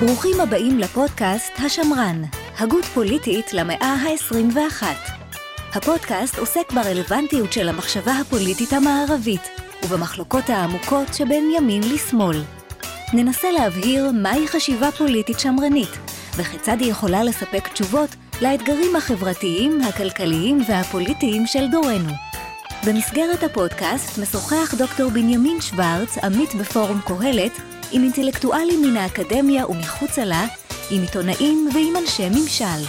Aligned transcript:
ברוכים 0.00 0.40
הבאים 0.40 0.78
לפודקאסט 0.78 1.52
השמרן, 1.58 2.22
הגות 2.58 2.84
פוליטית 2.84 3.52
למאה 3.52 3.94
ה-21. 3.94 4.82
הפודקאסט 5.74 6.38
עוסק 6.38 6.72
ברלוונטיות 6.72 7.52
של 7.52 7.68
המחשבה 7.68 8.12
הפוליטית 8.12 8.72
המערבית 8.72 9.40
ובמחלוקות 9.84 10.50
העמוקות 10.50 11.14
שבין 11.14 11.50
ימין 11.56 11.82
לשמאל. 11.94 12.42
ננסה 13.12 13.50
להבהיר 13.50 14.10
מהי 14.12 14.48
חשיבה 14.48 14.92
פוליטית 14.92 15.40
שמרנית 15.40 15.98
וכיצד 16.36 16.76
היא 16.80 16.90
יכולה 16.90 17.24
לספק 17.24 17.68
תשובות 17.68 18.10
לאתגרים 18.42 18.96
החברתיים, 18.96 19.80
הכלכליים 19.80 20.58
והפוליטיים 20.68 21.46
של 21.46 21.66
דורנו. 21.70 22.12
במסגרת 22.86 23.42
הפודקאסט 23.42 24.18
משוחח 24.18 24.74
דוקטור 24.78 25.10
בנימין 25.10 25.60
שוורץ, 25.60 26.18
עמית 26.18 26.54
בפורום 26.54 27.00
קהלת, 27.06 27.52
עם 27.92 28.02
אינטלקטואלים 28.02 28.82
מן 28.82 28.96
האקדמיה 28.96 29.66
ומחוצה 29.66 30.24
לה, 30.24 30.46
עם 30.90 31.02
עיתונאים 31.02 31.68
ועם 31.74 31.96
אנשי 31.96 32.28
ממשל. 32.28 32.86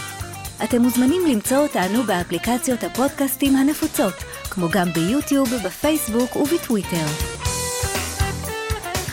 אתם 0.64 0.82
מוזמנים 0.82 1.22
למצוא 1.26 1.56
אותנו 1.56 2.02
באפליקציות 2.02 2.84
הפודקאסטים 2.84 3.56
הנפוצות, 3.56 4.12
כמו 4.50 4.68
גם 4.70 4.92
ביוטיוב, 4.92 5.48
בפייסבוק 5.64 6.36
ובטוויטר. 6.36 7.06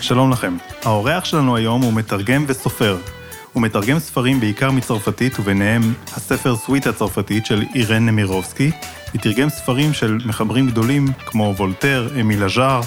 שלום 0.02 0.32
לכם. 0.32 0.58
האורח 0.84 1.26
שלנו 1.26 1.56
היום 1.56 1.82
הוא 1.82 1.94
מתרגם 1.94 2.46
וסופר. 2.48 2.98
הוא 3.54 3.64
מתרגם 3.64 4.00
ספרים 4.00 4.40
בעיקר 4.40 4.72
מצרפתית, 4.72 5.40
וביניהם 5.40 5.94
הספר 6.14 6.56
סוויט 6.56 6.88
הצרפתית 6.88 7.46
של 7.46 7.64
אירן 7.76 8.06
נמירובסקי, 8.06 8.72
ותרגם 9.16 9.50
ספרים 9.50 9.94
של 9.94 10.18
מחברים 10.26 10.68
גדולים 10.68 11.08
כמו 11.26 11.54
וולטר, 11.58 12.10
אמיל 12.22 12.44
אז'אר, 12.44 12.82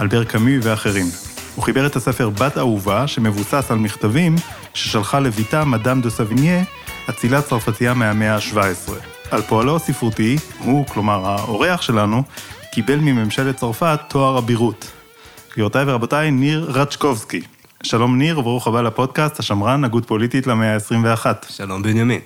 אלבר 0.00 0.24
קאמי 0.24 0.58
ואחרים. 0.62 1.23
הוא 1.54 1.64
חיבר 1.64 1.86
את 1.86 1.96
הספר 1.96 2.30
בת 2.30 2.58
אהובה, 2.58 3.06
שמבוסס 3.06 3.70
על 3.70 3.78
מכתבים 3.78 4.36
ששלחה 4.74 5.20
לביתה 5.20 5.64
מדאם 5.64 6.00
דה 6.00 6.10
סביניה, 6.10 6.64
אצילה 7.10 7.42
צרפתייה 7.42 7.94
מהמאה 7.94 8.34
ה-17. 8.34 8.92
על 9.30 9.42
פועלו 9.42 9.76
הספרותי, 9.76 10.36
הוא, 10.58 10.86
כלומר 10.86 11.26
האורח 11.26 11.82
שלנו, 11.82 12.22
קיבל 12.72 12.96
מממשלת 12.96 13.56
צרפת 13.56 13.98
תואר 14.08 14.38
אבירות. 14.38 14.90
גבירותיי 15.52 15.84
ורבותיי, 15.86 16.30
ניר 16.30 16.70
רצ'קובסקי. 16.70 17.40
שלום 17.82 18.18
ניר, 18.18 18.38
וברוך 18.38 18.66
הבא 18.66 18.82
לפודקאסט, 18.82 19.38
השמרן, 19.38 19.84
הגות 19.84 20.04
פוליטית 20.06 20.46
למאה 20.46 20.74
ה-21. 20.74 21.26
שלום 21.48 21.82
בנימין. 21.82 22.20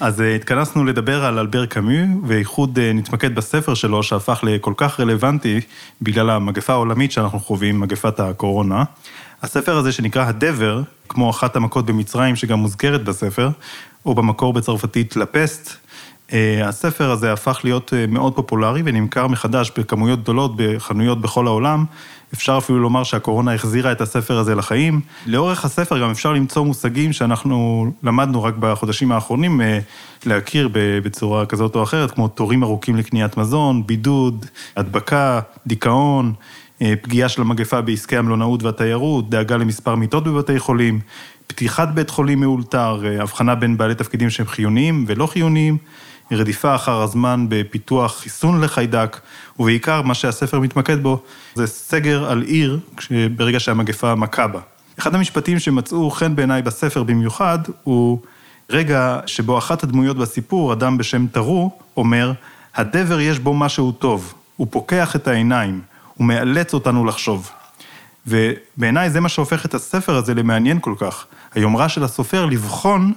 אז 0.00 0.20
אה, 0.20 0.34
התכנסנו 0.34 0.84
לדבר 0.84 1.24
על 1.24 1.38
אלבר 1.38 1.66
קאמי, 1.66 2.02
ואיחוד 2.26 2.78
אה, 2.78 2.92
נתמקד 2.92 3.34
בספר 3.34 3.74
שלו, 3.74 4.02
שהפך 4.02 4.40
לכל 4.42 4.72
כך 4.76 5.00
רלוונטי 5.00 5.60
בגלל 6.02 6.30
המגפה 6.30 6.72
העולמית 6.72 7.12
שאנחנו 7.12 7.40
חווים, 7.40 7.80
מגפת 7.80 8.20
הקורונה. 8.20 8.84
הספר 9.42 9.76
הזה 9.76 9.92
שנקרא 9.92 10.24
הדבר, 10.24 10.82
כמו 11.08 11.30
אחת 11.30 11.56
המכות 11.56 11.86
במצרים 11.86 12.36
שגם 12.36 12.58
מוזכרת 12.58 13.04
בספר, 13.04 13.50
או 14.06 14.14
במקור 14.14 14.52
בצרפתית 14.52 15.16
לפסט, 15.16 15.76
אה, 16.32 16.68
הספר 16.68 17.10
הזה 17.10 17.32
הפך 17.32 17.60
להיות 17.64 17.92
מאוד 18.08 18.34
פופולרי 18.36 18.82
ונמכר 18.84 19.26
מחדש 19.26 19.72
בכמויות 19.78 20.22
גדולות 20.22 20.52
בחנויות 20.56 21.20
בכל 21.20 21.46
העולם, 21.46 21.84
אפשר 22.34 22.58
אפילו 22.58 22.78
לומר 22.80 23.04
שהקורונה 23.04 23.54
החזירה 23.54 23.92
את 23.92 24.00
הספר 24.00 24.38
הזה 24.38 24.54
לחיים. 24.54 25.00
לאורך 25.26 25.64
הספר 25.64 25.98
גם 26.00 26.10
אפשר 26.10 26.32
למצוא 26.32 26.64
מושגים 26.64 27.12
שאנחנו 27.12 27.86
למדנו 28.02 28.42
רק 28.42 28.54
בחודשים 28.60 29.12
האחרונים 29.12 29.60
אה, 29.60 29.78
להכיר 30.26 30.68
בצורה 30.72 31.46
כזאת 31.46 31.76
או 31.76 31.82
אחרת, 31.82 32.10
כמו 32.10 32.28
תורים 32.28 32.62
ארוכים 32.62 32.96
לקניית 32.96 33.36
מזון, 33.36 33.86
בידוד, 33.86 34.46
הדבקה, 34.76 35.40
דיכאון, 35.66 36.32
אה, 36.82 36.94
פגיעה 37.02 37.28
של 37.28 37.42
המגפה 37.42 37.80
בעסקי 37.80 38.16
המלונאות 38.16 38.62
והתיירות, 38.62 39.30
דאגה 39.30 39.56
למספר 39.56 39.94
מיטות 39.94 40.24
בבתי 40.24 40.58
חולים, 40.58 41.00
פתיחת 41.46 41.88
בית 41.88 42.10
חולים 42.10 42.40
מאולתר, 42.40 43.02
אה, 43.04 43.22
הבחנה 43.22 43.54
בין 43.54 43.76
בעלי 43.76 43.94
תפקידים 43.94 44.30
שהם 44.30 44.46
חיוניים 44.46 45.04
ולא 45.08 45.26
חיוניים. 45.26 45.78
רדיפה 46.30 46.74
אחר 46.74 47.02
הזמן 47.02 47.46
בפיתוח 47.48 48.16
חיסון 48.20 48.60
לחיידק, 48.60 49.20
ובעיקר 49.58 50.02
מה 50.02 50.14
שהספר 50.14 50.60
מתמקד 50.60 51.02
בו 51.02 51.22
זה 51.54 51.66
סגר 51.66 52.30
על 52.30 52.42
עיר 52.42 52.78
ברגע 53.36 53.60
שהמגפה 53.60 54.14
מכה 54.14 54.46
בה. 54.46 54.60
אחד 54.98 55.14
המשפטים 55.14 55.58
שמצאו 55.58 56.10
חן 56.10 56.36
בעיניי 56.36 56.62
בספר 56.62 57.02
במיוחד, 57.02 57.58
הוא 57.82 58.18
רגע 58.70 59.20
שבו 59.26 59.58
אחת 59.58 59.82
הדמויות 59.82 60.16
בסיפור, 60.16 60.72
אדם 60.72 60.98
בשם 60.98 61.26
טרו, 61.26 61.78
אומר, 61.96 62.32
הדבר 62.74 63.20
יש 63.20 63.38
בו 63.38 63.54
משהו 63.54 63.92
טוב, 63.92 64.34
הוא 64.56 64.66
פוקח 64.70 65.16
את 65.16 65.28
העיניים, 65.28 65.80
הוא 66.14 66.26
מאלץ 66.26 66.74
אותנו 66.74 67.04
לחשוב. 67.04 67.50
ובעיניי 68.26 69.10
זה 69.10 69.20
מה 69.20 69.28
שהופך 69.28 69.64
את 69.64 69.74
הספר 69.74 70.16
הזה 70.16 70.34
למעניין 70.34 70.78
כל 70.80 70.94
כך. 70.98 71.26
היומרה 71.54 71.88
של 71.88 72.04
הסופר 72.04 72.46
לבחון 72.46 73.12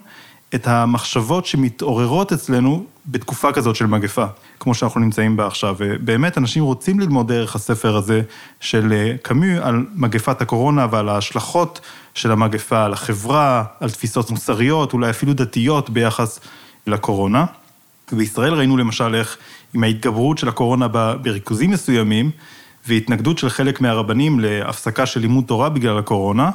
את 0.56 0.68
המחשבות 0.68 1.46
שמתעוררות 1.46 2.34
אצלנו 2.34 2.86
בתקופה 3.12 3.52
כזאת 3.52 3.75
של 3.75 3.86
מגפה, 3.86 4.25
כמו 4.59 4.75
שאנחנו 4.75 5.00
נמצאים 5.00 5.38
בה 5.38 5.47
עכשיו. 5.47 5.75
ובאמת, 5.80 6.38
אנשים 6.38 6.64
רוצים 6.64 7.00
ללמוד 7.00 7.28
דרך 7.28 7.56
הספר 7.56 7.96
הזה 7.96 8.22
של 8.59 8.94
אה, 8.94 9.16
קאמי 9.22 9.58
על 9.58 9.86
מגפת 9.96 10.42
הקורונה 10.42 10.88
ועל 10.92 11.09
ההשלכות 11.09 11.81
של 12.14 12.31
המגפה, 12.31 12.86
על 12.86 12.94
החברה, 12.94 13.64
על 13.80 13.90
תפיסות 13.90 14.31
מוסריות, 14.31 14.94
אולי 14.94 15.09
אפילו 15.09 15.34
דתיות 15.34 15.90
ביחס 15.90 16.40
לקורונה. 16.88 17.46
בישראל 18.12 18.53
ראינו 18.53 18.78
למשל 18.78 19.16
איך 19.16 19.38
עם 19.74 19.84
ההתגברות 19.84 20.38
של 20.38 20.48
הקורונה 20.48 20.88
בריכוזים 21.22 21.72
מסוימים, 21.72 22.31
והתנגדות 22.88 23.38
של 23.38 23.50
חלק 23.50 23.81
מהרבנים 23.81 24.40
להפסקה 24.40 25.06
של 25.06 25.19
לימוד 25.19 25.44
תורה 25.46 25.69
בגלל 25.69 25.98
הקורונה, 25.98 26.52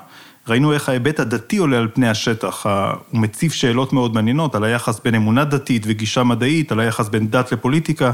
ראינו 0.49 0.73
איך 0.73 0.89
ההיבט 0.89 1.21
הדתי 1.21 1.57
עולה 1.57 1.79
על 1.79 1.89
פני 1.95 2.09
השטח. 2.09 2.67
הוא 3.11 3.21
מציב 3.21 3.53
שאלות 3.53 3.93
מאוד 3.93 4.15
מעניינות 4.15 4.55
על 4.55 4.65
היחס 4.65 5.01
בין 5.05 5.15
אמונה 5.15 5.45
דתית 5.45 5.83
וגישה 5.87 6.23
מדעית, 6.23 6.73
על 6.73 6.81
היחס 6.81 7.09
בין 7.09 7.31
דת 7.31 7.53
לפוליטיקה, 7.53 8.13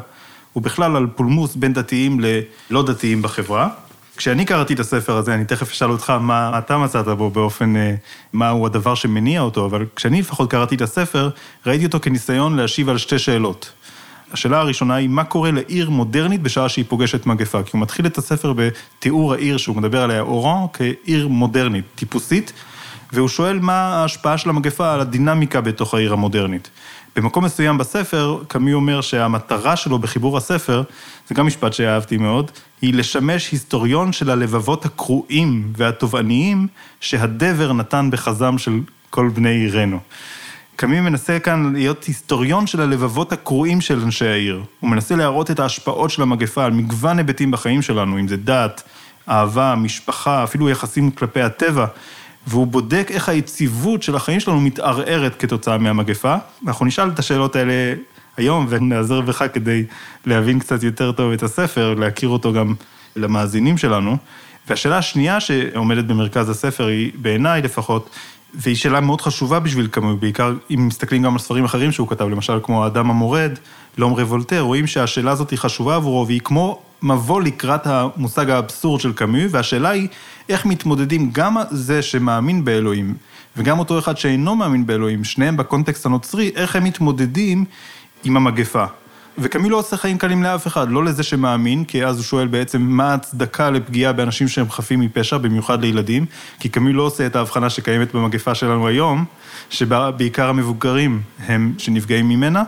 ובכלל 0.56 0.96
על 0.96 1.06
פולמוס 1.06 1.56
בין 1.56 1.72
דתיים 1.72 2.20
ללא 2.20 2.82
דתיים 2.82 3.22
בחברה. 3.22 3.68
כשאני 4.16 4.44
קראתי 4.44 4.74
את 4.74 4.80
הספר 4.80 5.16
הזה, 5.16 5.34
אני 5.34 5.44
תכף 5.44 5.70
אשאל 5.70 5.90
אותך 5.90 6.10
מה 6.10 6.58
אתה 6.58 6.78
מצאת 6.78 7.08
בו 7.08 7.30
באופן, 7.30 7.76
אה, 7.76 7.94
מהו 8.32 8.66
הדבר 8.66 8.94
שמניע 8.94 9.40
אותו, 9.40 9.66
אבל 9.66 9.86
כשאני 9.96 10.20
לפחות 10.20 10.50
קראתי 10.50 10.74
את 10.74 10.80
הספר, 10.80 11.30
ראיתי 11.66 11.84
אותו 11.84 12.00
כניסיון 12.00 12.56
להשיב 12.56 12.88
על 12.88 12.98
שתי 12.98 13.18
שאלות. 13.18 13.72
השאלה 14.32 14.60
הראשונה 14.60 14.94
היא, 14.94 15.08
מה 15.08 15.24
קורה 15.24 15.50
לעיר 15.50 15.90
מודרנית 15.90 16.42
בשעה 16.42 16.68
שהיא 16.68 16.84
פוגשת 16.88 17.26
מגפה? 17.26 17.62
כי 17.62 17.70
הוא 17.72 17.80
מתחיל 17.80 18.06
את 18.06 18.18
הספר 18.18 18.52
בתיאור 18.52 19.32
העיר 19.34 19.56
שהוא 19.56 19.76
מדבר 19.76 20.02
עליה, 20.02 20.20
אורן, 20.20 20.66
כעיר 20.72 21.28
מודרנית, 21.28 21.84
טיפוסית, 21.94 22.52
והוא 23.12 23.28
שואל 23.28 23.58
מה 23.58 23.72
ההשפעה 23.72 24.38
של 24.38 24.48
המגפה 24.48 24.94
על 24.94 25.00
הדינמיקה 25.00 25.60
בתוך 25.60 25.94
העיר 25.94 26.12
המודרנית. 26.12 26.70
במקום 27.16 27.44
מסוים 27.44 27.78
בספר, 27.78 28.42
קמי 28.48 28.72
אומר 28.72 29.00
שהמטרה 29.00 29.76
שלו 29.76 29.98
בחיבור 29.98 30.36
הספר, 30.36 30.82
זה 31.28 31.34
גם 31.34 31.46
משפט 31.46 31.72
שאהבתי 31.72 32.16
מאוד, 32.16 32.50
היא 32.82 32.94
לשמש 32.94 33.50
היסטוריון 33.52 34.12
של 34.12 34.30
הלבבות 34.30 34.84
הקרועים 34.84 35.72
והתובעניים 35.76 36.66
שהדבר 37.00 37.72
נתן 37.72 38.08
בחזם 38.12 38.58
של 38.58 38.80
כל 39.10 39.30
בני 39.34 39.48
עירנו. 39.48 40.00
קאמי 40.80 41.00
מנסה 41.00 41.38
כאן 41.38 41.72
להיות 41.72 42.04
היסטוריון 42.04 42.66
של 42.66 42.80
הלבבות 42.80 43.32
הקרועים 43.32 43.80
של 43.80 44.00
אנשי 44.00 44.26
העיר. 44.26 44.62
הוא 44.80 44.90
מנסה 44.90 45.16
להראות 45.16 45.50
את 45.50 45.60
ההשפעות 45.60 46.10
של 46.10 46.22
המגפה 46.22 46.64
על 46.64 46.72
מגוון 46.72 47.18
היבטים 47.18 47.50
בחיים 47.50 47.82
שלנו, 47.82 48.18
אם 48.18 48.28
זה 48.28 48.36
דת, 48.36 48.82
אהבה, 49.28 49.74
משפחה, 49.74 50.44
אפילו 50.44 50.70
יחסים 50.70 51.10
כלפי 51.10 51.40
הטבע, 51.40 51.86
והוא 52.46 52.66
בודק 52.66 53.08
איך 53.10 53.28
היציבות 53.28 54.02
של 54.02 54.16
החיים 54.16 54.40
שלנו 54.40 54.60
מתערערת 54.60 55.40
כתוצאה 55.40 55.78
מהמגפה. 55.78 56.36
אנחנו 56.66 56.86
נשאל 56.86 57.08
את 57.08 57.18
השאלות 57.18 57.56
האלה 57.56 57.94
היום 58.36 58.66
ונעזר 58.68 59.20
בך 59.20 59.44
כדי 59.52 59.84
להבין 60.26 60.58
קצת 60.58 60.82
יותר 60.82 61.12
טוב 61.12 61.32
את 61.32 61.42
הספר, 61.42 61.94
להכיר 61.94 62.28
אותו 62.28 62.52
גם 62.52 62.74
למאזינים 63.16 63.78
שלנו. 63.78 64.16
והשאלה 64.68 64.98
השנייה 64.98 65.40
שעומדת 65.40 66.04
במרכז 66.04 66.48
הספר 66.48 66.86
היא, 66.86 67.12
בעיניי 67.14 67.62
לפחות, 67.62 68.10
והיא 68.54 68.76
שאלה 68.76 69.00
מאוד 69.00 69.20
חשובה 69.20 69.60
בשביל 69.60 69.86
קאמי, 69.86 70.16
בעיקר 70.16 70.54
אם 70.70 70.86
מסתכלים 70.86 71.22
גם 71.22 71.32
על 71.32 71.38
ספרים 71.38 71.64
אחרים 71.64 71.92
שהוא 71.92 72.08
כתב, 72.08 72.28
למשל 72.28 72.60
כמו 72.62 72.84
האדם 72.84 73.10
המורד, 73.10 73.52
לום 73.98 74.14
רבולטר, 74.14 74.60
רואים 74.60 74.86
שהשאלה 74.86 75.30
הזאת 75.30 75.50
היא 75.50 75.58
חשובה 75.58 75.96
עבורו, 75.96 76.26
והיא 76.26 76.40
כמו 76.40 76.82
מבוא 77.02 77.42
לקראת 77.42 77.86
המושג 77.86 78.50
האבסורד 78.50 79.00
של 79.00 79.12
קאמי, 79.12 79.46
והשאלה 79.50 79.88
היא 79.88 80.08
איך 80.48 80.66
מתמודדים 80.66 81.30
גם 81.32 81.56
זה 81.70 82.02
שמאמין 82.02 82.64
באלוהים, 82.64 83.14
וגם 83.56 83.78
אותו 83.78 83.98
אחד 83.98 84.18
שאינו 84.18 84.56
מאמין 84.56 84.86
באלוהים, 84.86 85.24
שניהם 85.24 85.56
בקונטקסט 85.56 86.06
הנוצרי, 86.06 86.52
איך 86.54 86.76
הם 86.76 86.84
מתמודדים 86.84 87.64
עם 88.24 88.36
המגפה. 88.36 88.84
וקמי 89.42 89.68
לא 89.68 89.76
עושה 89.76 89.96
חיים 89.96 90.18
קלים 90.18 90.42
לאף 90.42 90.66
אחד, 90.66 90.90
לא 90.90 91.04
לזה 91.04 91.22
שמאמין, 91.22 91.84
כי 91.84 92.04
אז 92.04 92.16
הוא 92.16 92.24
שואל 92.24 92.46
בעצם 92.46 92.82
מה 92.82 93.10
ההצדקה 93.10 93.70
לפגיעה 93.70 94.12
באנשים 94.12 94.48
שהם 94.48 94.70
חפים 94.70 95.00
מפשע, 95.00 95.38
במיוחד 95.38 95.80
לילדים, 95.80 96.26
כי 96.60 96.68
קמי 96.68 96.92
לא 96.92 97.02
עושה 97.02 97.26
את 97.26 97.36
ההבחנה 97.36 97.70
שקיימת 97.70 98.14
במגפה 98.14 98.54
שלנו 98.54 98.88
היום, 98.88 99.24
שבה 99.70 100.10
בעיקר 100.10 100.48
המבוגרים 100.48 101.22
הם 101.46 101.72
שנפגעים 101.78 102.28
ממנה, 102.28 102.62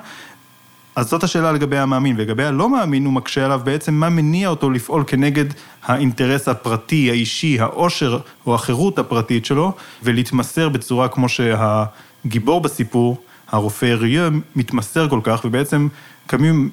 אז 0.97 1.09
זאת 1.09 1.23
השאלה 1.23 1.53
לגבי 1.53 1.79
המאמין, 1.79 2.17
ולגבי 2.19 2.45
הלא 2.45 2.69
מאמין 2.69 3.05
הוא 3.05 3.13
מקשה 3.13 3.45
עליו 3.45 3.61
בעצם 3.65 3.95
מה 3.95 4.09
מניע 4.09 4.49
אותו 4.49 4.71
לפעול 4.71 5.05
כנגד 5.07 5.45
האינטרס 5.85 6.49
הפרטי, 6.49 7.11
האישי, 7.11 7.61
העושר 7.61 8.19
או 8.47 8.55
החירות 8.55 8.99
הפרטית 8.99 9.47
שלו, 9.47 9.73
ולהתמסר 10.03 10.69
בצורה 10.69 11.09
כמו 11.09 11.27
שהגיבור 11.29 12.61
בסיפור, 12.61 13.21
הרופא 13.53 13.87
ריו, 13.87 14.33
מתמסר 14.57 15.09
כל 15.09 15.21
כך, 15.23 15.45
ובעצם 15.45 15.89
קמים 16.33 16.71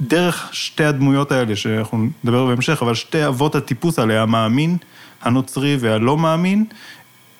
דרך 0.00 0.48
שתי 0.52 0.84
הדמויות 0.84 1.32
האלה, 1.32 1.56
שאנחנו 1.56 2.08
נדבר 2.24 2.46
בהמשך, 2.46 2.82
אבל 2.82 2.94
שתי 2.94 3.26
אבות 3.26 3.54
הטיפוס 3.54 3.98
האלה, 3.98 4.22
המאמין, 4.22 4.76
הנוצרי 5.22 5.76
והלא 5.80 6.16
מאמין, 6.16 6.64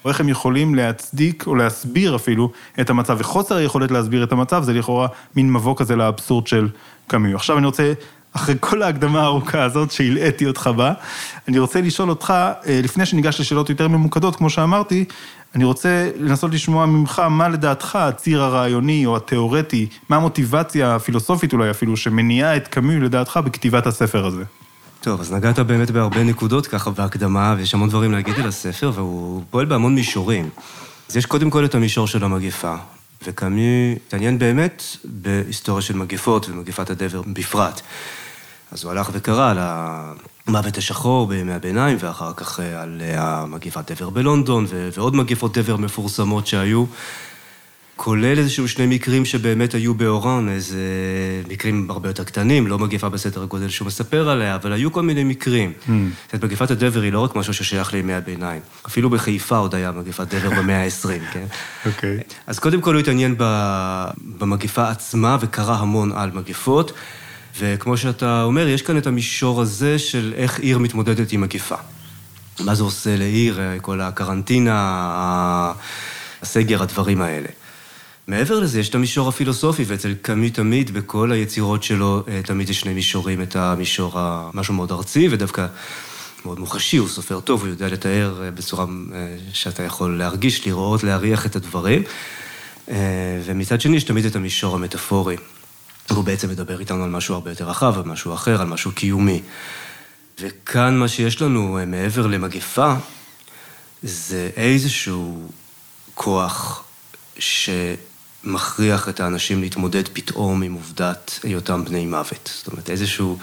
איך 0.06 0.20
הם 0.20 0.28
יכולים 0.28 0.74
להצדיק 0.74 1.46
או 1.46 1.54
להסביר 1.54 2.16
אפילו 2.16 2.50
את 2.80 2.90
המצב, 2.90 3.16
וחוסר 3.20 3.56
היכולת 3.56 3.90
להסביר 3.90 4.24
את 4.24 4.32
המצב 4.32 4.62
זה 4.62 4.72
לכאורה 4.72 5.08
מין 5.36 5.52
מבוא 5.52 5.76
כזה 5.76 5.96
לאבסורד 5.96 6.46
של 6.46 6.68
קאמיו. 7.06 7.36
עכשיו 7.36 7.58
אני 7.58 7.66
רוצה, 7.66 7.92
אחרי 8.32 8.54
כל 8.60 8.82
ההקדמה 8.82 9.20
הארוכה 9.20 9.64
הזאת 9.64 9.90
שהלאיתי 9.90 10.46
אותך 10.46 10.70
בה, 10.76 10.92
אני 11.48 11.58
רוצה 11.58 11.80
לשאול 11.80 12.10
אותך, 12.10 12.30
אה, 12.66 12.80
לפני 12.82 13.06
שניגש 13.06 13.40
לשאלות 13.40 13.70
יותר 13.70 13.88
ממוקדות, 13.88 14.36
כמו 14.36 14.50
שאמרתי, 14.50 15.04
אני 15.54 15.64
רוצה 15.64 16.10
לנסות 16.16 16.54
לשמוע 16.54 16.86
ממך 16.86 17.22
מה 17.30 17.48
לדעתך 17.48 17.96
הציר 17.96 18.42
הרעיוני 18.42 19.06
או 19.06 19.16
התיאורטי, 19.16 19.86
מה 20.08 20.16
המוטיבציה 20.16 20.94
הפילוסופית 20.94 21.52
אולי 21.52 21.70
אפילו, 21.70 21.96
שמניעה 21.96 22.56
את 22.56 22.68
קאמיו 22.68 23.00
לדעתך 23.00 23.40
בכתיבת 23.44 23.86
הספר 23.86 24.26
הזה. 24.26 24.42
טוב, 25.00 25.20
אז 25.20 25.32
נגעת 25.32 25.58
באמת 25.58 25.90
בהרבה 25.90 26.22
נקודות 26.22 26.66
ככה 26.66 26.90
בהקדמה, 26.90 27.54
ויש 27.58 27.74
המון 27.74 27.88
דברים 27.88 28.12
להגיד 28.12 28.40
על 28.40 28.48
הספר, 28.48 28.92
והוא 28.94 29.42
פועל 29.50 29.66
בהמון 29.66 29.94
מישורים. 29.94 30.48
אז 31.10 31.16
יש 31.16 31.26
קודם 31.26 31.50
כל 31.50 31.64
את 31.64 31.74
המישור 31.74 32.06
של 32.06 32.24
המגפה, 32.24 32.74
וקאמי 33.26 33.94
התעניין 34.06 34.38
באמת 34.38 34.82
בהיסטוריה 35.04 35.82
של 35.82 35.96
מגפות 35.96 36.48
ומגפת 36.48 36.90
הדבר 36.90 37.22
בפרט. 37.26 37.80
אז 38.72 38.84
הוא 38.84 38.92
הלך 38.92 39.10
וקרא 39.12 39.50
על 39.50 39.58
המוות 39.60 40.78
השחור 40.78 41.26
בימי 41.26 41.52
הביניים, 41.52 41.96
ואחר 42.00 42.32
כך 42.36 42.60
על 42.60 43.00
המגפת 43.16 43.90
דבר 43.92 44.10
בלונדון, 44.10 44.66
ועוד 44.96 45.16
מגפות 45.16 45.58
דבר 45.58 45.76
מפורסמות 45.76 46.46
שהיו. 46.46 46.84
כולל 47.96 48.38
איזשהו 48.38 48.68
שני 48.68 48.86
מקרים 48.86 49.24
שבאמת 49.24 49.74
היו 49.74 49.94
באורן, 49.94 50.48
איזה 50.48 50.78
מקרים 51.48 51.90
הרבה 51.90 52.08
יותר 52.08 52.24
קטנים, 52.24 52.66
לא 52.66 52.78
מגפה 52.78 53.08
בסדר 53.08 53.42
הגודל 53.42 53.68
שהוא 53.68 53.86
מספר 53.86 54.28
עליה, 54.28 54.54
אבל 54.54 54.72
היו 54.72 54.92
כל 54.92 55.02
מיני 55.02 55.24
מקרים. 55.24 55.72
Mm. 55.72 55.86
זאת 55.86 56.32
אומרת, 56.32 56.44
מגפת 56.44 56.70
הדבר 56.70 57.00
היא 57.00 57.12
לא 57.12 57.20
רק 57.20 57.36
משהו 57.36 57.54
ששייך 57.54 57.92
לימי 57.92 58.14
הביניים. 58.14 58.60
אפילו 58.86 59.10
בחיפה 59.10 59.56
עוד 59.56 59.74
היה 59.74 59.92
מגפת 59.92 60.34
דבר 60.34 60.50
במאה 60.58 60.84
ה-20, 60.84 61.32
כן? 61.32 61.44
אוקיי. 61.86 62.18
Okay. 62.18 62.32
אז 62.46 62.58
קודם 62.58 62.80
כל 62.80 62.94
הוא 62.94 63.00
התעניין 63.00 63.34
במגפה 64.38 64.88
עצמה 64.88 65.36
וקרא 65.40 65.74
המון 65.74 66.12
על 66.12 66.30
מגפות, 66.34 66.92
וכמו 67.58 67.96
שאתה 67.96 68.42
אומר, 68.42 68.68
יש 68.68 68.82
כאן 68.82 68.98
את 68.98 69.06
המישור 69.06 69.60
הזה 69.60 69.98
של 69.98 70.32
איך 70.36 70.58
עיר 70.58 70.78
מתמודדת 70.78 71.32
עם 71.32 71.40
מגפה. 71.40 71.76
מה 72.60 72.74
זה 72.74 72.82
עושה 72.82 73.16
לעיר, 73.16 73.60
כל 73.80 74.00
הקרנטינה, 74.00 75.72
הסגר, 76.42 76.82
הדברים 76.82 77.22
האלה. 77.22 77.48
מעבר 78.26 78.60
לזה, 78.60 78.80
יש 78.80 78.88
את 78.88 78.94
המישור 78.94 79.28
הפילוסופי, 79.28 79.84
ואצל 79.86 80.14
קאמי 80.22 80.50
תמיד, 80.50 80.90
בכל 80.90 81.32
היצירות 81.32 81.82
שלו, 81.82 82.22
אה, 82.28 82.40
תמיד 82.44 82.70
יש 82.70 82.80
שני 82.80 82.94
מישורים, 82.94 83.42
את 83.42 83.56
המישור, 83.56 84.18
משהו 84.54 84.74
מאוד 84.74 84.92
ארצי, 84.92 85.28
ודווקא 85.30 85.66
מאוד 86.44 86.58
מוחשי, 86.58 86.96
הוא 86.96 87.08
סופר 87.08 87.40
טוב, 87.40 87.60
הוא 87.60 87.68
יודע 87.68 87.88
לתאר 87.88 88.42
אה, 88.44 88.50
בצורה 88.50 88.84
אה, 89.14 89.36
שאתה 89.52 89.82
יכול 89.82 90.18
להרגיש, 90.18 90.66
לראות, 90.66 91.04
להריח 91.04 91.46
את 91.46 91.56
הדברים. 91.56 92.02
ומצד 93.44 93.80
שני, 93.80 93.96
יש 93.96 94.04
תמיד 94.04 94.24
את 94.24 94.36
המישור 94.36 94.74
המטאפורי. 94.74 95.36
הוא 96.14 96.24
בעצם 96.24 96.48
מדבר 96.48 96.80
איתנו 96.80 97.04
על 97.04 97.10
משהו 97.10 97.34
הרבה 97.34 97.50
יותר 97.50 97.68
רחב, 97.68 97.98
על 97.98 98.04
משהו 98.04 98.34
אחר, 98.34 98.60
על 98.60 98.66
משהו 98.66 98.92
קיומי. 98.92 99.42
וכאן 100.40 100.96
מה 100.96 101.08
שיש 101.08 101.42
לנו 101.42 101.78
מעבר 101.86 102.26
למגפה, 102.26 102.94
זה 104.02 104.50
איזשהו 104.56 105.48
כוח 106.14 106.84
ש... 107.38 107.70
מכריח 108.44 109.08
את 109.08 109.20
האנשים 109.20 109.60
להתמודד 109.60 110.08
פתאום 110.12 110.62
עם 110.62 110.72
עובדת 110.72 111.40
היותם 111.42 111.84
בני 111.84 112.06
מוות. 112.06 112.50
זאת 112.54 112.66
אומרת, 112.66 112.90
איזשהו 112.90 113.38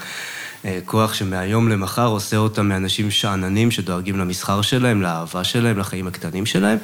אה, 0.64 0.78
כוח 0.84 1.14
שמהיום 1.14 1.68
למחר 1.68 2.06
עושה 2.06 2.36
אותם 2.36 2.68
מאנשים 2.68 3.10
שאננים 3.10 3.70
שדואגים 3.70 4.18
למסחר 4.18 4.62
שלהם, 4.62 5.02
לאהבה 5.02 5.44
שלהם, 5.44 5.78
לחיים 5.78 6.06
הקטנים 6.06 6.46
שלהם, 6.46 6.78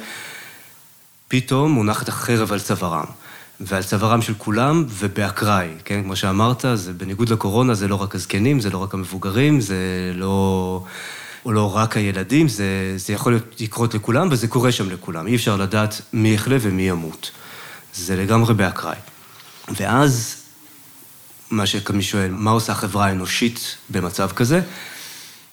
פתאום 1.27 1.71
מונחת 1.71 2.07
החרב 2.07 2.53
על 2.53 2.59
צווארם. 2.59 3.05
ועל 3.59 3.83
צווארם 3.83 4.21
של 4.21 4.33
כולם 4.37 4.85
ובאקראי, 4.89 5.69
כן? 5.85 6.03
כמו 6.03 6.15
שאמרת, 6.15 6.65
זה 6.73 6.93
בניגוד 6.93 7.29
לקורונה, 7.29 7.73
זה 7.73 7.87
לא 7.87 7.95
רק 7.95 8.15
הזקנים, 8.15 8.59
זה 8.59 8.69
לא 8.69 8.77
רק 8.77 8.93
המבוגרים, 8.93 9.61
זה 9.61 10.11
לא... 10.15 10.83
או 11.45 11.51
לא 11.51 11.75
רק 11.75 11.97
הילדים, 11.97 12.47
זה, 12.47 12.93
זה 12.95 13.13
יכול 13.13 13.31
להיות, 13.31 13.61
לקרות 13.61 13.93
לכולם, 13.93 14.27
וזה 14.31 14.47
קורה 14.47 14.71
שם 14.71 14.89
לכולם. 14.89 15.27
אי 15.27 15.35
אפשר 15.35 15.57
לדעת 15.57 16.01
מי 16.13 16.33
יחלה 16.33 16.57
ומי 16.61 16.89
ימות. 16.89 17.31
זה 17.93 18.15
לגמרי 18.15 18.53
באקראי. 18.53 18.95
ואז, 19.75 20.35
מה 21.51 21.65
שקמי 21.65 22.03
שואל, 22.03 22.31
מה 22.31 22.51
עושה 22.51 22.71
החברה 22.71 23.05
האנושית 23.05 23.77
במצב 23.89 24.31
כזה? 24.31 24.61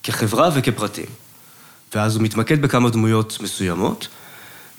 כחברה 0.03 0.51
וכפרטים. 0.55 1.07
ואז 1.95 2.17
הוא 2.17 2.23
מתמקד 2.23 2.63
בכמה 2.63 2.91
דמויות 2.91 3.39
מסוימות. 3.41 4.09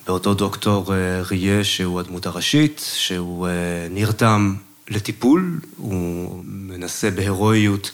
באותו 0.07 0.33
דוקטור 0.33 0.93
אה, 0.93 1.21
ריה, 1.31 1.63
שהוא 1.63 1.99
הדמות 1.99 2.25
הראשית, 2.25 2.91
שהוא 2.95 3.47
אה, 3.47 3.51
נרתם 3.89 4.55
לטיפול, 4.89 5.59
הוא 5.77 6.43
מנסה 6.45 7.11
בהירואיות 7.11 7.91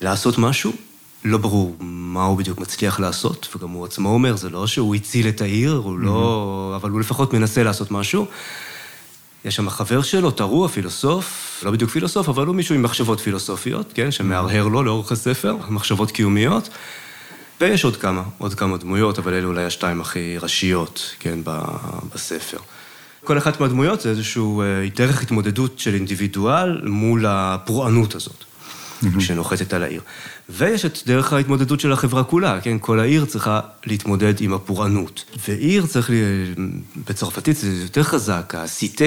לעשות 0.00 0.38
משהו. 0.38 0.72
לא 1.24 1.38
ברור 1.38 1.76
מה 1.80 2.24
הוא 2.24 2.38
בדיוק 2.38 2.60
מצליח 2.60 3.00
לעשות, 3.00 3.48
וגם 3.56 3.70
הוא 3.70 3.84
עצמו 3.84 4.08
אומר, 4.08 4.36
זה 4.36 4.50
לא 4.50 4.66
שהוא 4.66 4.94
הציל 4.94 5.28
את 5.28 5.40
העיר, 5.40 5.72
הוא 5.84 5.98
לא... 5.98 6.72
אבל 6.76 6.90
הוא 6.90 7.00
לפחות 7.00 7.32
מנסה 7.32 7.62
לעשות 7.62 7.90
משהו. 7.90 8.26
יש 9.44 9.56
שם 9.56 9.70
חבר 9.70 10.02
שלו, 10.02 10.30
טרוע, 10.30 10.68
פילוסוף, 10.68 11.60
לא 11.64 11.70
בדיוק 11.70 11.90
פילוסוף, 11.90 12.28
אבל 12.28 12.46
הוא 12.46 12.54
מישהו 12.54 12.74
עם 12.74 12.82
מחשבות 12.82 13.20
פילוסופיות, 13.20 13.92
כן, 13.94 14.10
שמהרהר 14.10 14.68
לו 14.68 14.82
לאורך 14.82 15.12
הספר, 15.12 15.56
מחשבות 15.68 16.10
קיומיות. 16.10 16.68
ויש 17.60 17.84
עוד 17.84 17.96
כמה, 17.96 18.22
עוד 18.38 18.54
כמה 18.54 18.76
דמויות, 18.76 19.18
אבל 19.18 19.34
אלו 19.34 19.48
אולי 19.48 19.64
השתיים 19.64 20.00
הכי 20.00 20.38
ראשיות, 20.38 21.14
כן, 21.20 21.38
בספר. 22.14 22.58
כל 23.24 23.38
אחת 23.38 23.60
מהדמויות 23.60 24.00
זה 24.00 24.10
איזושהי 24.10 24.42
אה, 24.42 24.88
דרך 24.96 25.22
התמודדות 25.22 25.78
של 25.78 25.94
אינדיבידואל 25.94 26.80
מול 26.88 27.26
הפורענות 27.28 28.14
הזאת. 28.14 28.44
mm-hmm. 29.02 29.20
שנוחתת 29.20 29.72
על 29.72 29.82
העיר. 29.82 30.02
ויש 30.48 30.84
את 30.84 30.98
דרך 31.06 31.32
ההתמודדות 31.32 31.80
של 31.80 31.92
החברה 31.92 32.24
כולה, 32.24 32.60
כן? 32.60 32.76
כל 32.80 33.00
העיר 33.00 33.24
צריכה 33.24 33.60
להתמודד 33.86 34.40
עם 34.40 34.54
הפורענות. 34.54 35.24
ועיר 35.48 35.86
צריך, 35.86 36.10
בצרפתית 37.08 37.56
זה 37.56 37.82
יותר 37.82 38.02
חזק, 38.02 38.54
הסיטה. 38.58 39.04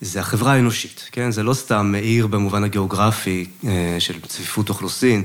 זה 0.00 0.20
החברה 0.20 0.52
האנושית, 0.52 1.08
כן? 1.12 1.30
זה 1.30 1.42
לא 1.42 1.54
סתם 1.54 1.94
עיר 2.00 2.26
במובן 2.26 2.64
הגיאוגרפי 2.64 3.46
אה, 3.64 3.96
של 3.98 4.20
צפיפות 4.20 4.68
אוכלוסין, 4.68 5.22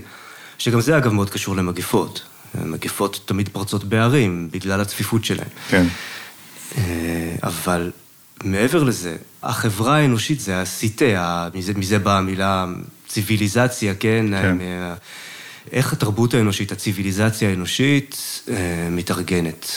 שגם 0.58 0.82
זה 0.82 0.98
אגב 0.98 1.14
מאוד 1.14 1.30
קשור 1.30 1.56
למגפות. 1.56 2.22
מגפות 2.66 3.20
תמיד 3.26 3.50
פרצות 3.50 3.84
בערים, 3.84 4.50
בגלל 4.52 4.82
הצפיפות 4.82 5.26
שלהן. 5.26 5.48
כן. 5.70 5.86
אה, 6.78 7.36
אבל 7.44 7.92
מעבר 8.44 8.84
לזה, 8.84 9.16
החברה 9.44 9.98
האנושית 9.98 10.40
זה 10.40 10.62
הסיטה, 10.62 11.50
מזה, 11.54 11.74
מזה 11.76 12.00
באה 12.00 12.18
המילה 12.18 12.66
ציוויליזציה, 13.08 13.96
כן? 13.96 14.26
כן. 14.32 14.58
איך 15.72 15.94
התרבות 15.94 16.34
האנושית, 16.34 16.72
הציוויליזציה 16.72 17.50
האנושית, 17.50 18.42
אה, 18.50 18.88
מתארגנת 18.92 19.68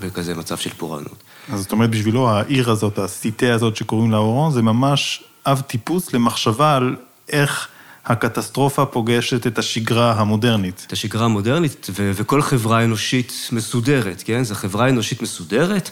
בכזה 0.00 0.34
מצב 0.34 0.56
של 0.56 0.70
פורענות. 0.70 1.22
אז 1.52 1.60
זאת 1.60 1.72
אומרת, 1.72 1.90
בשבילו 1.90 2.30
העיר 2.30 2.70
הזאת, 2.70 2.98
הסיטה 2.98 3.54
הזאת 3.54 3.76
שקוראים 3.76 4.10
לה 4.10 4.16
אורון, 4.16 4.52
זה 4.52 4.62
ממש 4.62 5.24
אב 5.46 5.60
טיפוס 5.60 6.12
למחשבה 6.12 6.76
על 6.76 6.96
איך 7.28 7.68
הקטסטרופה 8.06 8.86
פוגשת 8.86 9.46
את 9.46 9.58
השגרה 9.58 10.12
המודרנית. 10.12 10.84
את 10.86 10.92
השגרה 10.92 11.24
המודרנית, 11.24 11.86
ו- 11.90 12.10
וכל 12.14 12.42
חברה 12.42 12.84
אנושית 12.84 13.32
מסודרת, 13.52 14.22
כן? 14.24 14.44
זו 14.44 14.54
חברה 14.54 14.88
אנושית 14.88 15.22
מסודרת. 15.22 15.90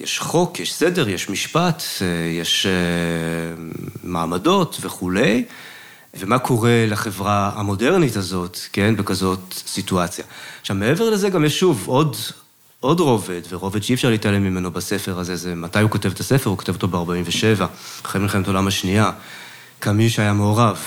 יש 0.00 0.18
חוק, 0.18 0.60
יש 0.60 0.74
סדר, 0.74 1.08
יש 1.08 1.30
משפט, 1.30 1.82
אה, 2.02 2.06
יש 2.40 2.66
אה, 2.66 2.72
מעמדות 4.02 4.78
וכולי. 4.80 5.44
ומה 6.14 6.38
קורה 6.38 6.84
לחברה 6.88 7.52
המודרנית 7.54 8.16
הזאת, 8.16 8.58
כן, 8.72 8.96
בכזאת 8.96 9.54
סיטואציה. 9.66 10.24
עכשיו, 10.60 10.76
מעבר 10.76 11.10
לזה 11.10 11.30
גם 11.30 11.44
יש 11.44 11.60
שוב 11.60 11.84
עוד, 11.86 12.16
עוד 12.80 13.00
רובד, 13.00 13.40
ורובד 13.50 13.82
שאי 13.82 13.94
אפשר 13.94 14.10
להתעלם 14.10 14.42
ממנו 14.42 14.70
בספר 14.70 15.18
הזה, 15.18 15.36
זה 15.36 15.54
מתי 15.54 15.80
הוא 15.80 15.90
כותב 15.90 16.10
את 16.10 16.20
הספר, 16.20 16.50
הוא 16.50 16.58
כותב 16.58 16.72
אותו 16.72 16.88
ב-47, 16.88 17.64
אחרי 18.02 18.20
מלחמת 18.20 18.46
העולם 18.46 18.66
השנייה. 18.66 19.10
קאמי 19.78 20.10
שהיה 20.10 20.32
מעורב 20.32 20.78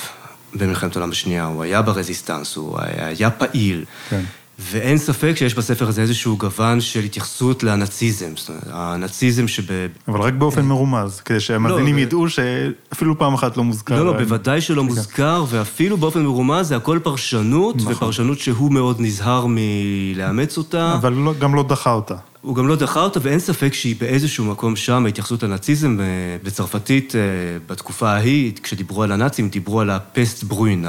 במלחמת 0.56 0.96
העולם 0.96 1.12
השנייה, 1.12 1.46
הוא 1.46 1.64
היה 1.64 1.82
ברזיסטנס, 1.82 2.56
הוא 2.56 2.78
היה, 2.82 3.30
פעיל. 3.32 3.86
כן. 4.10 4.22
ואין 4.60 4.98
ספק 4.98 5.34
שיש 5.36 5.56
בספר 5.56 5.88
הזה 5.88 6.02
איזשהו 6.02 6.38
גוון 6.38 6.82
של 6.82 7.00
התייחסות 7.00 7.64
לנאציזם. 7.64 8.30
זאת 8.36 8.50
אומרת, 8.50 8.64
הנאציזם 8.72 9.48
שב... 9.48 9.64
אבל 10.08 10.20
רק 10.20 10.34
באופן 10.34 10.62
מרומז, 10.62 11.20
כדי 11.20 11.40
שהמאזינים 11.40 11.96
לא, 11.96 12.02
ידעו 12.02 12.30
שאפילו 12.30 13.18
פעם 13.18 13.34
אחת 13.34 13.58
לא 13.58 13.64
מוזכר. 13.64 14.04
לא, 14.04 14.06
לא, 14.06 14.14
בוודאי 14.14 14.62
שלא 14.62 14.84
מוזכר, 14.84 15.46
ואפילו 15.50 15.98
באופן 15.98 16.22
מרומז 16.24 16.68
זה 16.68 16.76
הכל 16.76 17.00
פרשנות, 17.04 17.76
נכון. 17.76 17.94
ופרשנות 17.94 18.40
שהוא 18.40 18.72
מאוד 18.72 18.98
נזהר 19.00 19.46
מלאמץ 19.48 20.58
אותה. 20.58 20.94
אבל 20.94 21.14
לא- 21.14 21.34
גם 21.40 21.56
לא 21.56 21.64
דחה 21.64 21.92
אותה. 21.92 22.16
הוא 22.44 22.56
גם 22.56 22.68
לא 22.68 22.76
דחה 22.76 23.02
אותה, 23.02 23.20
ואין 23.24 23.40
ספק 23.40 23.74
שהיא 23.74 23.96
באיזשהו 24.00 24.46
מקום 24.46 24.76
שם, 24.76 25.06
ההתייחסות 25.06 25.44
לנאציזם 25.44 26.00
אה, 26.00 26.06
בצרפתית, 26.44 27.16
אה, 27.16 27.22
בתקופה 27.68 28.10
ההיא, 28.10 28.52
כשדיברו 28.64 29.04
על 29.04 29.12
הנאצים, 29.12 29.50
דיברו 29.50 29.82
על 29.82 29.90
הפסט 29.90 30.44
ברוין, 30.44 30.86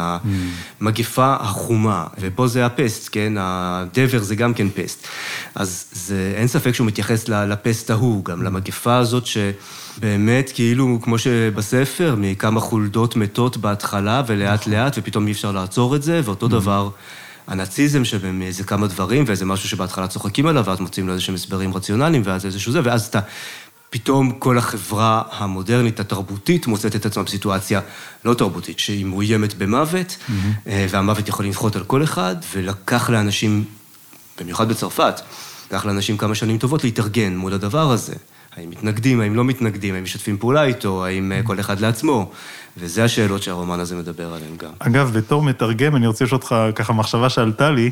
המגפה 0.80 1.36
החומה, 1.40 2.06
ופה 2.20 2.46
זה 2.46 2.66
הפסט, 2.66 3.08
כן? 3.12 3.32
הדבר 3.38 4.22
זה 4.22 4.34
גם 4.34 4.54
כן 4.54 4.66
פסט. 4.74 5.06
אז 5.54 5.84
זה, 5.92 6.32
אין 6.36 6.48
ספק 6.48 6.74
שהוא 6.74 6.86
מתייחס 6.86 7.28
לפסט 7.28 7.90
ההוא, 7.90 8.24
גם 8.24 8.42
למגפה 8.42 8.96
הזאת 8.96 9.24
שבאמת, 9.26 10.50
כאילו, 10.54 10.98
כמו 11.02 11.18
שבספר, 11.18 12.14
מכמה 12.18 12.60
חולדות 12.60 13.16
מתות 13.16 13.56
בהתחלה, 13.56 14.22
ולאט 14.26 14.66
לאט, 14.66 14.98
ופתאום 14.98 15.26
אי 15.26 15.32
אפשר 15.32 15.52
לעצור 15.52 15.96
את 15.96 16.02
זה, 16.02 16.20
ואותו 16.24 16.48
דבר... 16.48 16.90
הנאציזם 17.46 18.04
שבהם 18.04 18.42
איזה 18.42 18.64
כמה 18.64 18.86
דברים, 18.86 19.24
ואיזה 19.26 19.44
משהו 19.44 19.68
שבהתחלה 19.68 20.08
צוחקים 20.08 20.46
עליו, 20.46 20.64
ואז 20.66 20.80
מוצאים 20.80 21.06
לו 21.06 21.12
איזה 21.12 21.22
שהם 21.24 21.34
הסברים 21.34 21.74
רציונליים, 21.74 22.22
ואז 22.24 22.46
איזשהו 22.46 22.72
זה, 22.72 22.80
ואז 22.84 23.06
אתה, 23.06 23.20
פתאום 23.90 24.32
כל 24.38 24.58
החברה 24.58 25.22
המודרנית, 25.30 26.00
התרבותית, 26.00 26.66
מוצאת 26.66 26.96
את 26.96 27.06
עצמה 27.06 27.22
בסיטואציה 27.22 27.80
לא 28.24 28.34
תרבותית, 28.34 28.78
שהיא 28.78 29.04
מאוימת 29.04 29.54
במוות, 29.54 30.16
אה, 30.66 30.86
והמוות 30.90 31.28
יכול 31.28 31.44
לנחות 31.44 31.76
על 31.76 31.84
כל 31.84 32.02
אחד, 32.02 32.36
ולקח 32.54 33.10
לאנשים, 33.10 33.64
במיוחד 34.40 34.68
בצרפת, 34.68 35.20
לקח 35.70 35.86
לאנשים 35.86 36.16
כמה 36.16 36.34
שנים 36.34 36.58
טובות 36.58 36.84
להתארגן 36.84 37.36
מול 37.36 37.52
הדבר 37.52 37.90
הזה. 37.90 38.14
האם 38.56 38.70
מתנגדים, 38.70 39.20
האם 39.20 39.34
לא 39.34 39.44
מתנגדים, 39.44 39.94
האם 39.94 40.02
משתפים 40.02 40.38
פעולה 40.38 40.64
איתו, 40.64 41.04
האם 41.04 41.32
אה, 41.32 41.42
כל 41.42 41.60
אחד 41.60 41.80
לעצמו. 41.80 42.30
וזה 42.76 43.04
השאלות 43.04 43.42
שהרומן 43.42 43.80
הזה 43.80 43.96
מדבר 43.96 44.34
עליהן 44.34 44.56
גם. 44.56 44.70
אגב, 44.78 45.12
בתור 45.18 45.42
מתרגם, 45.42 45.96
אני 45.96 46.06
רוצה 46.06 46.24
לשאול 46.24 46.40
אותך 46.40 46.56
ככה 46.74 46.92
מחשבה 46.92 47.28
שעלתה 47.28 47.70
לי. 47.70 47.90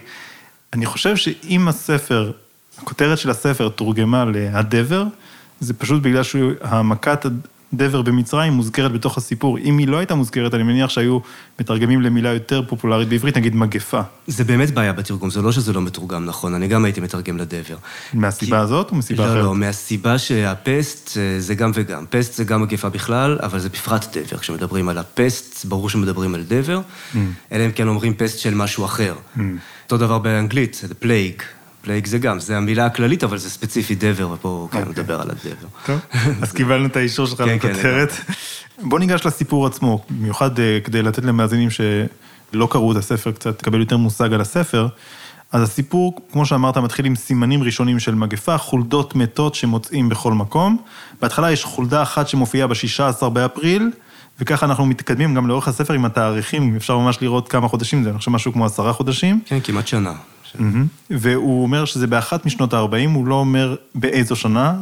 אני 0.72 0.86
חושב 0.86 1.16
שאם 1.16 1.68
הספר, 1.68 2.32
הכותרת 2.78 3.18
של 3.18 3.30
הספר 3.30 3.68
תורגמה 3.68 4.24
להדבר, 4.24 5.04
זה 5.60 5.74
פשוט 5.74 6.02
בגלל 6.02 6.22
שהמכת 6.22 7.26
הדבר 7.72 8.02
במצרים 8.02 8.52
מוזכרת 8.52 8.92
בתוך 8.92 9.16
הסיפור. 9.18 9.58
אם 9.58 9.78
היא 9.78 9.88
לא 9.88 9.96
הייתה 9.96 10.14
מוזכרת, 10.14 10.54
אני 10.54 10.62
מניח 10.62 10.90
שהיו 10.90 11.18
מתרגמים 11.60 12.02
למילה 12.02 12.28
יותר 12.28 12.62
פופולרית 12.68 13.08
בעברית, 13.08 13.36
נגיד 13.36 13.56
מגפה. 13.56 14.00
זה 14.26 14.44
באמת 14.44 14.70
בעיה 14.70 14.92
בתרגום, 14.92 15.30
זה 15.30 15.42
לא 15.42 15.52
שזה 15.52 15.72
לא 15.72 15.80
מתורגם 15.82 16.24
נכון, 16.26 16.54
אני 16.54 16.68
גם 16.68 16.84
הייתי 16.84 17.00
מתרגם 17.00 17.38
לדבר. 17.38 17.76
מהסיבה 18.14 18.56
כי- 18.56 18.62
הזאת 18.62 18.90
או 18.90 18.96
מסיבה 18.96 19.26
לא, 19.26 19.32
אחרת? 19.32 19.44
לא, 19.44 19.54
מהסיבה 19.54 20.18
שה 20.18 20.55
peste 20.55 21.16
אה, 21.18 21.40
זה 21.40 21.54
גם 21.54 21.70
וגם. 21.74 22.04
peste 22.10 22.34
זה 22.34 22.44
גם 22.44 22.62
מגפה 22.62 22.88
בכלל, 22.88 23.38
אבל 23.42 23.58
זה 23.58 23.68
בפרט 23.68 24.16
דבר. 24.16 24.38
כשמדברים 24.38 24.88
על 24.88 24.98
ה 24.98 25.08
peste, 25.08 25.64
ברור 25.64 25.90
שמדברים 25.90 26.34
על 26.34 26.42
דבר, 26.48 26.80
Mm. 27.14 27.16
אלא 27.52 27.66
אם 27.66 27.70
כן 27.72 27.88
אומרים 27.88 28.14
peste 28.14 28.38
של 28.38 28.54
משהו 28.54 28.84
אחר. 28.84 29.14
אותו 29.84 29.96
דבר 29.98 30.18
באנגלית, 30.18 30.80
זה 30.88 30.94
plague. 30.94 31.42
plague 31.82 32.06
זה 32.06 32.18
גם, 32.18 32.40
זה 32.40 32.56
המילה 32.56 32.86
הכללית, 32.86 33.24
אבל 33.24 33.38
זה 33.38 33.50
ספציפי 33.50 33.94
דבר, 33.94 34.30
ופה 34.30 34.68
כן 34.72 34.88
מדבר 34.88 35.20
על 35.20 35.30
הדבר. 35.30 35.68
טוב, 35.86 35.98
אז 36.42 36.52
קיבלנו 36.52 36.86
את 36.86 36.96
האישור 36.96 37.26
שלך 37.26 37.38
כן, 37.38 37.58
כן, 37.58 37.70
לכותרת. 37.70 38.12
בוא 38.82 38.98
ניגש 38.98 39.26
לסיפור 39.26 39.66
עצמו, 39.66 40.04
במיוחד 40.10 40.58
אה, 40.58 40.78
כדי 40.84 41.02
לתת 41.02 41.24
למאזינים 41.24 41.68
שלא 41.70 42.68
קראו 42.70 42.92
את 42.92 42.96
הספר 42.96 43.32
קצת, 43.32 43.62
לקבל 43.62 43.80
יותר 43.80 43.96
מושג 43.96 44.32
על 44.32 44.40
הספר. 44.40 44.88
אז 45.52 45.62
הסיפור, 45.62 46.20
כמו 46.32 46.46
שאמרת, 46.46 46.78
מתחיל 46.78 47.06
עם 47.06 47.16
סימנים 47.16 47.62
ראשונים 47.62 47.98
של 47.98 48.14
מגפה, 48.14 48.58
חולדות 48.58 49.14
מתות 49.14 49.54
שמוצאים 49.54 50.08
בכל 50.08 50.32
מקום. 50.32 50.76
בהתחלה 51.22 51.52
יש 51.52 51.64
חולדה 51.64 52.02
אחת 52.02 52.28
שמופיעה 52.28 52.66
ב-16 52.66 53.28
באפריל, 53.28 53.90
וככה 54.40 54.66
אנחנו 54.66 54.86
מתקדמים 54.86 55.34
גם 55.34 55.46
לאורך 55.46 55.68
הספר 55.68 55.94
עם 55.94 56.04
התאריכים, 56.04 56.76
אפשר 56.76 56.98
ממש 56.98 57.18
לראות 57.20 57.48
כמה 57.48 57.68
חודשים, 57.68 58.04
זה 58.04 58.10
אני 58.10 58.18
חושב 58.18 58.30
משהו 58.30 58.52
כמו 58.52 58.66
עשרה 58.66 58.92
חודשים. 58.92 59.40
כן, 59.46 59.58
כמעט 59.64 59.86
שנה. 59.86 60.12
והוא 61.10 61.62
אומר 61.62 61.84
שזה 61.84 62.06
באחת 62.06 62.46
משנות 62.46 62.74
ה-40, 62.74 63.10
הוא 63.14 63.26
לא 63.26 63.34
אומר 63.34 63.76
באיזו 63.94 64.36
שנה, 64.36 64.74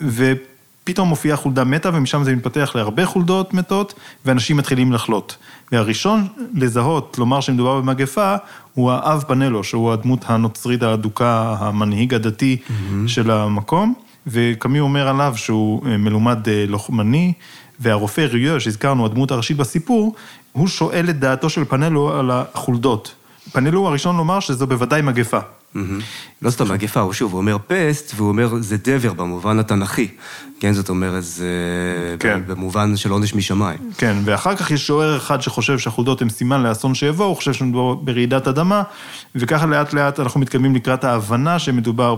ופתאום 0.00 1.08
מופיעה 1.08 1.36
חולדה 1.36 1.64
מתה, 1.64 1.90
ומשם 1.94 2.24
זה 2.24 2.36
מתפתח 2.36 2.72
להרבה 2.74 3.06
חולדות 3.06 3.54
מתות, 3.54 3.94
ואנשים 4.24 4.56
מתחילים 4.56 4.92
לחלות. 4.92 5.36
והראשון 5.72 6.26
לזהות, 6.54 7.16
לומר 7.18 7.40
שמדובר 7.40 7.80
במגפה, 7.80 8.36
הוא 8.74 8.92
האב 8.92 9.24
פנלו, 9.28 9.64
שהוא 9.64 9.92
הדמות 9.92 10.24
הנוצרית 10.26 10.82
האדוקה, 10.82 11.56
המנהיג 11.58 12.14
הדתי 12.14 12.56
של 13.06 13.30
המקום, 13.30 13.94
וקמי 14.26 14.80
אומר 14.80 15.08
עליו 15.08 15.32
שהוא 15.36 15.86
אה, 15.86 15.96
מלומד 15.96 16.48
אה, 16.48 16.64
לוחמני, 16.68 17.32
והרופא 17.80 18.20
ריו, 18.20 18.60
שהזכרנו, 18.60 19.06
הדמות 19.06 19.30
הראשית 19.30 19.56
בסיפור, 19.56 20.14
הוא 20.52 20.68
שואל 20.68 21.10
את 21.10 21.18
דעתו 21.18 21.50
של 21.50 21.64
פנלו 21.64 22.18
על 22.18 22.30
החולדות. 22.30 23.14
פנלו 23.52 23.80
הוא 23.80 23.88
הראשון 23.88 24.16
לומר 24.16 24.40
שזו 24.40 24.66
בוודאי 24.66 25.02
מגפה. 25.02 25.38
מהמם. 25.74 26.00
לא 26.42 26.50
סתם 26.50 26.72
מגפה, 26.72 27.00
הוא 27.00 27.12
שוב, 27.12 27.32
הוא 27.32 27.38
אומר 27.38 27.56
פסט, 27.66 28.12
והוא 28.16 28.28
אומר 28.28 28.54
זה 28.60 28.76
דבר 28.76 29.12
במובן 29.12 29.58
התנ"כי. 29.58 30.08
כן, 30.60 30.72
זאת 30.72 30.88
אומרת, 30.88 31.24
זה 31.24 31.46
כן. 32.18 32.40
במובן 32.46 32.96
של 32.96 33.10
עונש 33.10 33.34
משמיים. 33.34 33.78
כן, 33.98 34.16
ואחר 34.24 34.56
כך 34.56 34.70
יש 34.70 34.86
שוער 34.86 35.16
אחד 35.16 35.42
שחושב 35.42 35.78
שהחולדות 35.78 36.22
הן 36.22 36.28
סימן 36.28 36.62
לאסון 36.62 36.94
שיבוא, 36.94 37.24
הוא 37.24 37.36
חושב 37.36 37.52
שמדובר 37.52 37.94
ברעידת 37.94 38.48
אדמה, 38.48 38.82
וככה 39.34 39.66
לאט 39.66 39.92
לאט 39.92 40.20
אנחנו 40.20 40.40
מתקדמים 40.40 40.74
לקראת 40.74 41.04
ההבנה 41.04 41.58
שמדובר 41.58 42.16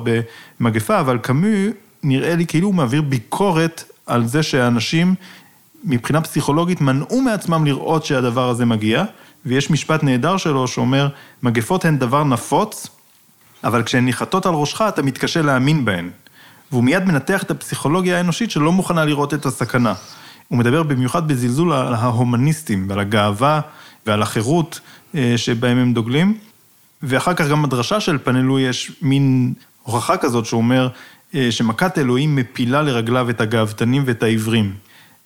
במגפה, 0.61 1.01
אבל 1.01 1.19
קאמי 1.19 1.67
נראה 2.03 2.35
לי 2.35 2.47
כאילו 2.47 2.67
הוא 2.67 2.75
מעביר 2.75 3.03
ביקורת 3.03 3.85
על 4.07 4.27
זה 4.27 4.43
שאנשים 4.43 5.15
מבחינה 5.85 6.21
פסיכולוגית 6.21 6.81
מנעו 6.81 7.21
מעצמם 7.21 7.65
לראות 7.67 8.05
שהדבר 8.05 8.49
הזה 8.49 8.65
מגיע, 8.65 9.05
ויש 9.47 9.71
משפט 9.71 10.03
נהדר 10.03 10.37
שלו 10.37 10.69
שאומר, 10.69 11.09
מגפות 11.43 11.85
הן 11.85 11.99
דבר 11.99 12.25
נפוץ, 12.25 12.89
אבל 13.65 13.83
כשהן 13.83 14.05
ניחתות 14.05 14.47
על 14.47 14.55
ראשך 14.55 14.81
אתה 14.89 15.03
מתקשה 15.03 15.43
להאמין 15.43 15.85
בהן. 15.85 16.11
והוא 16.73 16.85
מיד 16.85 17.05
מנתח 17.05 17.43
את 17.43 17.51
הפסיכולוגיה 17.51 18.17
האנושית 18.17 18.51
שלא 18.51 18.73
מוכנה 18.73 19.05
לראות 19.05 19.35
את 19.35 19.47
הסכנה. 19.47 19.95
הוא 20.49 20.59
מדבר 20.59 20.83
במיוחד 20.83 21.29
בזלזול 21.29 21.73
על 21.73 21.95
ההומניסטים 21.95 22.87
ועל 22.89 23.01
הגאווה 23.01 23.61
ועל 24.07 24.23
החירות 24.23 24.81
אה, 25.15 25.35
שבהם 25.37 25.79
הם 25.79 25.95
דוגלים. 25.95 26.39
ואחר 27.03 27.35
כך 27.35 27.49
גם 27.49 27.63
בדרשה 27.63 28.01
של 28.01 28.19
פנלו 28.19 28.59
יש 28.59 28.93
מין 29.03 29.55
הוכחה 29.83 30.17
כזאת 30.17 30.47
שהוא 30.47 30.59
אומר 30.59 30.89
אה, 31.35 31.47
שמכת 31.51 31.99
אלוהים 31.99 32.37
מפילה 32.37 32.83
לרגליו 32.83 33.31
את 33.31 33.41
הגאוותנים 33.41 34.03
ואת 34.07 34.23
העיוורים. 34.23 34.75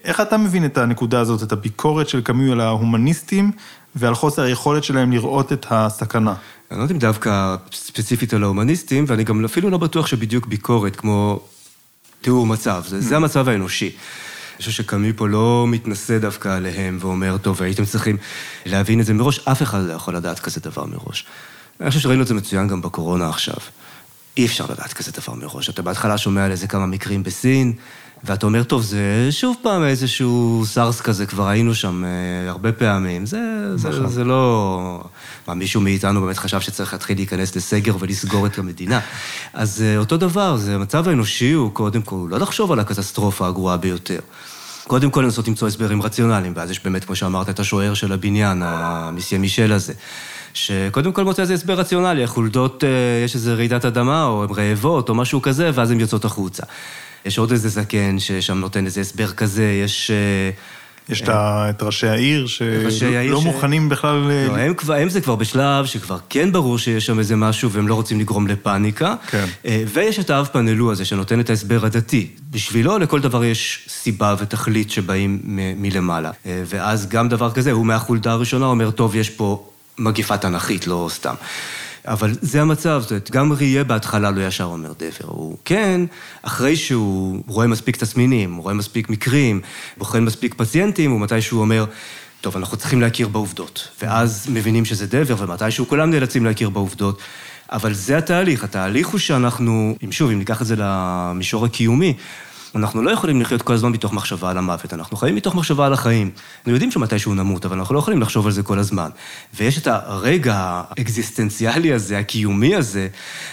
איך 0.04 0.20
אתה 0.20 0.36
מבין 0.36 0.64
את 0.64 0.78
הנקודה 0.78 1.20
הזאת, 1.20 1.42
את 1.42 1.52
הביקורת 1.52 2.08
של 2.08 2.20
קאמי 2.20 2.52
על 2.52 2.60
ההומניסטים 2.60 3.52
ועל 3.96 4.14
חוסר 4.14 4.42
היכולת 4.42 4.84
שלהם 4.84 5.12
לראות 5.12 5.52
את 5.52 5.66
הסכנה? 5.70 6.34
אני 6.70 6.78
לא 6.78 6.84
יודע 6.84 6.94
אם 6.94 6.98
דווקא 6.98 7.56
ספציפית 7.72 8.34
על 8.34 8.42
ההומניסטים, 8.42 9.04
ואני 9.08 9.24
גם 9.24 9.44
אפילו 9.44 9.70
לא 9.70 9.78
בטוח 9.78 10.06
שבדיוק 10.06 10.46
ביקורת 10.46 10.96
כמו 10.96 11.40
תיאור 12.20 12.46
מצב, 12.46 12.82
זה, 12.86 13.00
זה 13.00 13.16
המצב 13.16 13.48
האנושי. 13.48 13.86
אני 13.86 14.58
חושב 14.58 14.70
שקאמי 14.70 15.12
פה 15.12 15.28
לא 15.28 15.64
מתנשא 15.68 16.18
דווקא 16.18 16.48
עליהם 16.48 16.98
ואומר, 17.00 17.38
טוב, 17.38 17.62
הייתם 17.62 17.84
צריכים 17.84 18.16
להבין 18.66 19.00
את 19.00 19.06
זה 19.06 19.14
מראש, 19.14 19.48
אף 19.48 19.62
אחד 19.62 19.82
לא 19.82 19.92
יכול 19.92 20.16
לדעת 20.16 20.38
כזה 20.38 20.60
דבר 20.60 20.84
מראש. 20.84 21.26
אני 21.80 21.88
חושב 21.88 22.00
שראינו 22.00 22.22
את 22.22 22.26
זה 22.26 22.34
מצוין 22.34 22.68
גם 22.68 22.82
בקורונה 22.82 23.28
עכשיו. 23.28 23.56
אי 24.36 24.46
אפשר 24.46 24.66
לדעת 24.70 24.92
כזה 24.92 25.12
דבר 25.12 25.34
מראש. 25.34 25.68
אתה 25.68 25.82
בהתחלה 25.82 26.18
שומע 26.18 26.44
על 26.44 26.50
איזה 26.50 26.66
כמה 26.66 26.86
מקרים 26.86 27.22
בסין, 27.22 27.72
ואתה 28.24 28.46
אומר, 28.46 28.62
טוב, 28.62 28.82
זה 28.82 29.28
שוב 29.30 29.56
פעם 29.62 29.84
איזשהו 29.84 30.62
סארס 30.66 31.00
כזה, 31.00 31.26
כבר 31.26 31.48
היינו 31.48 31.74
שם 31.74 32.04
אה, 32.04 32.50
הרבה 32.50 32.72
פעמים. 32.72 33.26
זה, 33.26 33.40
זה, 33.76 34.06
זה 34.06 34.24
לא... 34.24 35.04
מה, 35.48 35.54
מישהו 35.54 35.80
מאיתנו 35.80 36.20
באמת 36.20 36.38
חשב 36.38 36.60
שצריך 36.60 36.92
להתחיל 36.92 37.16
להיכנס 37.16 37.56
לסגר 37.56 37.96
ולסגור 37.98 38.46
את 38.46 38.58
המדינה. 38.58 39.00
אז 39.52 39.82
אה, 39.82 39.96
אותו 39.96 40.16
דבר, 40.16 40.56
זה 40.56 40.74
המצב 40.74 41.08
האנושי 41.08 41.52
הוא 41.52 41.72
קודם 41.72 42.02
כל, 42.02 42.26
לא 42.30 42.38
לחשוב 42.38 42.72
על 42.72 42.80
הקטסטרופה 42.80 43.48
הגרועה 43.48 43.76
ביותר. 43.76 44.18
קודם 44.86 45.10
כל 45.10 45.20
לנסות 45.20 45.48
למצוא 45.48 45.68
הסברים 45.68 46.02
רציונליים, 46.02 46.52
ואז 46.56 46.70
יש 46.70 46.84
באמת, 46.84 47.04
כמו 47.04 47.16
שאמרת, 47.16 47.48
את 47.48 47.60
השוער 47.60 47.94
של 47.94 48.12
הבניין, 48.12 48.62
המיסיה 48.64 49.38
מישל 49.38 49.72
הזה. 49.72 49.92
שקודם 50.54 51.12
כל 51.12 51.24
מוצא 51.24 51.42
איזה 51.42 51.54
הסבר 51.54 51.74
רציונלי, 51.74 52.24
החולדות, 52.24 52.84
אה, 52.84 52.88
יש 53.24 53.34
איזה 53.34 53.54
רעידת 53.54 53.84
אדמה, 53.84 54.24
או 54.24 54.44
הן 54.44 54.50
רעבות, 54.50 55.08
או 55.08 55.14
משהו 55.14 55.42
כזה, 55.42 55.70
ואז 55.74 55.90
הן 55.90 56.00
יוצאות 56.00 56.24
החוצה. 56.24 56.62
יש 57.24 57.38
עוד 57.38 57.50
איזה 57.52 57.68
זקן 57.68 58.18
ששם 58.18 58.58
נותן 58.58 58.86
איזה 58.86 59.00
הסבר 59.00 59.32
כזה, 59.32 59.64
יש... 59.84 60.10
אה, 60.10 60.50
יש 61.08 61.20
את 61.22 61.28
ה- 61.28 61.66
את 61.70 61.82
ראשי 61.82 62.06
העיר, 62.06 62.46
שלא 62.46 62.90
ש- 63.40 63.44
מוכנים 63.44 63.88
בכלל... 63.88 64.30
אה, 64.30 64.46
לא, 64.48 64.56
הם, 64.56 64.74
כבר, 64.74 64.94
הם 64.94 65.08
זה 65.08 65.20
כבר 65.20 65.34
בשלב 65.36 65.86
שכבר 65.86 66.18
כן 66.28 66.52
ברור 66.52 66.78
שיש 66.78 67.06
שם 67.06 67.18
איזה 67.18 67.36
משהו 67.36 67.70
והם 67.70 67.88
לא 67.88 67.94
רוצים 67.94 68.20
לגרום 68.20 68.46
לפאניקה. 68.46 69.14
כן. 69.30 69.44
אה, 69.66 69.82
ויש 69.92 70.18
את 70.18 70.30
האב 70.30 70.48
פנלו 70.52 70.92
הזה 70.92 71.04
שנותן 71.04 71.40
את 71.40 71.50
ההסבר 71.50 71.86
הדתי. 71.86 72.26
בשבילו 72.50 72.98
לכל 72.98 73.20
דבר 73.20 73.44
יש 73.44 73.86
סיבה 73.88 74.34
ותכלית 74.38 74.90
שבאים 74.90 75.40
מ- 75.44 75.82
מלמעלה. 75.82 76.30
אה, 76.46 76.62
ואז 76.66 77.08
גם 77.08 77.28
דבר 77.28 77.50
כזה, 77.52 77.72
הוא 77.72 77.86
מהחולדה 77.86 78.32
הראשונה 78.32 78.66
אומר, 78.66 78.90
טוב, 78.90 79.16
יש 79.16 79.30
פה 79.30 79.68
מגיפה 79.98 80.36
תנכית, 80.36 80.86
לא 80.86 81.08
סתם. 81.12 81.34
אבל 82.06 82.32
זה 82.40 82.62
המצב, 82.62 82.98
זאת 83.02 83.10
אומרת, 83.10 83.30
גם 83.30 83.52
ראייה 83.52 83.84
בהתחלה 83.84 84.30
לא 84.30 84.46
ישר 84.46 84.64
אומר 84.64 84.92
דבר. 84.92 85.28
הוא 85.28 85.56
כן, 85.64 86.00
אחרי 86.42 86.76
שהוא 86.76 87.42
רואה 87.46 87.66
מספיק 87.66 87.96
תסמינים, 87.96 88.56
רואה 88.56 88.74
מספיק 88.74 89.10
מקרים, 89.10 89.60
בוחן 89.96 90.24
מספיק 90.24 90.54
פציינטים, 90.54 91.10
הוא 91.10 91.20
מתישהו 91.20 91.60
אומר, 91.60 91.84
טוב, 92.40 92.56
אנחנו 92.56 92.76
צריכים 92.76 93.00
להכיר 93.00 93.28
בעובדות. 93.28 93.88
ואז 94.02 94.46
מבינים 94.48 94.84
שזה 94.84 95.06
דבר, 95.06 95.34
ומתישהו 95.38 95.88
כולם 95.88 96.10
נאלצים 96.10 96.44
להכיר 96.44 96.70
בעובדות. 96.70 97.20
אבל 97.72 97.94
זה 97.94 98.18
התהליך. 98.18 98.64
התהליך 98.64 99.08
הוא 99.08 99.20
שאנחנו, 99.20 99.96
אם 100.04 100.12
שוב, 100.12 100.30
אם 100.30 100.38
ניקח 100.38 100.62
את 100.62 100.66
זה 100.66 100.74
למישור 100.78 101.64
הקיומי, 101.64 102.14
אנחנו 102.76 103.02
לא 103.02 103.10
יכולים 103.10 103.40
לחיות 103.40 103.62
כל 103.62 103.72
הזמן 103.72 103.92
מתוך 103.92 104.12
מחשבה 104.12 104.50
על 104.50 104.58
המוות, 104.58 104.94
אנחנו 104.94 105.16
חיים 105.16 105.34
מתוך 105.34 105.54
מחשבה 105.54 105.86
על 105.86 105.92
החיים. 105.92 106.30
אנחנו 106.58 106.72
יודעים 106.72 106.90
שמתישהו 106.90 107.34
נמות, 107.34 107.66
אבל 107.66 107.78
אנחנו 107.78 107.94
לא 107.94 107.98
יכולים 107.98 108.20
לחשוב 108.20 108.46
על 108.46 108.52
זה 108.52 108.62
כל 108.62 108.78
הזמן. 108.78 109.10
ויש 109.54 109.78
את 109.78 109.86
הרגע 109.86 110.54
האקזיסטנציאלי 110.56 111.92
הזה, 111.92 112.18
הקיומי 112.18 112.74
הזה, 112.76 113.08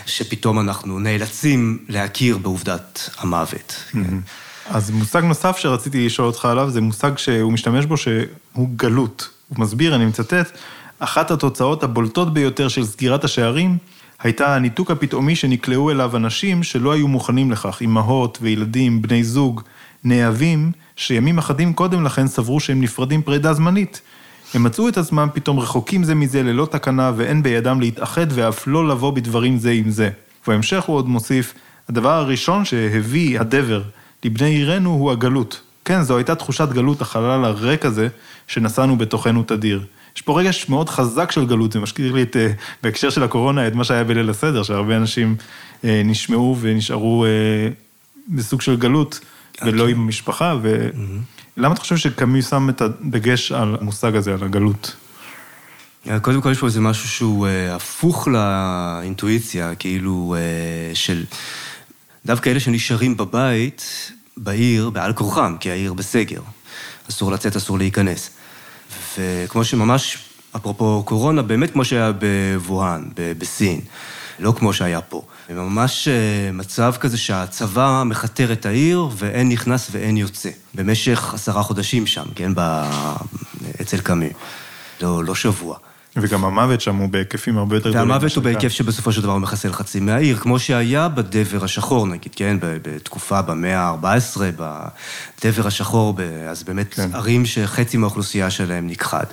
שפתאום 0.05 0.59
אנחנו 0.59 0.99
נאלצים 0.99 1.77
להכיר 1.89 2.37
בעובדת 2.37 3.09
המוות. 3.17 3.75
Mm-hmm. 3.93 3.97
אז 4.69 4.91
מושג 4.91 5.23
נוסף 5.23 5.57
שרציתי 5.57 6.05
לשאול 6.05 6.27
אותך 6.27 6.45
עליו, 6.45 6.69
זה 6.69 6.81
מושג 6.81 7.17
שהוא 7.17 7.53
משתמש 7.53 7.85
בו, 7.85 7.97
שהוא 7.97 8.69
גלות. 8.75 9.29
הוא 9.49 9.59
מסביר, 9.59 9.95
אני 9.95 10.05
מצטט, 10.05 10.51
אחת 10.99 11.31
התוצאות 11.31 11.83
הבולטות 11.83 12.33
ביותר 12.33 12.67
של 12.67 12.85
סגירת 12.85 13.23
השערים 13.23 13.77
הייתה 14.23 14.55
הניתוק 14.55 14.91
הפתאומי 14.91 15.35
שנקלעו 15.35 15.91
אליו 15.91 16.17
אנשים 16.17 16.63
שלא 16.63 16.91
היו 16.91 17.07
מוכנים 17.07 17.51
לכך, 17.51 17.81
אמהות 17.81 18.37
וילדים, 18.41 19.01
בני 19.01 19.23
זוג, 19.23 19.61
נאהבים, 20.03 20.71
שימים 20.95 21.37
אחדים 21.37 21.73
קודם 21.73 22.03
לכן 22.03 22.27
סברו 22.27 22.59
שהם 22.59 22.81
נפרדים 22.81 23.21
פרידה 23.21 23.53
זמנית. 23.53 24.01
הם 24.53 24.63
מצאו 24.63 24.89
את 24.89 24.97
עצמם 24.97 25.27
פתאום 25.33 25.59
רחוקים 25.59 26.03
זה 26.03 26.15
מזה 26.15 26.43
ללא 26.43 26.67
תקנה 26.71 27.11
ואין 27.15 27.43
בידם 27.43 27.81
להתאחד 27.81 28.27
ואף 28.29 28.67
לא 28.67 28.87
לבוא 28.87 29.11
בדברים 29.11 29.57
זה 29.57 29.71
עם 29.71 29.89
זה. 29.89 30.09
ובהמשך 30.47 30.83
הוא 30.83 30.95
עוד 30.95 31.07
מוסיף, 31.07 31.53
הדבר 31.89 32.13
הראשון 32.13 32.65
שהביא 32.65 33.39
הדבר 33.39 33.81
לבני 34.25 34.49
עירנו 34.49 34.89
הוא 34.89 35.11
הגלות. 35.11 35.61
כן, 35.85 36.01
זו 36.01 36.17
הייתה 36.17 36.35
תחושת 36.35 36.69
גלות, 36.69 37.01
החלל 37.01 37.45
הריק 37.45 37.85
הזה, 37.85 38.07
שנשאנו 38.47 38.97
בתוכנו 38.97 39.43
תדיר. 39.43 39.85
יש 40.15 40.21
פה 40.21 40.39
רגש 40.39 40.69
מאוד 40.69 40.89
חזק 40.89 41.31
של 41.31 41.45
גלות, 41.45 41.71
זה 41.71 41.79
מזכיר 41.79 42.11
לי 42.11 42.23
את, 42.23 42.37
אה, 42.37 42.51
בהקשר 42.83 43.09
של 43.09 43.23
הקורונה, 43.23 43.67
את 43.67 43.75
מה 43.75 43.83
שהיה 43.83 44.03
בליל 44.03 44.29
הסדר, 44.29 44.63
שהרבה 44.63 44.97
אנשים 44.97 45.35
אה, 45.83 46.01
נשמעו 46.05 46.57
ונשארו 46.61 47.25
אה, 47.25 47.29
בסוג 48.27 48.61
של 48.61 48.75
גלות, 48.75 49.19
ולא 49.65 49.87
עם 49.87 50.07
משפחה, 50.07 50.55
ולמה 50.61 51.73
אתה 51.73 51.81
חושב 51.81 51.97
שקאמי 51.97 52.41
שם 52.41 52.69
את 52.69 52.81
הדגש 52.81 53.51
על 53.51 53.75
המושג 53.81 54.15
הזה, 54.15 54.33
על 54.33 54.43
הגלות? 54.43 54.95
קודם 56.21 56.41
כל 56.41 56.51
יש 56.51 56.59
פה 56.59 56.65
איזה 56.65 56.81
משהו 56.81 57.09
שהוא 57.09 57.47
הפוך 57.71 58.27
לאינטואיציה, 58.27 59.75
כאילו 59.75 60.35
של 60.93 61.23
דווקא 62.25 62.49
אלה 62.49 62.59
שנשארים 62.59 63.17
בבית, 63.17 64.11
בעיר, 64.37 64.89
בעל 64.89 65.13
כורחם, 65.13 65.55
כי 65.59 65.71
העיר 65.71 65.93
בסגר. 65.93 66.41
אסור 67.09 67.31
לצאת, 67.31 67.55
אסור 67.55 67.77
להיכנס. 67.77 68.31
וכמו 69.17 69.63
שממש, 69.63 70.17
אפרופו 70.55 71.03
קורונה, 71.05 71.41
באמת 71.41 71.71
כמו 71.71 71.85
שהיה 71.85 72.11
בווהאן, 72.11 73.09
בסין, 73.37 73.79
לא 74.39 74.53
כמו 74.57 74.73
שהיה 74.73 75.01
פה. 75.01 75.21
ממש 75.49 76.07
אה, 76.07 76.51
מצב 76.53 76.93
כזה 76.99 77.17
שהצבא 77.17 78.03
מכתר 78.05 78.51
את 78.51 78.65
העיר 78.65 79.07
ואין 79.15 79.49
נכנס 79.49 79.87
ואין 79.91 80.17
יוצא. 80.17 80.49
במשך 80.75 81.33
עשרה 81.33 81.63
חודשים 81.63 82.07
שם, 82.07 82.25
כן, 82.35 82.51
ב... 82.55 82.83
אצל 83.81 84.01
קאמי. 84.01 84.29
לא, 85.01 85.23
לא 85.23 85.35
שבוע. 85.35 85.77
וגם 86.15 86.45
המוות 86.45 86.81
שם 86.81 86.95
הוא 86.95 87.09
בהיקפים 87.09 87.57
הרבה 87.57 87.75
יותר 87.75 87.89
גדולים. 87.89 88.09
והמוות 88.09 88.35
הוא 88.35 88.43
בהיקף 88.43 88.67
שבסופו 88.67 89.11
של 89.11 89.21
דבר 89.21 89.37
מחסל 89.37 89.73
חצי 89.73 89.99
מהעיר, 89.99 90.37
כמו 90.37 90.59
שהיה 90.59 91.07
בדבר 91.09 91.63
השחור 91.63 92.07
נגיד, 92.07 92.35
כן? 92.35 92.57
בתקופה 92.61 93.41
במאה 93.41 93.79
ה-14, 93.79 94.41
בדבר 94.41 95.67
השחור, 95.67 96.17
אז 96.49 96.63
באמת 96.63 96.93
כן. 96.93 97.09
ערים 97.13 97.45
שחצי 97.45 97.97
מהאוכלוסייה 97.97 98.49
שלהם 98.49 98.87
נכחד. 98.87 99.25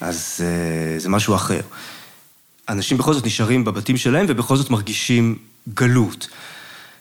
אז 0.00 0.40
אה, 0.40 0.98
זה 0.98 1.08
משהו 1.08 1.34
אחר. 1.34 1.60
אנשים 2.68 2.98
בכל 2.98 3.14
זאת 3.14 3.26
נשארים 3.26 3.64
בבתים 3.64 3.96
שלהם 3.96 4.26
ובכל 4.28 4.56
זאת 4.56 4.70
מרגישים 4.70 5.36
גלות. 5.74 6.28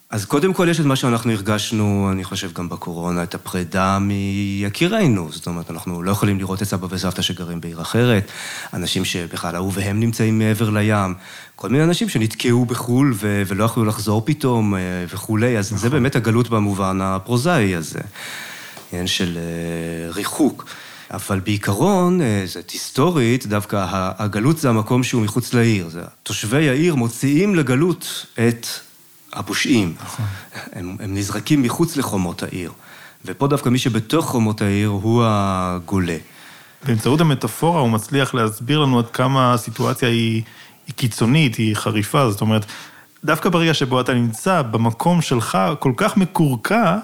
אז 0.10 0.26
קודם 0.26 0.54
כל 0.54 0.67
יש 0.70 0.80
את 0.80 0.86
מה 0.86 0.96
שאנחנו 0.96 1.32
הרגשנו, 1.32 2.10
אני 2.12 2.24
חושב 2.24 2.54
גם 2.54 2.70
בקורונה, 2.70 3.24
את 3.24 3.36
הפרידה 3.36 4.00
מיקירינו. 4.00 5.32
זאת 5.32 5.48
אומרת, 5.48 5.72
אנחנו 5.72 6.04
לא 6.04 6.12
יכולים 6.12 6.39
לראות 6.39 6.62
את 6.62 6.67
סבא 6.67 6.88
וסבתא 6.89 7.22
שגרים 7.22 7.62
בעיר 7.62 7.82
אחרת, 7.82 8.32
אנשים 8.74 9.06
שבכלל 9.06 9.56
אהוביהם 9.56 10.00
נמצאים 10.00 10.39
מעבר 10.39 10.70
לים, 10.70 11.13
כל 11.56 11.70
מיני 11.70 11.84
אנשים 11.84 12.10
שנתקעו 12.10 12.65
בחו"ל 12.65 13.13
ו- 13.15 13.43
ולא 13.48 13.63
יכלו 13.63 13.86
לחזור 13.86 14.22
פתאום 14.26 14.76
אה, 14.76 14.80
וכולי, 15.10 15.58
אז 15.58 15.67
נכון. 15.67 15.78
זה 15.78 15.89
באמת 15.89 16.15
הגלות 16.15 16.50
במובן 16.50 17.02
הפרוזאי 17.02 17.76
הזה, 17.76 18.00
עניין 18.91 19.08
של 19.08 19.38
אה, 19.38 20.12
ריחוק. 20.12 20.65
אבל 21.12 21.39
בעיקרון, 21.39 22.22
אה, 22.22 22.43
זאת 22.46 22.70
היסטורית, 22.70 23.46
דווקא 23.46 23.86
הגלות 24.17 24.58
זה 24.58 24.70
המקום 24.70 25.04
שהוא 25.04 25.22
מחוץ 25.22 25.54
לעיר. 25.54 25.89
תושבי 26.24 26.70
העיר 26.70 26.96
מוציאים 26.96 27.56
לגלות 27.56 28.26
את 28.48 28.67
הפושעים. 29.39 29.93
נכון. 30.04 30.26
הם, 30.73 30.95
הם 31.00 31.15
נזרקים 31.15 31.62
מחוץ 31.62 31.97
לחומות 31.97 32.43
העיר. 32.43 32.71
ופה 33.26 33.47
דווקא 33.47 33.69
מי 33.69 33.78
שבתוך 33.80 34.26
חומות 34.26 34.62
העיר 34.62 34.88
הוא 34.88 35.23
הגולה. 35.26 36.17
באמצעות 36.86 37.21
המטאפורה 37.21 37.82
הוא 37.82 37.89
מצליח 37.89 38.34
להסביר 38.34 38.80
לנו 38.80 39.00
עד 39.00 39.08
כמה 39.08 39.54
הסיטואציה 39.54 40.10
היא, 40.10 40.43
היא 40.88 40.95
קיצונית, 40.95 41.56
היא 41.56 41.76
חריפה, 41.76 42.32
זאת 42.32 42.41
אומרת, 42.41 42.65
דווקא 43.23 43.50
ברגע 43.50 43.73
שבו 43.73 44.02
אתה 44.02 44.13
נמצא 44.13 44.62
במקום 44.62 45.21
שלך 45.21 45.58
כל 45.80 45.91
כך 45.97 46.17
מקורקע, 46.17 46.97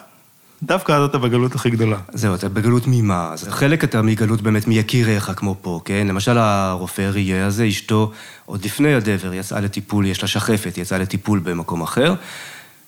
דווקא 0.65 0.91
אז 0.91 1.03
אתה 1.03 1.17
בגלות 1.17 1.55
הכי 1.55 1.69
גדולה. 1.69 1.97
זהו, 2.13 2.35
אתה 2.35 2.49
בגלות 2.49 2.83
ממה? 2.87 3.29
אז 3.33 3.47
חלק 3.49 3.83
אתה 3.83 4.01
מגלות 4.01 4.41
באמת 4.41 4.67
מיקיריך, 4.67 5.31
כמו 5.35 5.55
פה, 5.61 5.81
כן? 5.85 6.07
למשל 6.07 6.37
הרופא 6.37 7.01
ראייה 7.01 7.45
הזה, 7.45 7.67
אשתו, 7.67 8.11
עוד 8.45 8.65
לפני 8.65 8.93
הדבר, 8.93 9.33
יצאה 9.33 9.59
לטיפול, 9.59 10.05
יש 10.05 10.21
לה 10.21 10.27
שחפת, 10.27 10.77
יצאה 10.77 10.97
לטיפול 10.97 11.39
במקום 11.39 11.81
אחר, 11.81 12.13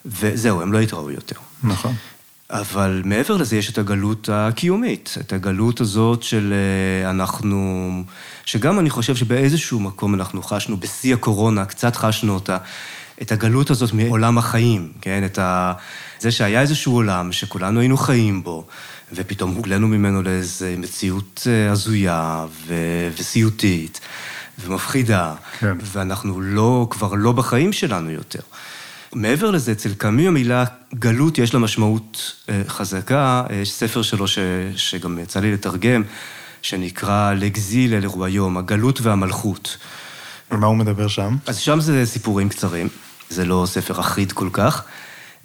וזהו, 0.05 0.61
הם 0.61 0.73
לא 0.73 0.79
התראו 0.79 1.11
יותר. 1.11 1.35
נכון. 1.63 1.93
אבל 2.49 3.01
מעבר 3.05 3.37
לזה 3.37 3.57
יש 3.57 3.69
את 3.69 3.77
הגלות 3.77 4.29
הקיומית, 4.31 5.15
את 5.19 5.33
הגלות 5.33 5.81
הזאת 5.81 6.23
של 6.23 6.53
אה, 6.53 7.09
אנחנו, 7.09 8.03
שגם 8.45 8.79
אני 8.79 8.89
חושב 8.89 9.15
שבאיזשהו 9.15 9.79
מקום 9.79 10.13
אנחנו 10.13 10.43
חשנו, 10.43 10.77
בשיא 10.77 11.13
הקורונה, 11.13 11.65
קצת 11.65 11.95
חשנו 11.95 12.33
אותה, 12.33 12.57
את 13.21 13.31
הגלות 13.31 13.69
הזאת 13.69 13.93
מעולם 13.93 14.37
החיים, 14.37 14.91
כן? 15.01 15.25
את 15.25 15.39
ה... 15.39 15.73
זה 16.19 16.31
שהיה 16.31 16.61
איזשהו 16.61 16.93
עולם 16.93 17.31
שכולנו 17.31 17.79
היינו 17.79 17.97
חיים 17.97 18.43
בו, 18.43 18.65
ופתאום 19.13 19.55
הוגלנו 19.55 19.87
ממנו 19.87 20.21
לאיזו 20.21 20.65
מציאות 20.77 21.47
אה, 21.47 21.71
הזויה 21.71 22.45
ו... 22.67 22.73
וסיוטית 23.17 23.99
ומפחידה, 24.59 25.33
כן. 25.59 25.77
ואנחנו 25.81 26.41
לא, 26.41 26.87
כבר 26.89 27.13
לא 27.13 27.31
בחיים 27.31 27.73
שלנו 27.73 28.11
יותר. 28.11 28.39
מעבר 29.13 29.51
לזה, 29.51 29.71
אצל 29.71 29.93
קאמי 29.93 30.27
המילה 30.27 30.63
גלות 30.95 31.37
יש 31.37 31.53
לה 31.53 31.59
משמעות 31.59 32.33
אה, 32.49 32.61
חזקה, 32.67 33.43
יש 33.61 33.71
ספר 33.71 34.01
שלו 34.01 34.27
ש... 34.27 34.39
שגם 34.75 35.19
יצא 35.19 35.39
לי 35.39 35.53
לתרגם, 35.53 36.03
שנקרא 36.61 37.33
לגזיל 37.33 37.93
אל 37.93 38.05
היום, 38.23 38.57
הגלות 38.57 39.01
והמלכות. 39.01 39.77
על 40.49 40.57
מה 40.57 40.67
הוא 40.67 40.77
מדבר 40.77 41.07
שם? 41.07 41.35
אז 41.45 41.57
שם 41.57 41.79
זה 41.79 42.05
סיפורים 42.05 42.49
קצרים, 42.49 42.87
זה 43.29 43.45
לא 43.45 43.63
ספר 43.67 43.99
אחיד 43.99 44.31
כל 44.31 44.49
כך. 44.53 44.85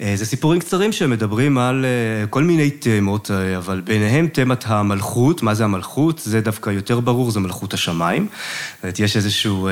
אה, 0.00 0.12
זה 0.16 0.26
סיפורים 0.26 0.60
קצרים 0.60 0.92
שמדברים 0.92 1.58
על 1.58 1.84
אה, 1.84 2.26
כל 2.26 2.44
מיני 2.44 2.70
תמות, 2.70 3.30
אה, 3.30 3.56
אבל 3.56 3.80
ביניהם 3.80 4.28
תמת 4.28 4.64
המלכות. 4.66 5.42
מה 5.42 5.54
זה 5.54 5.64
המלכות? 5.64 6.18
זה 6.18 6.40
דווקא 6.40 6.70
יותר 6.70 7.00
ברור, 7.00 7.30
זה 7.30 7.40
מלכות 7.40 7.74
השמיים. 7.74 8.26
זאת 8.30 8.82
אומרת, 8.82 8.98
יש 8.98 9.16
איזשהו, 9.16 9.68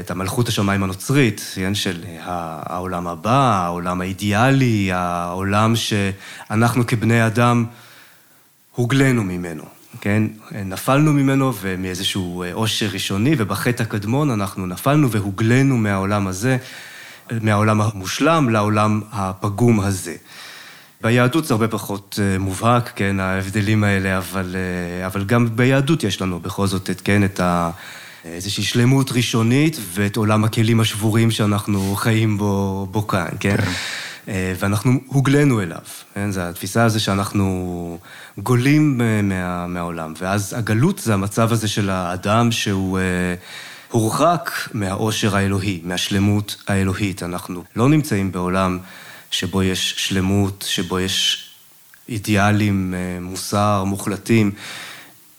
את 0.00 0.10
המלכות 0.10 0.48
השמיים 0.48 0.82
הנוצרית, 0.82 1.52
כן, 1.54 1.74
של 1.74 2.04
העולם 2.24 3.06
הבא, 3.06 3.64
העולם 3.64 4.00
האידיאלי, 4.00 4.92
העולם 4.92 5.74
שאנחנו 5.76 6.86
כבני 6.86 7.26
אדם 7.26 7.64
הוגלנו 8.74 9.24
ממנו. 9.24 9.79
כן, 10.00 10.22
נפלנו 10.64 11.12
ממנו 11.12 11.52
ומאיזשהו 11.60 12.44
עושר 12.52 12.88
ראשוני, 12.92 13.34
ובחטא 13.38 13.82
הקדמון 13.82 14.30
אנחנו 14.30 14.66
נפלנו 14.66 15.10
והוגלנו 15.10 15.76
מהעולם 15.76 16.26
הזה. 16.26 16.56
מהעולם 17.42 17.80
המושלם 17.80 18.48
לעולם 18.50 19.00
הפגום 19.12 19.80
הזה. 19.80 20.16
ביהדות 21.02 21.44
זה 21.44 21.54
הרבה 21.54 21.68
פחות 21.68 22.18
אה, 22.22 22.38
מובהק, 22.38 22.92
כן, 22.96 23.20
ההבדלים 23.20 23.84
האלה, 23.84 24.18
אבל, 24.18 24.56
אה, 24.56 25.06
אבל 25.06 25.24
גם 25.24 25.56
ביהדות 25.56 26.04
יש 26.04 26.22
לנו 26.22 26.40
בכל 26.40 26.66
זאת, 26.66 26.90
את, 26.90 27.00
כן, 27.00 27.24
את 27.24 27.40
ה... 27.40 27.70
איזושהי 28.24 28.64
שלמות 28.64 29.12
ראשונית 29.12 29.76
ואת 29.92 30.16
עולם 30.16 30.44
הכלים 30.44 30.80
השבורים 30.80 31.30
שאנחנו 31.30 31.96
חיים 31.96 32.38
בו, 32.38 32.86
בו 32.90 33.06
כאן, 33.06 33.28
כן? 33.40 33.56
אה, 34.28 34.52
ואנחנו 34.58 35.00
הוגלנו 35.06 35.62
אליו, 35.62 35.78
כן? 36.14 36.30
זו 36.30 36.40
התפיסה 36.40 36.84
הזו 36.84 37.00
שאנחנו 37.00 37.98
גולים 38.38 38.98
מה, 38.98 39.66
מהעולם. 39.66 40.14
ואז 40.18 40.54
הגלות 40.58 40.98
זה 40.98 41.14
המצב 41.14 41.52
הזה 41.52 41.68
של 41.68 41.90
האדם 41.90 42.52
שהוא 42.52 42.98
הורחק 43.90 44.50
מהאושר 44.72 45.36
האלוהי, 45.36 45.80
מהשלמות 45.84 46.56
האלוהית. 46.68 47.22
אנחנו 47.22 47.64
לא 47.76 47.88
נמצאים 47.88 48.32
בעולם 48.32 48.78
שבו 49.30 49.62
יש 49.62 49.94
שלמות, 49.96 50.64
שבו 50.68 51.00
יש 51.00 51.46
אידיאלים, 52.08 52.94
אה, 52.94 53.20
מוסר, 53.20 53.84
מוחלטים, 53.84 54.52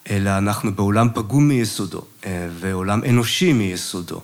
אלא 0.10 0.38
אנחנו 0.38 0.76
בעולם 0.76 1.08
פגום 1.14 1.48
מיסודו, 1.48 2.02
אה, 2.26 2.48
ועולם 2.60 3.04
אנושי 3.10 3.54
מיסודו. 3.54 4.22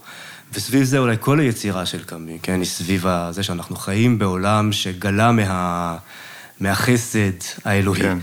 וסביב 0.57 0.83
זה 0.83 0.97
אולי 0.97 1.15
כל 1.19 1.39
היצירה 1.39 1.85
של 1.85 2.03
קאמי, 2.03 2.37
כן, 2.41 2.59
היא 2.59 2.65
סביב 2.65 3.05
זה 3.31 3.43
שאנחנו 3.43 3.75
חיים 3.75 4.19
בעולם 4.19 4.71
שגלה 4.71 5.31
מה... 5.31 5.97
מהחסד 6.59 7.31
האלוהי. 7.65 8.01
כן. 8.01 8.17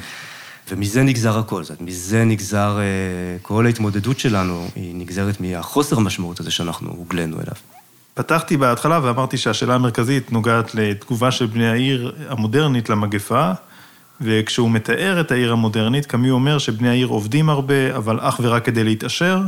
ומזה 0.70 1.02
נגזר 1.02 1.38
הכל, 1.38 1.64
זאת 1.64 1.80
מזה 1.80 2.24
נגזר, 2.24 2.78
אה, 2.78 3.38
כל 3.42 3.66
ההתמודדות 3.66 4.18
שלנו 4.18 4.68
היא 4.74 4.94
נגזרת 4.94 5.40
מהחוסר 5.40 5.96
המשמעות 5.96 6.40
הזה 6.40 6.50
שאנחנו 6.50 6.90
הוגלנו 6.90 7.36
אליו. 7.36 7.54
פתחתי 8.14 8.56
בהתחלה 8.56 9.00
ואמרתי 9.02 9.36
שהשאלה 9.36 9.74
המרכזית 9.74 10.32
נוגעת 10.32 10.74
לתגובה 10.74 11.30
של 11.30 11.46
בני 11.46 11.68
העיר 11.68 12.14
המודרנית 12.28 12.88
למגפה, 12.88 13.50
וכשהוא 14.20 14.70
מתאר 14.70 15.20
את 15.20 15.30
העיר 15.30 15.52
המודרנית, 15.52 16.06
קמי 16.06 16.30
אומר 16.30 16.58
שבני 16.58 16.88
העיר 16.88 17.06
עובדים 17.06 17.48
הרבה, 17.48 17.96
אבל 17.96 18.18
אך 18.20 18.40
ורק 18.42 18.64
כדי 18.64 18.84
להתעשר, 18.84 19.40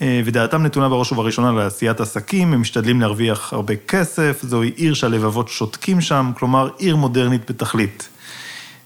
ודעתם 0.00 0.62
נתונה 0.62 0.88
בראש 0.88 1.12
ובראשונה 1.12 1.52
לעשיית 1.52 2.00
עסקים, 2.00 2.52
הם 2.52 2.60
משתדלים 2.60 3.00
להרוויח 3.00 3.52
הרבה 3.52 3.76
כסף, 3.76 4.40
זוהי 4.42 4.70
עיר 4.76 4.94
שהלבבות 4.94 5.48
שותקים 5.48 6.00
שם, 6.00 6.30
כלומר 6.38 6.68
עיר 6.78 6.96
מודרנית 6.96 7.50
בתכלית. 7.50 8.08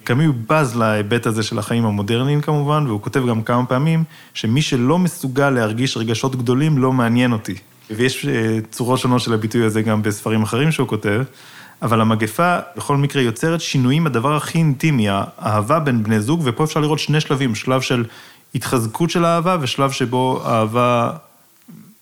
קמי 0.05 0.25
הוא 0.25 0.35
בז 0.49 0.77
להיבט 0.77 1.27
הזה 1.27 1.43
של 1.43 1.59
החיים 1.59 1.85
המודרניים 1.85 2.41
כמובן, 2.41 2.85
והוא 2.87 3.01
כותב 3.03 3.27
גם 3.29 3.43
כמה 3.43 3.67
פעמים, 3.67 4.05
שמי 4.35 4.63
שלא 4.63 4.99
מסוגל 4.99 5.51
להרגיש 5.51 5.97
רגשות 5.97 6.37
גדולים 6.37 6.79
לא 6.79 6.93
מעניין 6.93 7.33
אותי. 7.33 7.55
ויש 7.91 8.27
אה, 8.27 8.59
צורות 8.71 8.99
שונות 8.99 9.21
של 9.21 9.33
הביטוי 9.33 9.65
הזה 9.65 9.83
גם 9.83 10.03
בספרים 10.03 10.43
אחרים 10.43 10.73
שהוא 10.73 10.89
כותב, 10.89 11.23
אבל 11.83 12.01
המגפה 12.01 12.59
בכל 12.77 12.97
מקרה 12.97 13.23
יוצרת 13.23 13.61
שינויים 13.61 14.05
בדבר 14.05 14.37
הכי 14.37 14.59
אינטימי, 14.59 15.07
האהבה 15.09 15.79
בין 15.79 16.03
בני 16.03 16.21
זוג, 16.21 16.43
ופה 16.45 16.65
אפשר 16.65 16.81
לראות 16.81 16.99
שני 16.99 17.21
שלבים, 17.21 17.55
שלב 17.55 17.81
של 17.81 18.05
התחזקות 18.55 19.11
של 19.11 19.25
האהבה 19.25 19.57
ושלב 19.61 19.91
שבו 19.91 20.43
האהבה 20.45 21.11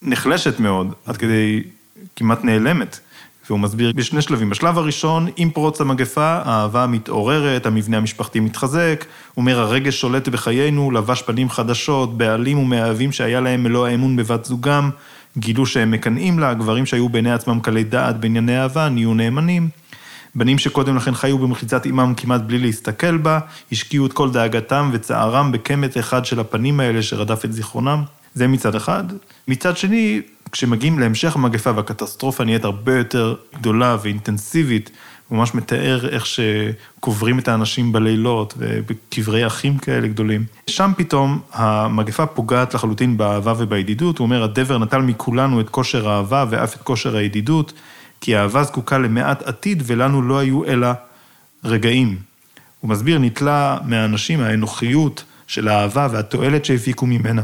נחלשת 0.02 0.60
מאוד, 0.60 0.94
עד 1.06 1.16
כדי 1.16 1.62
כמעט 2.16 2.44
נעלמת. 2.44 3.00
והוא 3.50 3.60
מסביר 3.60 3.92
בשני 3.92 4.22
שלבים. 4.22 4.50
בשלב 4.50 4.78
הראשון, 4.78 5.28
עם 5.36 5.50
פרוץ 5.50 5.80
המגפה, 5.80 6.40
האהבה 6.44 6.86
מתעוררת, 6.86 7.66
המבנה 7.66 7.96
המשפחתי 7.96 8.40
מתחזק, 8.40 9.04
אומר, 9.36 9.60
הרגש 9.60 10.00
שולט 10.00 10.28
בחיינו, 10.28 10.90
לבש 10.90 11.22
פנים 11.22 11.50
חדשות, 11.50 12.18
בעלים 12.18 12.58
ומאהבים 12.58 13.12
שהיה 13.12 13.40
להם 13.40 13.62
מלוא 13.62 13.86
האמון 13.86 14.16
בבת 14.16 14.44
זוגם, 14.44 14.90
גילו 15.38 15.66
שהם 15.66 15.90
מקנאים 15.90 16.38
לה, 16.38 16.54
גברים 16.54 16.86
שהיו 16.86 17.08
בעיני 17.08 17.32
עצמם 17.32 17.60
קלי 17.60 17.84
דעת 17.84 18.20
בענייני 18.20 18.60
אהבה, 18.60 18.88
נהיו 18.88 19.14
נאמנים. 19.14 19.68
בנים 20.34 20.58
שקודם 20.58 20.96
לכן 20.96 21.14
חיו 21.14 21.38
במחיצת 21.38 21.86
אימם 21.86 22.14
כמעט 22.16 22.40
בלי 22.40 22.58
להסתכל 22.58 23.16
בה, 23.16 23.38
השקיעו 23.72 24.06
את 24.06 24.12
כל 24.12 24.30
דאגתם 24.30 24.90
וצערם 24.92 25.52
בקמת 25.52 25.98
אחד 25.98 26.24
של 26.24 26.40
הפנים 26.40 26.80
האלה 26.80 27.02
שרדף 27.02 27.44
את 27.44 27.52
זיכרונם. 27.52 28.02
זה 28.34 28.48
מצד 28.48 28.74
אחד. 28.74 29.04
מצד 29.48 29.76
שני, 29.76 30.20
כשמגיעים 30.52 30.98
להמשך 30.98 31.36
המגפה 31.36 31.70
והקטסטרופה 31.76 32.44
נהיית 32.44 32.64
הרבה 32.64 32.98
יותר 32.98 33.34
גדולה 33.54 33.96
ואינטנסיבית, 34.02 34.90
הוא 35.28 35.38
ממש 35.38 35.54
מתאר 35.54 36.08
איך 36.08 36.26
שקוברים 36.26 37.38
את 37.38 37.48
האנשים 37.48 37.92
בלילות 37.92 38.54
ובקברי 38.58 39.46
אחים 39.46 39.78
כאלה 39.78 40.08
גדולים. 40.08 40.44
שם 40.66 40.92
פתאום 40.96 41.40
המגפה 41.52 42.26
פוגעת 42.26 42.74
לחלוטין 42.74 43.16
באהבה 43.16 43.54
ובידידות, 43.58 44.18
הוא 44.18 44.24
אומר, 44.24 44.42
הדבר 44.42 44.78
נטל 44.78 44.98
מכולנו 44.98 45.60
את 45.60 45.68
כושר 45.68 46.08
האהבה 46.08 46.44
ואף 46.50 46.76
את 46.76 46.82
כושר 46.82 47.16
הידידות, 47.16 47.72
כי 48.20 48.37
האהבה 48.37 48.62
זקוקה 48.62 48.98
למעט 48.98 49.42
עתיד 49.42 49.83
ולנו 49.87 50.22
לא 50.22 50.38
היו 50.38 50.64
אלא 50.64 50.88
רגעים. 51.64 52.18
הוא 52.80 52.90
מסביר, 52.90 53.18
נתלה 53.18 53.78
מהאנשים 53.85 54.40
האנוכיות 54.40 55.24
של 55.46 55.68
האהבה 55.68 56.09
והתועלת 56.11 56.64
שהפיקו 56.64 57.06
ממנה. 57.06 57.42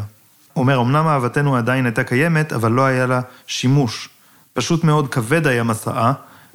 אומר, 0.57 0.81
אמנם 0.81 1.07
אהבתנו 1.07 1.57
עדיין 1.57 1.85
הייתה 1.87 2.05
קיימת, 2.05 2.53
אבל 2.53 2.73
לא 2.73 2.85
היה 2.85 3.07
לה 3.07 3.21
שימוש. 3.47 4.09
פשוט 4.53 4.85
מאוד 4.85 5.09
כבד 5.09 5.47
היה 5.47 5.63
מסעה, 5.63 6.13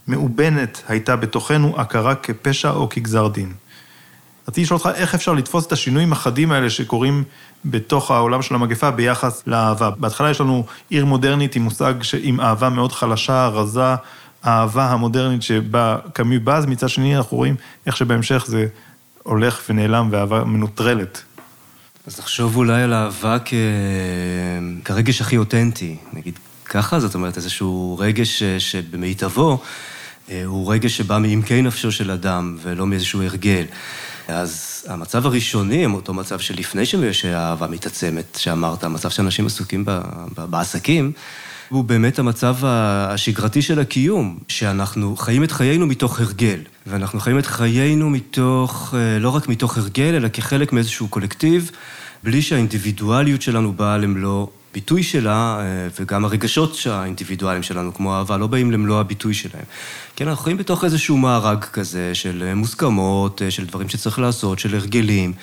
מאובנת 0.08 0.84
הייתה 0.88 1.16
בתוכנו 1.16 1.82
הכרה 1.82 2.16
כפשע 2.16 2.70
או 2.70 2.90
כגזר 2.90 3.28
דין. 3.28 3.54
רציתי 4.52 4.62
לשאול 4.62 4.78
אותך, 4.78 4.90
איך 4.96 5.16
אפשר 5.16 5.34
לתפוס 5.34 5.66
את 5.66 5.72
השינויים 5.72 6.12
החדים 6.12 6.52
האלה 6.52 6.70
שקורים 6.70 7.24
בתוך 7.66 8.12
העולם 8.12 8.42
של 8.42 8.56
המגפה 8.56 8.92
ביחס 8.92 9.44
לאהבה? 9.48 9.90
בהתחלה 9.90 10.32
יש 10.32 10.42
לנו 10.42 10.66
עיר 10.90 11.06
מודרנית 11.06 11.56
עם 11.56 11.62
מושג 11.62 11.94
עם 12.22 12.40
אהבה 12.42 12.70
מאוד 12.70 12.92
חלשה, 12.92 13.48
רזה, 13.48 13.96
האהבה 14.44 14.90
המודרנית 14.92 15.44
שבה 15.44 15.98
קמי 16.14 16.40
בז, 16.40 16.66
מצד 16.66 16.90
שני 16.90 17.18
אנחנו 17.18 17.38
רואים 17.38 17.56
איך 17.86 17.98
שבהמשך 17.98 18.44
זה 18.48 18.68
הולך 19.24 19.62
ונעלם 19.70 20.08
ואהבה 20.12 20.44
מנוטרלת. 20.44 21.24
אז 22.08 22.16
תחשוב 22.16 22.58
אולי 22.58 22.82
על 22.84 22.94
אהבה 22.94 23.38
כ... 23.46 23.54
כרגש 24.86 25.22
הכי 25.22 25.38
אותנטי, 25.38 25.96
נגיד 26.14 26.40
ככה, 26.66 27.00
זאת 27.00 27.16
אומרת 27.16 27.38
איזשהו 27.38 27.98
רגש 28.00 28.44
שבמיטבו 28.44 29.60
אה, 30.32 30.42
הוא 30.46 30.74
רגש 30.74 30.98
שבא 30.98 31.18
מעמקי 31.18 31.62
נפשו 31.62 31.92
של 31.92 32.12
אדם 32.12 32.58
ולא 32.62 32.88
מאיזשהו 32.88 33.22
הרגל. 33.22 33.66
אז 34.32 34.84
המצב 34.88 35.26
הראשוני, 35.26 35.86
אותו 35.86 36.14
מצב 36.14 36.40
שלפני 36.40 36.84
שהאהבה 37.12 37.68
מתעצמת, 37.68 38.38
שאמרת, 38.42 38.84
המצב 38.84 39.10
שאנשים 39.10 39.46
עסוקים 39.46 39.86
בעסקים, 40.38 41.12
הוא 41.70 41.84
באמת 41.84 42.20
המצב 42.20 42.56
השגרתי 42.64 43.62
של 43.62 43.80
הקיום, 43.80 44.40
שאנחנו 44.48 45.16
חיים 45.16 45.44
את 45.44 45.52
חיינו 45.52 45.88
מתוך 45.88 46.20
הרגל, 46.20 46.60
ואנחנו 46.88 47.20
חיים 47.20 47.40
את 47.40 47.46
חיינו 47.46 48.10
מתוך, 48.10 48.94
אה, 48.98 49.20
לא 49.20 49.30
רק 49.30 49.50
מתוך 49.50 49.78
הרגל, 49.78 50.14
אלא 50.16 50.28
כחלק 50.28 50.74
מאיזשהו 50.74 51.08
קולקטיב, 51.08 51.72
בלי 52.24 52.42
שהאינדיבידואליות 52.42 53.42
שלנו 53.42 53.74
באה 53.74 53.98
למלוא 53.98 54.48
ביטוי 54.74 55.04
שלה, 55.04 55.60
אה, 55.60 55.88
וגם 56.00 56.26
הרגשות 56.26 56.78
האינדיבידואליים 56.86 57.64
שלנו, 57.64 57.94
כמו 57.94 58.16
אהבה, 58.16 58.38
לא 58.38 58.48
באים 58.48 58.72
למלוא 58.72 59.00
הביטוי 59.00 59.34
שלהם. 59.34 59.64
כן, 60.16 60.28
אנחנו 60.28 60.44
חיים 60.44 60.58
בתוך 60.58 60.84
איזשהו 60.84 61.18
מארג 61.18 61.64
כזה 61.64 62.16
של 62.16 62.44
אה, 62.48 62.56
מוסכמות, 62.56 63.42
של 63.50 63.66
דברים 63.66 63.90
שצריך 63.90 64.20
לעשות, 64.20 64.60
של 64.60 64.76
הרגלים. 64.76 65.34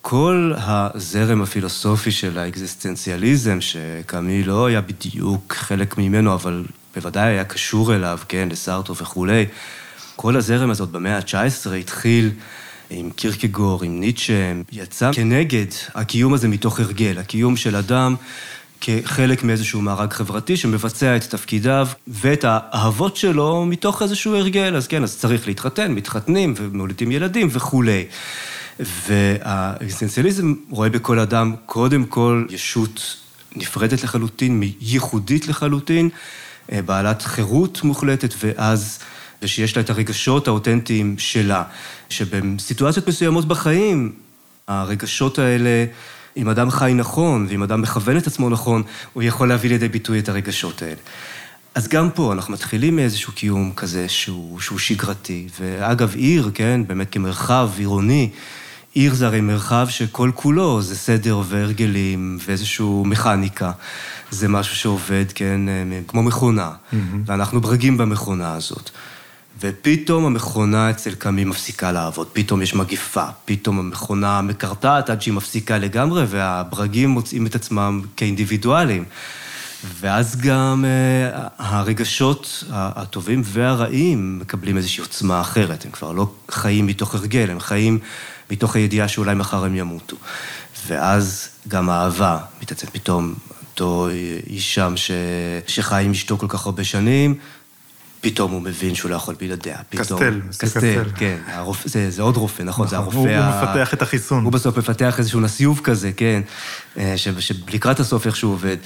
כל 0.00 0.52
הזרם 0.58 1.42
הפילוסופי 1.42 2.10
של 2.10 2.38
האקזיסטנציאליזם, 2.38 3.60
שקאמי 3.60 4.42
לא 4.42 4.66
היה 4.66 4.80
בדיוק 4.80 5.54
חלק 5.58 5.98
ממנו, 5.98 6.34
אבל 6.34 6.64
בוודאי 6.94 7.28
היה 7.28 7.44
קשור 7.44 7.94
אליו, 7.94 8.18
כן, 8.28 8.48
לסארטו 8.50 8.96
וכולי, 8.96 9.46
כל 10.16 10.36
הזרם 10.36 10.70
הזאת 10.70 10.88
במאה 10.88 11.16
ה-19 11.16 11.70
התחיל 11.80 12.30
עם 12.90 13.10
קירקגור, 13.10 13.84
עם 13.84 14.00
ניטשה, 14.00 14.52
יצא 14.72 15.10
כנגד 15.12 15.66
הקיום 15.94 16.34
הזה 16.34 16.48
מתוך 16.48 16.80
הרגל, 16.80 17.18
הקיום 17.18 17.56
של 17.56 17.76
אדם 17.76 18.14
כחלק 18.80 19.44
מאיזשהו 19.44 19.80
מארג 19.80 20.12
חברתי 20.12 20.56
שמבצע 20.56 21.16
את 21.16 21.24
תפקידיו 21.24 21.88
ואת 22.08 22.44
האהבות 22.48 23.16
שלו 23.16 23.64
מתוך 23.66 24.02
איזשהו 24.02 24.34
הרגל. 24.34 24.76
אז 24.76 24.86
כן, 24.86 25.02
אז 25.02 25.18
צריך 25.18 25.46
להתחתן, 25.46 25.92
מתחתנים 25.92 26.54
ומולידים 26.56 27.12
ילדים 27.12 27.48
וכולי. 27.50 28.04
והאקזיסטנציאליזם 28.80 30.54
רואה 30.70 30.88
בכל 30.88 31.18
אדם 31.18 31.54
קודם 31.66 32.04
כל 32.04 32.44
ישות 32.50 33.16
נפרדת 33.56 34.02
לחלוטין, 34.02 34.62
ייחודית 34.80 35.48
לחלוטין, 35.48 36.08
אה, 36.72 36.82
בעלת 36.82 37.22
חירות 37.22 37.82
מוחלטת, 37.84 38.34
ואז, 38.44 38.98
ושיש 39.42 39.76
לה 39.76 39.82
את 39.82 39.90
הרגשות 39.90 40.48
האותנטיים 40.48 41.18
שלה, 41.18 41.62
שבסיטואציות 42.08 43.08
מסוימות 43.08 43.48
בחיים, 43.48 44.12
הרגשות 44.68 45.38
האלה, 45.38 45.84
אם 46.36 46.48
אדם 46.48 46.70
חי 46.70 46.92
נכון, 46.94 47.46
ואם 47.48 47.62
אדם 47.62 47.82
מכוון 47.82 48.16
את 48.16 48.26
עצמו 48.26 48.50
נכון, 48.50 48.82
הוא 49.12 49.22
יכול 49.22 49.48
להביא 49.48 49.70
לידי 49.70 49.88
ביטוי 49.88 50.18
את 50.18 50.28
הרגשות 50.28 50.82
האלה. 50.82 51.00
אז 51.74 51.88
גם 51.88 52.10
פה 52.10 52.32
אנחנו 52.32 52.54
מתחילים 52.54 52.96
מאיזשהו 52.96 53.32
קיום 53.32 53.72
כזה 53.76 54.08
שהוא, 54.08 54.60
שהוא 54.60 54.78
שגרתי, 54.78 55.48
ואגב, 55.60 56.14
עיר, 56.14 56.50
כן, 56.54 56.80
באמת 56.86 57.12
כמרחב 57.12 57.70
עירוני, 57.78 58.30
עיר 58.94 59.14
זה 59.14 59.26
הרי 59.26 59.40
מרחב 59.40 59.86
שכל 59.90 60.30
כולו 60.34 60.82
זה 60.82 60.96
סדר 60.96 61.42
והרגלים 61.48 62.38
ואיזושהי 62.46 62.86
מכניקה. 63.04 63.72
זה 64.30 64.48
משהו 64.48 64.76
שעובד, 64.76 65.24
כן, 65.34 65.68
אה, 65.68 66.00
כמו 66.08 66.22
מכונה, 66.22 66.70
mm-hmm. 66.70 66.96
ואנחנו 67.26 67.60
ברגים 67.60 67.98
במכונה 67.98 68.54
הזאת. 68.54 68.90
ופתאום 69.60 70.26
המכונה 70.26 70.90
אצל 70.90 71.14
קאמי 71.14 71.44
מפסיקה 71.44 71.92
לעבוד, 71.92 72.28
פתאום 72.32 72.62
יש 72.62 72.74
מגיפה, 72.74 73.24
פתאום 73.44 73.78
המכונה 73.78 74.42
מקרטעת 74.42 75.10
עד 75.10 75.22
שהיא 75.22 75.34
מפסיקה 75.34 75.78
לגמרי, 75.78 76.24
והברגים 76.28 77.10
מוצאים 77.10 77.46
את 77.46 77.54
עצמם 77.54 78.02
כאינדיבידואלים. 78.16 79.04
ואז 80.00 80.36
גם 80.36 80.84
uh, 80.84 81.38
הרגשות 81.58 82.64
הטובים 82.70 83.42
והרעים 83.44 84.38
מקבלים 84.38 84.76
איזושהי 84.76 85.02
עוצמה 85.02 85.40
אחרת, 85.40 85.84
הם 85.84 85.90
כבר 85.90 86.12
לא 86.12 86.30
חיים 86.50 86.86
מתוך 86.86 87.14
הרגל, 87.14 87.50
הם 87.50 87.60
חיים 87.60 87.98
מתוך 88.50 88.76
הידיעה 88.76 89.08
שאולי 89.08 89.34
מחר 89.34 89.64
הם 89.64 89.76
ימותו. 89.76 90.16
ואז 90.86 91.48
גם 91.68 91.90
האהבה 91.90 92.38
מתעצמת 92.62 92.90
פתאום, 92.90 93.34
אותו 93.78 94.08
איש 94.46 94.74
שם 94.74 94.96
ש... 94.96 95.10
שחי 95.66 96.02
עם 96.04 96.10
אשתו 96.10 96.38
כל 96.38 96.46
כך 96.48 96.66
הרבה 96.66 96.84
שנים. 96.84 97.34
פתאום 98.20 98.52
הוא 98.52 98.62
מבין 98.62 98.94
שהוא 98.94 99.10
לא 99.10 99.16
יכול 99.16 99.34
בלעדיה. 99.40 99.76
קסטל, 99.90 100.40
קסטל, 100.58 101.04
כן. 101.16 101.36
הרופ... 101.46 101.82
זה, 101.84 102.10
זה 102.10 102.22
עוד 102.22 102.36
רופא, 102.36 102.62
נכון, 102.62 102.68
נכון. 102.68 102.88
זה 102.88 102.96
הרופא 102.96 103.16
הוא, 103.16 103.28
ה... 103.28 103.62
הוא 103.62 103.68
מפתח 103.68 103.94
את 103.94 104.02
החיסון. 104.02 104.44
הוא 104.44 104.52
בסוף 104.52 104.78
מפתח 104.78 105.18
איזשהו 105.18 105.40
נסיוב 105.40 105.80
כזה, 105.84 106.12
כן, 106.12 106.42
אה, 106.98 107.14
ש... 107.16 107.28
שלקראת 107.28 108.00
הסוף 108.00 108.26
איך 108.26 108.36
שהוא 108.36 108.52
עובד. 108.52 108.76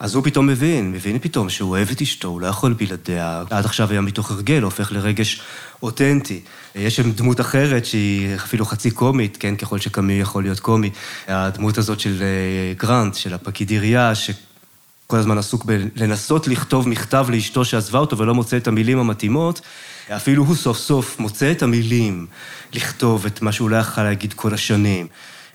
אז 0.00 0.14
הוא 0.14 0.24
פתאום 0.24 0.46
מבין, 0.46 0.92
מבין 0.92 1.18
פתאום 1.18 1.50
שהוא 1.50 1.70
אוהב 1.70 1.90
את 1.90 2.00
אשתו, 2.00 2.28
הוא 2.28 2.40
לא 2.40 2.46
יכול 2.46 2.72
בלעדיה. 2.72 3.42
עד 3.50 3.64
עכשיו 3.64 3.90
היה 3.90 4.00
מתוך 4.00 4.30
הרגל, 4.30 4.62
הופך 4.62 4.92
לרגש 4.92 5.40
אותנטי. 5.82 6.40
יש 6.74 6.96
שם 6.96 7.10
דמות 7.12 7.40
אחרת 7.40 7.86
שהיא 7.86 8.34
אפילו 8.34 8.64
חצי 8.64 8.90
קומית, 8.90 9.36
כן, 9.36 9.56
ככל 9.56 9.78
שקמי 9.78 10.12
יכול 10.12 10.42
להיות 10.42 10.60
קומי. 10.60 10.90
הדמות 11.28 11.78
הזאת 11.78 12.00
של 12.00 12.22
אה, 12.22 12.72
גרנט, 12.76 13.14
של 13.14 13.34
הפקיד 13.34 13.70
עירייה, 13.70 14.12
שכל 15.06 15.16
הזמן 15.16 15.38
עסוק 15.38 15.64
בלנסות 15.64 16.48
לכתוב 16.48 16.88
מכתב 16.88 17.26
לאשתו 17.30 17.64
שעזבה 17.64 17.98
אותו 17.98 18.18
ולא 18.18 18.34
מוצא 18.34 18.56
את 18.56 18.68
המילים 18.68 18.98
המתאימות. 18.98 19.60
אפילו 20.08 20.44
הוא 20.44 20.56
סוף 20.56 20.78
סוף 20.78 21.18
מוצא 21.18 21.52
את 21.52 21.62
המילים 21.62 22.26
לכתוב 22.72 23.26
את 23.26 23.42
מה 23.42 23.52
שהוא 23.52 23.70
לא 23.70 23.76
יכל 23.76 24.02
להגיד 24.02 24.32
כל 24.32 24.54
השנים. 24.54 25.06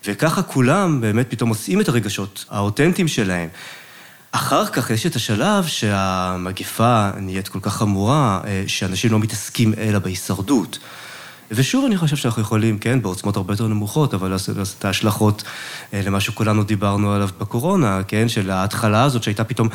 וככה 0.06 0.42
כולם 0.42 1.02
באמת 1.02 1.30
פתאום 1.30 1.48
מוצאים 1.48 1.82
את 1.82 1.90
הרגשות 1.90 2.46
האותנטיים 2.50 3.08
שלהם. 3.08 3.50
אחר 4.32 4.66
כך 4.66 4.90
יש 4.90 5.06
את 5.06 5.16
השלב 5.16 5.66
שהמגפה 5.68 7.10
נהיית 7.18 7.48
כל 7.48 7.60
כך 7.62 7.76
חמורה, 7.76 8.42
אה, 8.46 8.64
שאנשים 8.68 9.12
לא 9.12 9.20
מתעסקים 9.20 9.74
אלא 9.78 10.00
בהישרדות. 10.00 10.80
ושוב, 11.52 11.86
אני 11.86 11.98
חושב 11.98 12.16
שאנחנו 12.16 12.42
יכולים, 12.42 12.78
כן, 12.80 13.02
בעוצמות 13.02 13.36
הרבה 13.36 13.54
יותר 13.54 13.68
נמוכות, 13.68 14.14
אבל 14.14 14.30
לעשות 14.30 14.58
את 14.80 14.86
ההשלכות 14.86 15.44
אה, 15.94 16.02
למה 16.06 16.20
שכולנו 16.20 16.64
דיברנו 16.64 17.14
עליו 17.14 17.30
בקורונה, 17.40 18.02
כן, 18.08 18.30
של 18.30 18.50
ההתחלה 18.50 19.04
הזאת 19.04 19.24
שהייתה 19.24 19.44
פתאום... 19.44 19.70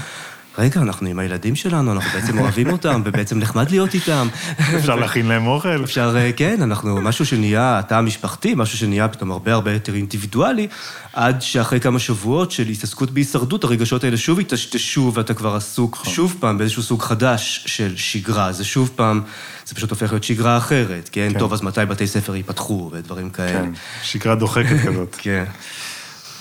רגע, 0.59 0.81
אנחנו 0.81 1.09
עם 1.09 1.19
הילדים 1.19 1.55
שלנו, 1.55 1.93
אנחנו 1.93 2.21
בעצם 2.21 2.39
אוהבים 2.39 2.73
אותם, 2.73 3.03
ובעצם 3.05 3.39
נחמד 3.39 3.71
להיות 3.71 3.95
איתם. 3.95 4.29
אפשר 4.77 4.97
להכין 4.97 5.27
להם 5.27 5.47
אוכל. 5.47 5.85
אפשר, 5.85 6.17
אה, 6.17 6.33
כן, 6.33 6.63
אנחנו, 6.63 7.01
משהו 7.01 7.27
שנהיה 7.27 7.81
תא 7.89 8.01
משפחתי, 8.01 8.55
משהו 8.57 8.79
שנהיה 8.79 9.09
פתאום 9.09 9.31
הרבה 9.31 9.53
הרבה 9.53 9.73
יותר 9.73 9.95
אינדיבידואלי, 9.95 10.69
עד 11.13 11.43
שאחרי 11.43 11.81
כמה 11.81 11.99
שבועות 11.99 12.51
של 12.51 12.69
התעסקות 12.69 13.11
בהישרדות, 13.11 13.65
הרגשות 13.65 14.05
האלה 14.05 14.17
שוב 14.17 14.41
יטשטשו, 14.41 15.13
ואתה 15.15 15.35
כבר 15.35 15.57
עסוק 15.57 15.99
שוב 16.05 16.37
פעם 16.41 16.59
באיזשהו 16.59 16.83
סוג 16.83 17.03
חדש 17.03 17.65
של 17.67 17.97
שגרה. 17.97 18.53
זה 18.53 18.65
שוב 18.65 18.91
פעם, 18.97 19.21
זה 19.67 19.75
פשוט 19.75 19.91
הופך 19.91 20.13
להיות 20.13 20.25
שגרה 20.25 20.57
אחרת, 20.57 21.09
כן? 21.13 21.29
כן. 21.33 21.39
טוב, 21.39 21.53
אז 21.53 21.63
מתי 21.63 21.81
בתי 21.89 22.07
ספר 22.07 22.37
ייפתחו, 22.37 22.91
ודברים 22.93 23.31
כאלה. 23.31 23.53
כן, 23.53 23.71
שגרה 24.03 24.35
דוחקת 24.35 24.77
כזאת. 24.87 25.17
כן. 25.23 25.45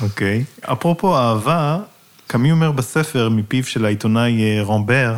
אוקיי. 0.02 0.44
אפרופו 0.62 1.18
אהבה, 1.18 1.78
קמי 2.28 2.52
אומר 2.52 2.72
בספר 2.72 3.30
מפיו 3.30 3.64
של 3.64 3.86
העיתונאי 3.86 4.44
אה, 4.44 4.64
רומבר, 4.64 5.16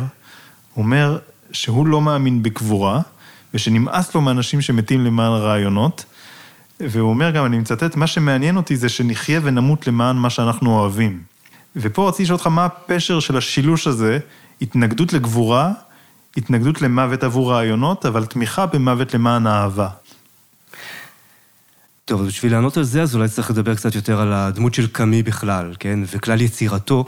הוא 0.74 0.84
אומר 0.84 1.18
שהוא 1.52 1.86
לא 1.86 2.00
מאמין 2.00 2.42
בקבורה, 2.42 3.00
ושנמאס 3.54 4.14
לו 4.14 4.20
מאנשים 4.20 4.60
שמתים 4.60 5.04
למען 5.04 5.32
רעיונות, 5.32 6.04
והוא 6.80 7.10
אומר 7.10 7.30
גם, 7.30 7.46
אני 7.46 7.58
מצטט, 7.58 7.96
מה 7.96 8.06
שמעניין 8.06 8.56
אותי 8.56 8.76
זה 8.76 8.88
שנחיה 8.88 9.40
ונמות 9.42 9.86
למען 9.86 10.16
מה 10.16 10.30
שאנחנו 10.30 10.78
אוהבים. 10.78 11.22
ופה 11.76 12.08
רציתי 12.08 12.22
לשאול 12.22 12.36
אותך, 12.36 12.46
מה 12.46 12.64
הפשר 12.64 13.20
של 13.20 13.36
השילוש 13.36 13.86
הזה, 13.86 14.18
התנגדות 14.62 15.12
לגבורה, 15.12 15.72
התנגדות 16.36 16.82
למוות 16.82 17.24
עבור 17.24 17.52
רעיונות, 17.52 18.06
אבל 18.06 18.26
תמיכה 18.26 18.66
במוות 18.66 19.14
למען 19.14 19.46
אהבה. 19.46 19.88
טוב, 22.08 22.20
אז 22.20 22.26
בשביל 22.26 22.52
לענות 22.52 22.76
על 22.76 22.84
זה, 22.84 23.02
אז 23.02 23.14
אולי 23.14 23.28
צריך 23.28 23.50
לדבר 23.50 23.74
קצת 23.74 23.94
יותר 23.94 24.20
על 24.20 24.32
הדמות 24.32 24.74
של 24.74 24.86
קאמי 24.86 25.22
בכלל, 25.22 25.74
כן? 25.78 26.00
וכלל 26.12 26.40
יצירתו. 26.40 27.04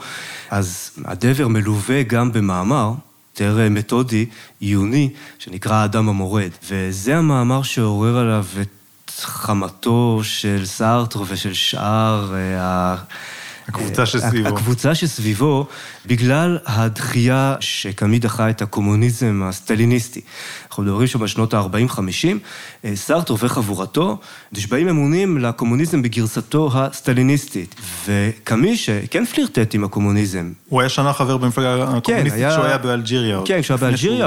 אז 0.50 0.90
הדבר 1.04 1.48
מלווה 1.48 2.02
גם 2.02 2.32
במאמר, 2.32 2.92
יותר 3.32 3.68
מתודי, 3.70 4.26
עיוני, 4.60 5.10
שנקרא 5.38 5.74
האדם 5.74 6.08
המורד. 6.08 6.50
וזה 6.68 7.16
המאמר 7.16 7.62
שעורר 7.62 8.18
עליו 8.18 8.44
את 8.60 9.10
חמתו 9.20 10.20
של 10.22 10.66
סארטר 10.66 11.22
ושל 11.28 11.54
שאר 11.54 12.34
ה... 12.58 12.96
הקבוצה 13.68 14.06
שסביבו. 14.06 14.48
הקבוצה 14.48 14.94
שסביבו, 14.94 15.66
בגלל 16.06 16.58
הדחייה 16.66 17.54
שקאמי 17.60 18.18
דחה 18.18 18.50
את 18.50 18.62
הקומוניזם 18.62 19.42
הסטליניסטי. 19.44 20.20
אנחנו 20.70 20.82
מדברים 20.82 21.06
שם 21.06 21.18
בשנות 21.18 21.54
ה-40-50, 21.54 22.00
סארטר 22.94 23.34
וחבורתו 23.38 24.18
נשבעים 24.52 24.88
אמונים 24.88 25.38
לקומוניזם 25.38 26.02
בגרסתו 26.02 26.70
הסטליניסטית. 26.74 27.74
וקאמי, 28.06 28.76
שכן 28.76 29.24
פלירטט 29.24 29.74
עם 29.74 29.84
הקומוניזם. 29.84 30.52
הוא 30.68 30.80
היה 30.80 30.88
שנה 30.88 31.12
חבר 31.12 31.36
במפלגה 31.36 31.74
הקומוניסטית 31.96 32.32
היה- 32.40 32.50
כשהוא 32.50 32.64
היה 32.64 32.78
באלג'יריה. 32.78 33.40
כן, 33.44 33.62
כשהוא 33.62 33.76
היה 33.80 33.90
באלג'יריה, 33.90 34.26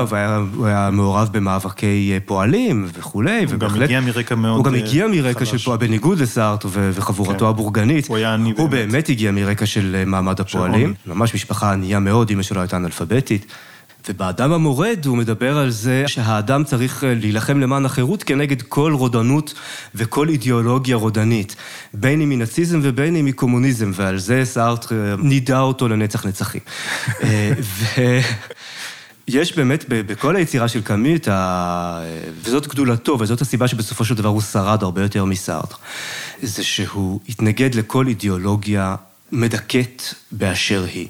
הוא 0.56 0.65
היה- 0.67 0.89
מעורב 0.91 1.29
במאבקי 1.32 2.10
אה, 2.13 2.17
פועלים 2.25 2.88
וכולי, 2.93 3.43
הוא 3.45 3.60
גם 3.60 3.82
הגיע 3.82 3.99
מרקע 4.01 4.36
מאוד, 4.36 4.56
הוא 4.58 4.65
גם 4.65 4.75
אה, 4.75 4.79
הגיע 4.79 5.08
מרקע 5.08 5.45
של. 5.45 5.58
פועל, 5.58 5.77
בניגוד 5.77 6.19
לסארטר 6.19 6.69
וחבורתו 6.73 7.39
כן. 7.39 7.45
הבורגנית. 7.45 8.08
הוא 8.08 8.17
היה 8.17 8.34
עני 8.34 8.53
הוא 8.58 8.69
באמת. 8.69 8.91
באמת 8.91 9.10
הגיע 9.10 9.32
מרקע 9.32 9.65
של 9.65 9.95
אה, 9.99 10.06
מעמד 10.06 10.39
הפועלים. 10.39 10.93
ממש 11.08 11.36
משפחה 11.36 11.71
ענייה 11.73 11.99
מאוד, 11.99 12.32
אמא 12.32 12.41
שלו 12.43 12.62
הייתה 12.62 12.77
אנאלפביתית. 12.77 13.45
ובאדם 14.09 14.51
המורד 14.51 15.05
הוא 15.05 15.17
מדבר 15.17 15.57
על 15.57 15.69
זה 15.69 16.03
שהאדם 16.07 16.63
צריך 16.63 17.03
אה, 17.03 17.13
להילחם 17.13 17.59
למען 17.59 17.85
החירות 17.85 18.23
כנגד 18.23 18.61
כל 18.61 18.93
רודנות 18.93 19.53
וכל 19.95 20.29
אידיאולוגיה 20.29 20.95
רודנית, 20.95 21.55
בין 21.93 22.21
אם 22.21 22.29
מנאציזם 22.29 22.79
ובין 22.83 23.15
אם 23.15 23.25
מקומוניזם, 23.25 23.91
ועל 23.93 24.17
זה 24.17 24.41
סארטר 24.45 24.95
אה, 24.95 25.15
נידע 25.17 25.59
אותו 25.59 25.87
לנצח 25.87 26.25
נצחים. 26.25 26.61
אה, 27.23 27.51
ו... 27.61 28.01
יש 29.27 29.55
באמת 29.55 29.85
בכל 29.89 30.35
היצירה 30.35 30.67
של 30.67 30.81
קאמי 30.81 31.15
את 31.15 31.27
ה... 31.27 32.01
וזאת 32.43 32.67
גדולתו, 32.67 33.17
וזאת 33.19 33.41
הסיבה 33.41 33.67
שבסופו 33.67 34.05
של 34.05 34.15
דבר 34.15 34.29
הוא 34.29 34.41
שרד 34.41 34.83
הרבה 34.83 35.01
יותר 35.01 35.25
מסארטר. 35.25 35.75
זה 36.41 36.63
שהוא 36.63 37.19
התנגד 37.29 37.75
לכל 37.75 38.07
אידיאולוגיה 38.07 38.95
מדכאת 39.31 40.03
באשר 40.31 40.85
היא. 40.93 41.07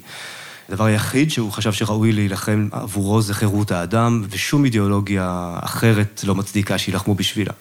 הדבר 0.68 0.84
היחיד 0.84 1.30
שהוא 1.30 1.52
חשב 1.52 1.72
שראוי 1.72 2.12
להילחם 2.12 2.68
עבורו 2.72 3.22
זה 3.22 3.34
חירות 3.34 3.72
האדם, 3.72 4.22
ושום 4.30 4.64
אידיאולוגיה 4.64 5.56
אחרת 5.60 6.24
לא 6.26 6.34
מצדיקה 6.34 6.78
שילחמו 6.78 7.14
בשבילה. 7.14 7.52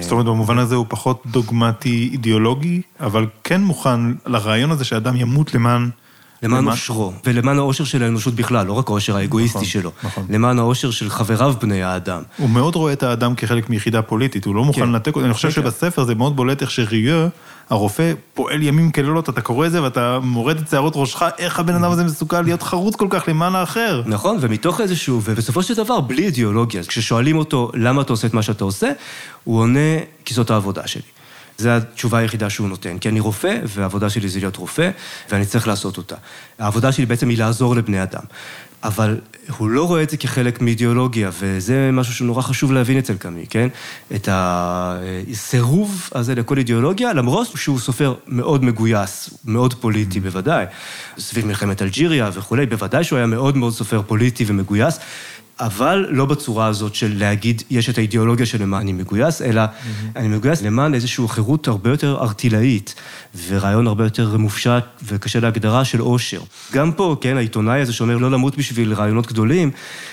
זאת 0.00 0.12
אומרת, 0.12 0.26
במובן 0.26 0.58
הזה 0.58 0.74
הוא 0.74 0.86
פחות 0.88 1.22
דוגמטי 1.26 2.08
אידיאולוגי, 2.12 2.82
אבל 3.00 3.26
כן 3.44 3.60
מוכן 3.60 4.00
לרעיון 4.26 4.70
הזה 4.70 4.84
שאדם 4.84 5.16
ימות 5.16 5.54
למען... 5.54 5.90
למען 6.42 6.68
אושרו, 6.68 7.12
ולמען 7.26 7.58
האושר 7.58 7.84
של 7.84 8.02
האנושות 8.02 8.34
בכלל, 8.34 8.66
לא 8.66 8.72
רק 8.72 8.88
האושר 8.88 9.16
האגואיסטי 9.16 9.58
נכון, 9.58 9.68
שלו. 9.68 9.90
נכון. 10.02 10.26
למען 10.30 10.58
האושר 10.58 10.90
של 10.90 11.10
חבריו 11.10 11.54
בני 11.60 11.82
האדם. 11.82 12.22
הוא 12.36 12.50
מאוד 12.50 12.74
רואה 12.74 12.92
את 12.92 13.02
האדם 13.02 13.34
כחלק 13.34 13.70
מיחידה 13.70 14.02
פוליטית, 14.02 14.44
הוא 14.44 14.54
לא 14.54 14.64
מוכן 14.64 14.80
כן. 14.80 14.88
לנתק 14.88 15.16
אותו. 15.16 15.24
אני 15.26 15.34
חושב 15.34 15.48
כן. 15.48 15.54
שבספר 15.54 16.04
זה 16.04 16.14
מאוד 16.14 16.36
בולט 16.36 16.62
איך 16.62 16.70
שריו, 16.70 17.28
הרופא, 17.70 18.12
פועל 18.34 18.62
ימים 18.62 18.90
כלילות, 18.90 19.28
אתה 19.28 19.40
קורא 19.40 19.66
את 19.66 19.72
זה 19.72 19.82
ואתה 19.82 20.18
מורד 20.22 20.58
את 20.58 20.68
שערות 20.68 20.92
ראשך, 20.96 21.22
איך 21.38 21.58
הבן 21.58 21.74
אדם 21.74 21.90
הזה 21.90 22.04
מסוגל 22.04 22.40
להיות 22.40 22.62
חרוץ 22.62 22.96
כל 22.96 23.06
כך 23.10 23.28
למען 23.28 23.54
האחר. 23.54 24.02
נכון, 24.06 24.38
ומתוך 24.40 24.80
איזשהו, 24.80 25.20
ובסופו 25.24 25.62
של 25.62 25.74
דבר, 25.74 26.00
בלי 26.00 26.24
אידיאולוגיה, 26.24 26.82
כששואלים 26.84 27.36
אותו 27.36 27.70
למה 27.74 28.02
אתה 28.02 28.12
עושה 28.12 28.26
את 28.26 28.34
מה 28.34 28.42
שאתה 28.42 28.64
עושה, 28.64 28.90
הוא 29.44 29.60
עונה, 29.60 29.98
כי 30.24 30.34
זאת 30.34 30.50
העבודה 30.50 30.86
שלי. 30.86 31.02
זו 31.58 31.68
התשובה 31.68 32.18
היחידה 32.18 32.50
שהוא 32.50 32.68
נותן, 32.68 32.98
כי 32.98 33.08
אני 33.08 33.20
רופא, 33.20 33.58
והעבודה 33.64 34.10
שלי 34.10 34.28
זה 34.28 34.40
להיות 34.40 34.56
רופא, 34.56 34.90
ואני 35.30 35.46
צריך 35.46 35.68
לעשות 35.68 35.96
אותה. 35.96 36.16
העבודה 36.58 36.92
שלי 36.92 37.06
בעצם 37.06 37.28
היא 37.28 37.38
לעזור 37.38 37.76
לבני 37.76 38.02
אדם. 38.02 38.22
אבל 38.82 39.20
הוא 39.58 39.70
לא 39.70 39.86
רואה 39.86 40.02
את 40.02 40.10
זה 40.10 40.16
כחלק 40.16 40.60
מאידיאולוגיה, 40.60 41.30
וזה 41.40 41.90
משהו 41.92 42.14
שנורא 42.14 42.42
חשוב 42.42 42.72
להבין 42.72 42.98
אצל 42.98 43.16
קאמי, 43.16 43.46
כן? 43.50 43.68
את 44.14 44.28
הסירוב 44.32 46.08
הזה 46.14 46.34
לכל 46.34 46.58
אידיאולוגיה, 46.58 47.12
למרות 47.12 47.48
שהוא 47.54 47.78
סופר 47.78 48.14
מאוד 48.26 48.64
מגויס, 48.64 49.30
מאוד 49.44 49.74
פוליטי 49.74 50.20
בוודאי, 50.20 50.64
סביב 51.18 51.46
מלחמת 51.46 51.82
אלג'יריה 51.82 52.30
וכולי, 52.34 52.66
בוודאי 52.66 53.04
שהוא 53.04 53.16
היה 53.16 53.26
מאוד 53.26 53.56
מאוד 53.56 53.72
סופר 53.72 54.02
פוליטי 54.06 54.44
ומגויס, 54.46 54.98
אבל 55.60 56.06
לא 56.10 56.26
בצורה 56.26 56.66
הזאת 56.66 56.94
של 56.94 57.12
להגיד, 57.18 57.62
יש 57.70 57.90
את 57.90 57.98
האידיאולוגיה 57.98 58.46
של 58.46 58.62
למה 58.62 58.78
אני 58.78 58.92
מגויס, 58.92 59.42
אלא 59.42 59.62
אני 60.16 60.28
מגויס 60.28 60.62
למען 60.62 60.94
איזושהי 60.94 61.28
חירות 61.28 61.68
הרבה 61.68 61.90
יותר 61.90 62.18
ארטילאית, 62.20 62.94
ורעיון 63.48 63.86
הרבה 63.86 64.04
יותר 64.04 64.36
מופשט 64.36 64.84
וקשה 65.04 65.40
להגדרה 65.40 65.84
של 65.84 66.00
עושר. 66.00 66.40
גם 66.72 66.92
פה, 66.92 67.16
כן, 67.20 67.36
העיתונאי 67.36 67.80
הזה 67.80 67.92
שאומר 67.92 68.16
לא 68.16 68.30
למות 68.30 68.56
בשביל 68.56 68.94
רעיונות 68.94 69.26
גדולים, 69.26 69.70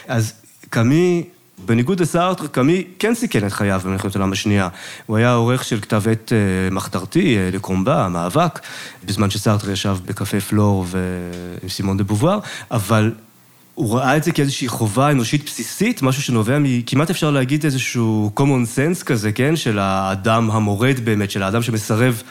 אז 0.08 0.34
קאמי... 0.70 1.24
בניגוד 1.66 2.00
לסארטר, 2.00 2.48
קאמי 2.48 2.84
כן 3.00 3.16
סיכן 3.16 3.48
את 3.48 3.54
חייו 3.54 3.82
במלחמת 3.86 4.16
העולם 4.16 4.32
השנייה. 4.32 4.68
הוא 5.06 5.18
היה 5.18 5.34
עורך 5.34 5.64
של 5.64 5.80
כתב 5.82 6.04
עת 6.12 6.34
אה, 6.34 6.70
מחתרתי, 6.72 7.38
אה, 7.38 7.50
לקומבה, 7.54 8.06
המאבק, 8.06 8.60
בזמן 9.06 9.30
שסארטר 9.30 9.72
ישב 9.72 9.98
בקפה 10.06 10.40
פלור 10.40 10.86
ועם 10.88 11.70
סימון 11.70 11.98
דה 11.98 12.04
בובואר, 12.04 12.40
אבל 12.72 13.12
הוא 13.78 13.98
ראה 13.98 14.18
את 14.18 14.24
זה 14.24 14.32
כאיזושהי 14.32 14.68
חובה 14.68 15.12
אנושית 15.12 15.46
בסיסית, 15.46 16.02
משהו 16.02 16.22
שנובע 16.22 16.58
מכמעט 16.60 17.10
אפשר 17.10 17.32
להגיד 17.32 17.66
איזשהו 17.66 18.32
common 18.40 18.66
sense 18.76 19.04
כזה, 19.04 19.32
כן? 19.32 19.56
של 19.56 19.80
האדם 19.80 20.52
המורד 20.52 21.00
באמת, 21.04 21.32
של 21.32 21.44
האדם 21.44 21.62
שמסרב 21.62 22.22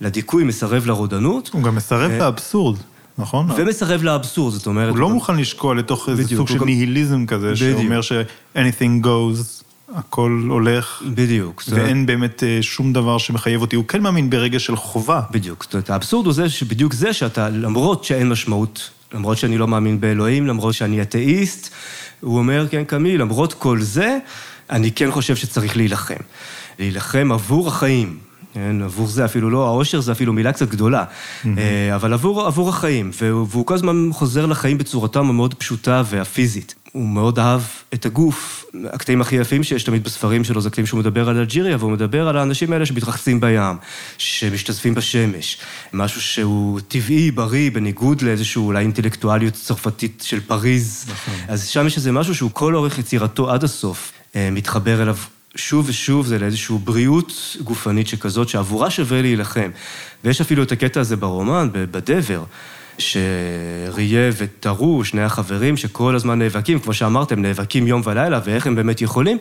לדיכוי, 0.00 0.44
מסרב 0.44 0.86
לרודנות. 0.86 1.50
הוא 1.52 1.62
גם 1.62 1.74
מסרב 1.74 2.10
אה, 2.10 2.18
לאבסורד. 2.18 2.78
נכון? 3.18 3.46
ומסרב 3.56 4.02
לאבסורד, 4.02 4.54
זאת 4.54 4.66
אומרת... 4.66 4.90
הוא 4.90 4.98
לא 4.98 5.10
מוכן 5.10 5.36
לשקוע 5.36 5.74
לתוך 5.74 6.08
איזה 6.08 6.36
סוג 6.36 6.48
של 6.48 6.64
ניהיליזם 6.64 7.26
כזה. 7.26 7.56
שאומר 7.56 8.00
ש-anything 8.00 9.04
goes, 9.04 9.64
הכל 9.94 10.46
הולך, 10.48 11.02
בדיוק. 11.14 11.62
ואין 11.68 12.06
באמת 12.06 12.42
אה, 12.44 12.58
שום 12.60 12.92
דבר 12.92 13.18
שמחייב 13.18 13.60
אותי. 13.60 13.76
הוא 13.76 13.84
כן 13.84 14.02
מאמין 14.02 14.30
ברגע 14.30 14.58
של 14.58 14.76
חובה. 14.76 15.20
בדיוק. 15.30 15.64
זאת 15.64 15.74
אומרת, 15.74 15.90
האבסורד 15.90 16.26
הוא 16.26 16.34
זה 16.34 16.48
שבדיוק 16.48 16.92
זה 16.92 17.12
שאתה, 17.12 17.48
למרות 17.48 18.04
שאין 18.04 18.28
משמעות, 18.28 18.90
למרות 19.12 19.38
שאני 19.38 19.58
לא 19.58 19.68
מאמין 19.68 20.00
באלוהים, 20.00 20.46
למרות 20.46 20.74
שאני 20.74 21.02
אתאיסט, 21.02 21.74
הוא 22.20 22.38
אומר, 22.38 22.68
כן, 22.70 22.84
קמי, 22.84 23.18
למרות 23.18 23.52
כל 23.52 23.80
זה, 23.80 24.18
אני 24.70 24.92
כן 24.92 25.10
חושב 25.10 25.36
שצריך 25.36 25.76
להילחם. 25.76 26.14
להילחם 26.78 27.32
עבור 27.32 27.68
החיים. 27.68 28.18
כן, 28.54 28.82
עבור 28.82 29.06
זה 29.06 29.24
אפילו 29.24 29.50
לא, 29.50 29.66
העושר 29.66 30.00
זה 30.00 30.12
אפילו 30.12 30.32
מילה 30.32 30.52
קצת 30.52 30.68
גדולה, 30.68 31.04
אה, 31.58 31.94
אבל 31.94 32.12
עבור, 32.12 32.46
עבור 32.46 32.68
החיים, 32.68 33.10
והוא, 33.22 33.46
והוא 33.50 33.66
כל 33.66 33.74
הזמן 33.74 34.08
חוזר 34.12 34.46
לחיים 34.46 34.78
בצורתם 34.78 35.28
המאוד 35.28 35.54
פשוטה 35.54 36.02
והפיזית. 36.06 36.74
הוא 36.92 37.08
מאוד 37.08 37.38
אהב 37.38 37.60
את 37.94 38.06
הגוף. 38.06 38.64
הקטעים 38.92 39.20
הכי 39.20 39.36
יפים 39.36 39.64
שיש 39.64 39.82
תמיד 39.82 40.04
בספרים 40.04 40.44
שלו 40.44 40.60
זה 40.60 40.70
קטעים 40.70 40.86
שהוא 40.86 41.00
מדבר 41.00 41.28
על 41.28 41.36
אלג'יריה, 41.36 41.76
והוא 41.76 41.90
מדבר 41.90 42.28
על 42.28 42.36
האנשים 42.36 42.72
האלה 42.72 42.86
שמתרחצים 42.86 43.40
בים, 43.40 43.76
שמשתזפים 44.18 44.94
בשמש. 44.94 45.58
משהו 45.92 46.20
שהוא 46.20 46.80
טבעי, 46.88 47.30
בריא, 47.30 47.70
בניגוד 47.70 48.22
לאיזשהו 48.22 48.66
אולי 48.66 48.82
אינטלקטואליות 48.82 49.54
צרפתית 49.54 50.22
של 50.26 50.40
פריז. 50.40 51.06
נכון. 51.10 51.34
אז 51.48 51.68
שם 51.68 51.86
יש 51.86 51.96
איזה 51.96 52.12
משהו 52.12 52.34
שהוא 52.34 52.50
כל 52.52 52.74
אורך 52.74 52.98
יצירתו 52.98 53.50
עד 53.50 53.64
הסוף 53.64 54.12
אה, 54.36 54.50
מתחבר 54.50 55.02
אליו. 55.02 55.16
שוב 55.56 55.88
ושוב 55.88 56.26
זה 56.26 56.38
לאיזושהי 56.38 56.78
בריאות 56.84 57.56
גופנית 57.64 58.08
שכזאת, 58.08 58.48
שעבורה 58.48 58.90
שווה 58.90 59.22
להילחם. 59.22 59.70
ויש 60.24 60.40
אפילו 60.40 60.62
את 60.62 60.72
הקטע 60.72 61.00
הזה 61.00 61.16
ברומן, 61.16 61.68
בדבר, 61.72 62.44
שריה 62.98 64.30
וטרו, 64.36 65.04
שני 65.04 65.22
החברים 65.22 65.76
שכל 65.76 66.14
הזמן 66.14 66.38
נאבקים, 66.38 66.78
כמו 66.78 66.94
שאמרתם, 66.94 67.42
נאבקים 67.42 67.86
יום 67.86 68.02
ולילה, 68.04 68.40
ואיך 68.44 68.66
הם 68.66 68.74
באמת 68.74 69.00
יכולים. 69.02 69.38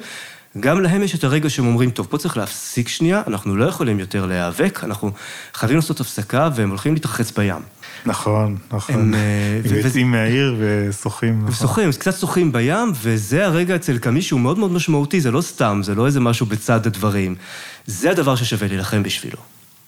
גם 0.59 0.81
להם 0.81 1.03
יש 1.03 1.15
את 1.15 1.23
הרגע 1.23 1.49
שהם 1.49 1.67
אומרים, 1.67 1.89
טוב, 1.89 2.07
פה 2.09 2.17
צריך 2.17 2.37
להפסיק 2.37 2.87
שנייה, 2.87 3.21
אנחנו 3.27 3.55
לא 3.55 3.65
יכולים 3.65 3.99
יותר 3.99 4.25
להיאבק, 4.25 4.83
אנחנו 4.83 5.11
חייבים 5.53 5.77
לעשות 5.77 5.99
הפסקה, 5.99 6.49
והם 6.55 6.69
הולכים 6.69 6.93
להתרחץ 6.93 7.31
בים. 7.31 7.61
נכון, 8.05 8.57
נכון. 8.71 8.95
הם, 8.95 9.13
אה, 9.13 9.19
ו- 9.63 9.69
ויוצאים 9.69 10.11
מהעיר 10.11 10.55
ושוחים. 10.59 11.39
נכון. 11.39 11.49
ושוחים, 11.49 11.91
קצת 11.91 12.19
שוחים 12.19 12.51
בים, 12.51 12.91
וזה 13.01 13.45
הרגע 13.45 13.75
אצל 13.75 13.97
קמי 13.97 14.21
שהוא 14.21 14.39
מאוד 14.39 14.59
מאוד 14.59 14.71
משמעותי, 14.71 15.21
זה 15.21 15.31
לא 15.31 15.41
סתם, 15.41 15.81
זה 15.83 15.95
לא 15.95 16.05
איזה 16.05 16.19
משהו 16.19 16.45
בצד 16.45 16.87
הדברים. 16.87 17.35
זה 17.85 18.11
הדבר 18.11 18.35
ששווה 18.35 18.67
להילחם 18.67 19.03
בשבילו. 19.03 19.37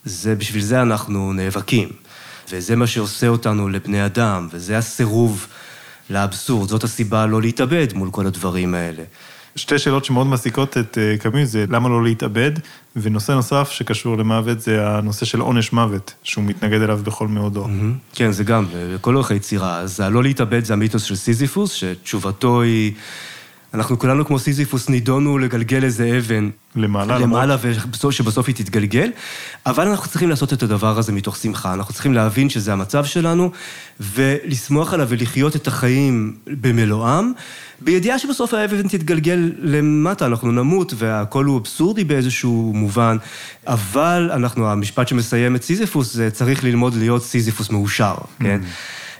זה, 0.06 0.36
בשביל 0.36 0.64
זה 0.64 0.82
אנחנו 0.82 1.34
נאבקים. 1.34 1.90
וזה 2.50 2.76
מה 2.76 2.88
שעושה 2.88 3.28
אותנו 3.28 3.70
לבני 3.70 4.06
אדם, 4.06 4.48
וזה 4.52 4.78
הסירוב 4.78 5.48
לאבסורד, 6.10 6.70
זאת 6.70 6.84
הסיבה 6.84 7.26
לא 7.26 7.42
להתאבד 7.42 7.88
מול 7.94 8.12
כל 8.12 8.28
הדברים 8.28 8.76
האלה. 8.76 9.04
שתי 9.56 9.80
שאלות 9.80 10.06
שמאוד 10.06 10.28
מעסיקות 10.28 10.78
את 10.78 10.98
אה, 10.98 11.18
קאמי 11.18 11.46
זה 11.46 11.66
למה 11.70 11.90
לא 11.90 12.04
להתאבד, 12.04 12.52
ונושא 12.96 13.32
נוסף 13.32 13.70
שקשור 13.72 14.18
למוות 14.18 14.62
זה 14.62 14.88
הנושא 14.88 15.26
של 15.26 15.40
עונש 15.40 15.74
מוות, 15.74 16.14
שהוא 16.24 16.44
מתנגד 16.44 16.82
אליו 16.82 17.00
בכל 17.04 17.28
מאודו. 17.28 17.68
מהמם. 17.68 17.94
כן, 18.14 18.32
זה 18.32 18.44
גם, 18.44 18.66
בכל 18.94 19.16
אורך 19.16 19.32
היצירה. 19.32 19.80
אז 19.80 20.00
הלא 20.00 20.24
להתאבד 20.24 20.66
זה 20.66 20.74
המיתוס 20.74 21.04
של 21.04 21.16
סיזיפוס, 21.16 21.74
שתשובתו 21.74 22.62
היא... 22.62 22.94
אנחנו 23.74 24.00
כולנו 24.00 24.26
כמו 24.26 24.40
סיזיפוס 24.40 24.90
נידונו 24.90 25.38
לגלגל 25.38 25.84
איזה 25.84 26.18
אבן. 26.18 26.50
למעלה, 26.76 27.20
למעלה, 27.20 27.58
ובסוף- 27.62 28.12
שבסוף 28.12 28.48
היא 28.48 28.56
תתגלגל. 28.56 29.10
אבל 29.66 29.88
אנחנו 29.88 30.08
צריכים 30.10 30.30
לעשות 30.30 30.54
את 30.54 30.64
הדבר 30.64 30.98
הזה 30.98 31.12
מתוך 31.12 31.38
שמחה. 31.38 31.74
אנחנו 31.74 31.94
צריכים 31.94 32.14
להבין 32.14 32.50
שזה 32.50 32.74
המצב 32.74 33.06
שלנו, 33.06 33.52
ולשמוח 34.00 34.94
עליו 34.94 35.08
ולחיות 35.10 35.56
את 35.56 35.68
החיים 35.68 36.36
במלואם, 36.48 37.32
בידיעה 37.82 38.20
שבסוף 38.20 38.54
האבן 38.54 38.88
תתגלגל 38.88 39.52
למטה, 39.62 40.26
אנחנו 40.26 40.52
נמות, 40.52 40.94
והכל 40.98 41.46
הוא 41.46 41.58
אבסורדי 41.60 42.04
באיזשהו 42.04 42.72
מובן, 42.76 43.18
אבל 43.68 44.30
אנחנו, 44.34 44.70
המשפט 44.72 45.08
שמסיים 45.08 45.56
את 45.56 45.64
סיזיפוס, 45.64 46.14
זה 46.14 46.32
צריך 46.32 46.64
ללמוד 46.64 46.96
להיות 46.96 47.24
סיזיפוס 47.24 47.70
מאושר, 47.70 48.16
כן? 48.40 48.62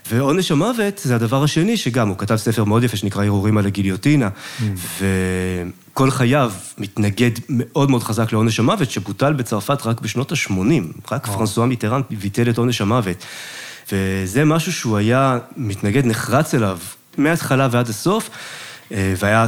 ועונש 0.10 0.52
המוות 0.52 1.02
זה 1.04 1.16
הדבר 1.16 1.44
השני, 1.44 1.78
שגם, 1.78 2.10
הוא 2.10 2.18
כתב 2.18 2.36
ספר 2.36 2.64
מאוד 2.64 2.84
יפה 2.84 2.98
שנקרא 2.98 3.24
הרהורים 3.24 3.58
על 3.58 3.66
הגיליוטינה, 3.66 4.30
וכל 5.00 6.12
חייו 6.12 6.52
מתנגד 6.78 7.32
מאוד 7.50 7.90
מאוד 7.90 8.04
חזק 8.04 8.32
לעונש 8.32 8.60
המוות, 8.60 8.92
שבוטל 8.92 9.34
בצרפת 9.34 9.86
רק 9.86 10.02
בשנות 10.02 10.32
ה-80, 10.32 11.12
רק 11.12 11.28
פרנסואה 11.28 11.68
מיטרן 11.68 12.02
ביטל 12.10 12.50
את 12.50 12.58
עונש 12.58 12.82
המוות. 12.82 13.26
וזה 13.92 14.46
משהו 14.46 14.74
שהוא 14.74 14.98
היה 14.98 15.38
מתנגד 15.58 16.06
נחרץ 16.06 16.56
אליו 16.56 16.80
מההתחלה 17.18 17.68
ועד 17.72 17.90
הסוף, 17.90 18.30
אה, 18.92 19.14
והיה 19.18 19.46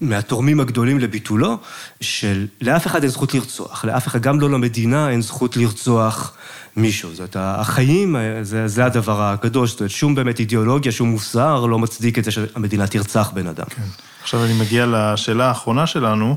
מהתורמים 0.00 0.60
הגדולים 0.60 0.98
לביטולו, 0.98 1.58
של 2.00 2.46
לאף 2.60 2.86
אחד 2.86 3.02
אין 3.02 3.10
זכות 3.10 3.34
לרצוח, 3.34 3.84
לאף 3.84 4.06
אחד, 4.06 4.22
גם 4.22 4.40
לא 4.40 4.50
למדינה, 4.50 5.10
אין 5.10 5.22
זכות 5.22 5.56
לרצוח 5.56 6.32
מישהו. 6.76 7.10
זאת 7.10 7.18
אומרת, 7.18 7.36
החיים, 7.60 8.16
זה, 8.42 8.68
זה 8.68 8.84
הדבר 8.84 9.22
הגדול, 9.22 9.66
זאת 9.66 9.80
אומרת, 9.80 9.90
שום 9.90 10.14
באמת 10.14 10.40
אידיאולוגיה, 10.40 10.92
שום 10.92 11.08
מוסר 11.08 11.66
לא 11.66 11.78
מצדיק 11.78 12.18
את 12.18 12.24
זה 12.24 12.30
שהמדינה 12.30 12.86
תרצח 12.86 13.30
בן 13.34 13.46
אדם. 13.46 13.66
כן. 13.70 13.82
עכשיו 14.22 14.44
אני 14.44 14.52
מגיע 14.52 14.86
לשאלה 14.88 15.48
האחרונה 15.48 15.86
שלנו. 15.86 16.36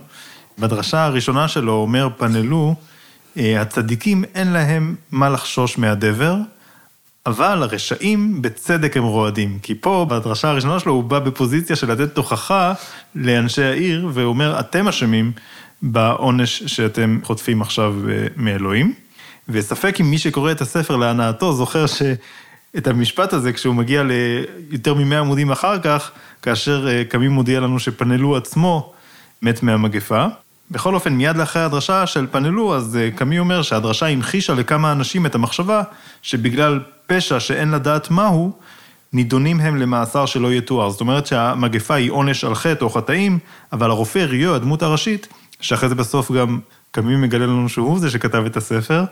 בדרשה 0.59 1.05
הראשונה 1.05 1.47
שלו 1.47 1.73
אומר 1.73 2.09
פנלו, 2.17 2.75
אה, 3.37 3.61
הצדיקים 3.61 4.23
אין 4.35 4.53
להם 4.53 4.95
מה 5.11 5.29
לחשוש 5.29 5.77
מהדבר, 5.77 6.35
אבל 7.25 7.63
הרשעים 7.63 8.41
בצדק 8.41 8.97
הם 8.97 9.03
רועדים. 9.03 9.59
כי 9.61 9.75
פה, 9.75 10.05
בדרשה 10.09 10.49
הראשונה 10.49 10.79
שלו, 10.79 10.91
הוא 10.91 11.03
בא 11.03 11.19
בפוזיציה 11.19 11.75
של 11.75 11.91
לתת 11.91 12.15
תוכחה 12.15 12.73
לאנשי 13.15 13.63
העיר, 13.63 14.09
ואומר, 14.13 14.59
אתם 14.59 14.87
אשמים 14.87 15.31
בעונש 15.81 16.63
שאתם 16.63 17.19
חוטפים 17.23 17.61
עכשיו 17.61 17.95
אה, 18.09 18.27
מאלוהים. 18.35 18.93
וספק 19.49 19.95
אם 20.01 20.09
מי 20.09 20.17
שקורא 20.17 20.51
את 20.51 20.61
הספר 20.61 20.95
להנאתו 20.95 21.53
זוכר 21.53 21.85
שאת 21.87 22.87
המשפט 22.87 23.33
הזה, 23.33 23.53
כשהוא 23.53 23.75
מגיע 23.75 24.03
ליותר 24.03 24.93
מ-100 24.93 25.15
עמודים 25.15 25.51
אחר 25.51 25.79
כך, 25.79 26.11
כאשר 26.41 26.87
אה, 26.87 27.03
קמים 27.03 27.31
מודיע 27.31 27.59
לנו 27.59 27.79
שפנלו 27.79 28.37
עצמו 28.37 28.93
מת 29.41 29.63
מהמגפה. 29.63 30.25
בכל 30.71 30.95
אופן, 30.95 31.13
מיד 31.13 31.37
לאחרי 31.37 31.61
הדרשה 31.61 32.07
של 32.07 32.27
פנלו, 32.31 32.75
אז 32.75 32.97
אה, 32.97 33.11
קמי 33.11 33.39
אומר 33.39 33.61
שהדרשה 33.61 34.07
המחישה 34.07 34.53
לכמה 34.53 34.91
אנשים 34.91 35.25
את 35.25 35.35
המחשבה 35.35 35.83
שבגלל 36.21 36.79
פשע 37.07 37.39
שאין 37.39 37.71
לדעת 37.71 38.11
מהו, 38.11 38.51
נידונים 39.13 39.59
הם 39.59 39.75
למאסר 39.75 40.25
שלא 40.25 40.53
יתואר. 40.53 40.89
זאת 40.89 41.01
אומרת 41.01 41.25
שהמגפה 41.25 41.93
היא 41.93 42.11
עונש 42.11 42.43
על 42.43 42.55
חטא 42.55 42.85
או 42.85 42.89
חטאים, 42.89 43.39
אבל 43.73 43.89
הרופא 43.89 44.19
ריו, 44.19 44.55
הדמות 44.55 44.83
הראשית, 44.83 45.27
שאחרי 45.61 45.89
זה 45.89 45.95
בסוף 45.95 46.31
גם 46.31 46.59
קמי 46.91 47.15
מגלה 47.15 47.45
לנו 47.45 47.69
שהוא 47.69 47.99
זה 47.99 48.09
שכתב 48.09 48.43
את 48.45 48.57
הספר, 48.57 49.03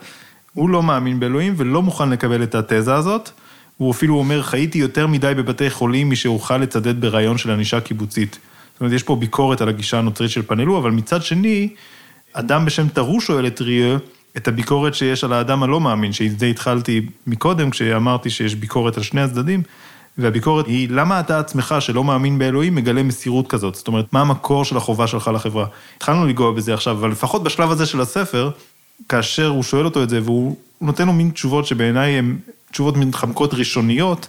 הוא 0.53 0.69
לא 0.69 0.83
מאמין 0.83 1.19
באלוהים 1.19 1.53
ולא 1.57 1.81
מוכן 1.81 2.09
לקבל 2.09 2.43
את 2.43 2.55
התזה 2.55 2.95
הזאת. 2.95 3.29
הוא 3.77 3.91
אפילו 3.91 4.15
אומר, 4.15 4.43
חייתי 4.43 4.77
יותר 4.77 5.07
מדי 5.07 5.33
בבתי 5.37 5.69
חולים 5.69 6.09
משאוכל 6.09 6.57
לצדד 6.57 7.01
ברעיון 7.01 7.37
של 7.37 7.51
ענישה 7.51 7.79
קיבוצית. 7.79 8.39
זאת 8.73 8.81
אומרת, 8.81 8.93
יש 8.93 9.03
פה 9.03 9.15
ביקורת 9.15 9.61
על 9.61 9.69
הגישה 9.69 9.97
הנוצרית 9.99 10.31
של 10.31 10.41
פנלו, 10.41 10.77
אבל 10.77 10.91
מצד 10.91 11.21
שני, 11.21 11.69
אדם 12.33 12.65
בשם 12.65 12.87
טרו 12.87 13.21
שואל 13.21 13.47
את 13.47 13.61
ריו 13.61 13.97
את 14.37 14.47
הביקורת 14.47 14.95
שיש 14.95 15.23
על 15.23 15.33
האדם 15.33 15.63
הלא 15.63 15.79
מאמין, 15.79 16.13
שעם 16.13 16.29
זה 16.37 16.45
התחלתי 16.45 17.01
מקודם, 17.27 17.69
כשאמרתי 17.69 18.29
שיש 18.29 18.55
ביקורת 18.55 18.97
על 18.97 19.03
שני 19.03 19.21
הצדדים, 19.21 19.63
והביקורת 20.17 20.67
היא, 20.67 20.87
למה 20.91 21.19
אתה 21.19 21.39
עצמך, 21.39 21.75
שלא 21.79 22.03
מאמין 22.03 22.39
באלוהים, 22.39 22.75
מגלה 22.75 23.03
מסירות 23.03 23.47
כזאת? 23.47 23.75
זאת 23.75 23.87
אומרת, 23.87 24.13
מה 24.13 24.21
המקור 24.21 24.65
של 24.65 24.77
החובה 24.77 25.07
שלך 25.07 25.31
לחברה? 25.33 25.65
התחלנו 25.97 26.25
לנגוע 26.25 26.51
בזה 26.51 26.73
עכשיו, 26.73 26.97
אבל 26.97 27.09
לפחות 27.11 27.43
בשלב 27.43 27.71
הזה 27.71 27.85
של 27.85 28.01
הספר, 28.01 28.51
כאשר 29.09 29.47
הוא 29.47 29.63
שואל 29.63 29.85
אותו 29.85 30.03
את 30.03 30.09
זה, 30.09 30.19
והוא 30.23 30.55
נותן 30.81 31.07
לו 31.07 31.13
מין 31.13 31.29
תשובות 31.29 31.67
שבעיניי 31.67 32.11
הן 32.11 32.37
תשובות 32.71 32.97
מתחמקות 32.97 33.53
ראשוניות, 33.53 34.27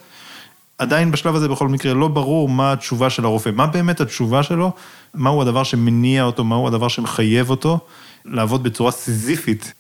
עדיין 0.79 1.11
בשלב 1.11 1.35
הזה 1.35 1.49
בכל 1.49 1.69
מקרה 1.69 1.95
לא 1.95 2.09
ברור 2.09 2.49
מה 2.49 2.73
התשובה 2.73 3.11
של 3.11 3.25
הרופא, 3.25 3.51
מה 3.55 3.67
באמת 3.67 4.01
התשובה 4.01 4.43
שלו, 4.43 4.73
מהו 5.15 5.43
הדבר 5.43 5.65
שמניע 5.65 6.23
אותו, 6.25 6.45
מהו 6.45 6.67
הדבר 6.67 6.89
שמחייב 6.89 7.51
אותו 7.51 7.79
לעבוד 8.25 8.63
בצורה 8.63 8.91
סיזיפית 8.91 9.73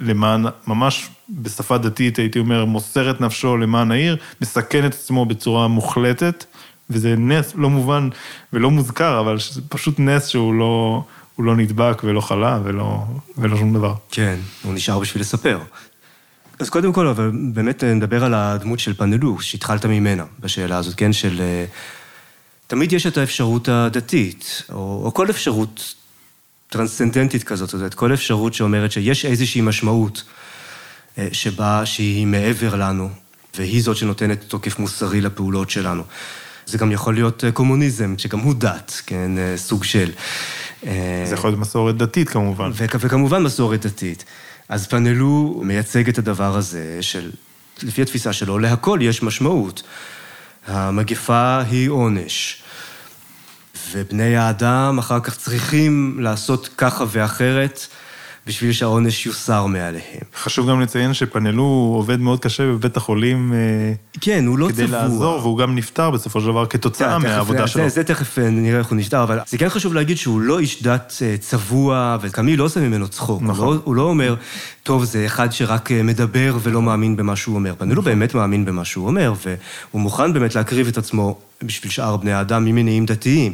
למען, 0.00 0.44
ממש 0.66 1.08
בשפה 1.30 1.78
דתית 1.78 2.18
הייתי 2.18 2.38
אומר, 2.38 2.64
מוסר 2.64 3.10
את 3.10 3.20
נפשו 3.20 3.56
למען 3.56 3.90
העיר, 3.90 4.16
מסכן 4.40 4.86
את 4.86 4.94
עצמו 4.94 5.26
בצורה 5.26 5.68
מוחלטת, 5.68 6.44
וזה 6.90 7.14
נס 7.16 7.52
לא 7.54 7.70
מובן 7.70 8.08
ולא 8.52 8.70
מוזכר, 8.70 9.20
אבל 9.20 9.38
זה 9.52 9.60
פשוט 9.68 9.98
נס 9.98 10.26
שהוא 10.26 10.54
לא, 10.54 11.04
לא 11.38 11.56
נדבק 11.56 12.02
ולא 12.04 12.20
חלה 12.20 12.58
ולא, 12.64 13.04
ולא 13.38 13.56
שום 13.56 13.74
דבר. 13.74 13.94
כן, 14.10 14.36
הוא 14.62 14.74
נשאר 14.74 14.98
בשביל 14.98 15.20
לספר. 15.20 15.58
אז 16.58 16.70
קודם 16.70 16.92
כל, 16.92 17.06
אבל 17.06 17.30
באמת 17.52 17.84
נדבר 17.84 18.24
על 18.24 18.34
הדמות 18.34 18.78
של 18.78 18.94
פנלו, 18.94 19.40
שהתחלת 19.40 19.86
ממנה 19.86 20.24
בשאלה 20.40 20.76
הזאת, 20.76 20.94
כן? 20.94 21.12
של... 21.12 21.40
אה, 21.40 21.64
תמיד 22.66 22.92
יש 22.92 23.06
את 23.06 23.18
האפשרות 23.18 23.68
הדתית, 23.68 24.62
או, 24.72 25.02
או 25.04 25.14
כל 25.14 25.30
אפשרות 25.30 25.94
טרנסצנדנטית 26.68 27.44
כזאת, 27.44 27.68
זאת 27.68 27.74
אומרת, 27.74 27.94
כל 27.94 28.14
אפשרות 28.14 28.54
שאומרת 28.54 28.92
שיש 28.92 29.24
איזושהי 29.24 29.60
משמעות 29.60 30.24
אה, 31.18 31.28
שבה, 31.32 31.86
שהיא 31.86 32.26
מעבר 32.26 32.74
לנו, 32.74 33.10
והיא 33.56 33.82
זאת 33.82 33.96
שנותנת 33.96 34.44
תוקף 34.48 34.78
מוסרי 34.78 35.20
לפעולות 35.20 35.70
שלנו. 35.70 36.02
זה 36.66 36.78
גם 36.78 36.92
יכול 36.92 37.14
להיות 37.14 37.44
אה, 37.44 37.52
קומוניזם, 37.52 38.14
שגם 38.18 38.38
הוא 38.38 38.54
דת, 38.54 39.02
כן, 39.06 39.38
אה, 39.38 39.56
סוג 39.56 39.84
של. 39.84 40.10
זה 40.82 41.30
יכול 41.32 41.50
להיות 41.50 41.60
מסורת 41.60 41.96
דתית 41.96 42.28
כמובן. 42.28 42.70
וכמובן 42.74 43.42
מסורת 43.42 43.86
דתית. 43.86 44.24
אז 44.68 44.86
פאנלו 44.86 45.60
מייצג 45.64 46.08
את 46.08 46.18
הדבר 46.18 46.56
הזה 46.56 46.98
של, 47.00 47.30
לפי 47.82 48.02
התפיסה 48.02 48.32
שלו, 48.32 48.58
להכל 48.58 48.98
יש 49.02 49.22
משמעות. 49.22 49.82
המגפה 50.66 51.60
היא 51.60 51.88
עונש. 51.88 52.62
ובני 53.92 54.36
האדם 54.36 54.96
אחר 54.98 55.20
כך 55.20 55.36
צריכים 55.36 56.16
לעשות 56.20 56.68
ככה 56.76 57.04
ואחרת 57.08 57.86
בשביל 58.48 58.72
שהעונש 58.72 59.26
יוסר 59.26 59.66
מעליהם. 59.66 60.22
חשוב 60.36 60.70
גם 60.70 60.80
לציין 60.80 61.14
שפנלו 61.14 61.92
עובד 61.96 62.20
מאוד 62.20 62.40
קשה 62.40 62.62
בבית 62.62 62.96
החולים. 62.96 63.52
אה, 63.52 63.58
כן, 64.20 64.46
הוא 64.46 64.58
לא 64.58 64.68
כדי 64.68 64.86
צבוע. 64.86 64.98
כדי 64.98 65.08
לעזור, 65.08 65.38
והוא 65.40 65.58
גם 65.58 65.74
נפטר 65.74 66.10
בסופו 66.10 66.40
של 66.40 66.46
דבר 66.46 66.66
כתוצאה 66.66 67.18
מהעבודה 67.18 67.66
שלו. 67.66 67.82
זה, 67.82 67.88
זה 67.88 68.04
תכף 68.04 68.38
אה, 68.38 68.50
נראה 68.50 68.78
איך 68.78 68.86
הוא 68.86 68.96
נפטר, 68.96 69.22
אבל 69.22 69.38
זה 69.48 69.58
כן 69.58 69.68
חשוב 69.68 69.94
להגיד 69.94 70.16
שהוא 70.16 70.40
לא 70.40 70.58
איש 70.58 70.82
דת 70.82 71.12
אה, 71.22 71.36
צבוע, 71.40 72.18
וקמי 72.20 72.56
לא 72.56 72.64
עושה 72.64 72.80
ממנו 72.80 73.08
צחוק. 73.08 73.42
נכון. 73.42 73.66
הוא 73.66 73.74
לא, 73.74 73.80
הוא 73.84 73.94
לא 73.94 74.02
אומר, 74.02 74.34
טוב, 74.88 75.04
זה 75.04 75.26
אחד 75.26 75.52
שרק 75.52 75.90
מדבר 75.92 76.56
ולא 76.62 76.82
מאמין 76.82 77.16
במה 77.16 77.36
שהוא 77.36 77.54
אומר. 77.54 77.74
פנלו 77.78 77.92
נכון. 77.92 78.04
באמת 78.04 78.34
מאמין 78.34 78.64
במה 78.64 78.84
שהוא 78.84 79.06
אומר, 79.06 79.32
והוא 79.44 80.00
מוכן 80.00 80.32
באמת 80.32 80.54
להקריב 80.54 80.88
את 80.88 80.98
עצמו 80.98 81.38
בשביל 81.62 81.92
שאר 81.92 82.16
בני 82.16 82.32
האדם 82.32 82.64
ממניעים 82.64 83.06
דתיים. 83.06 83.52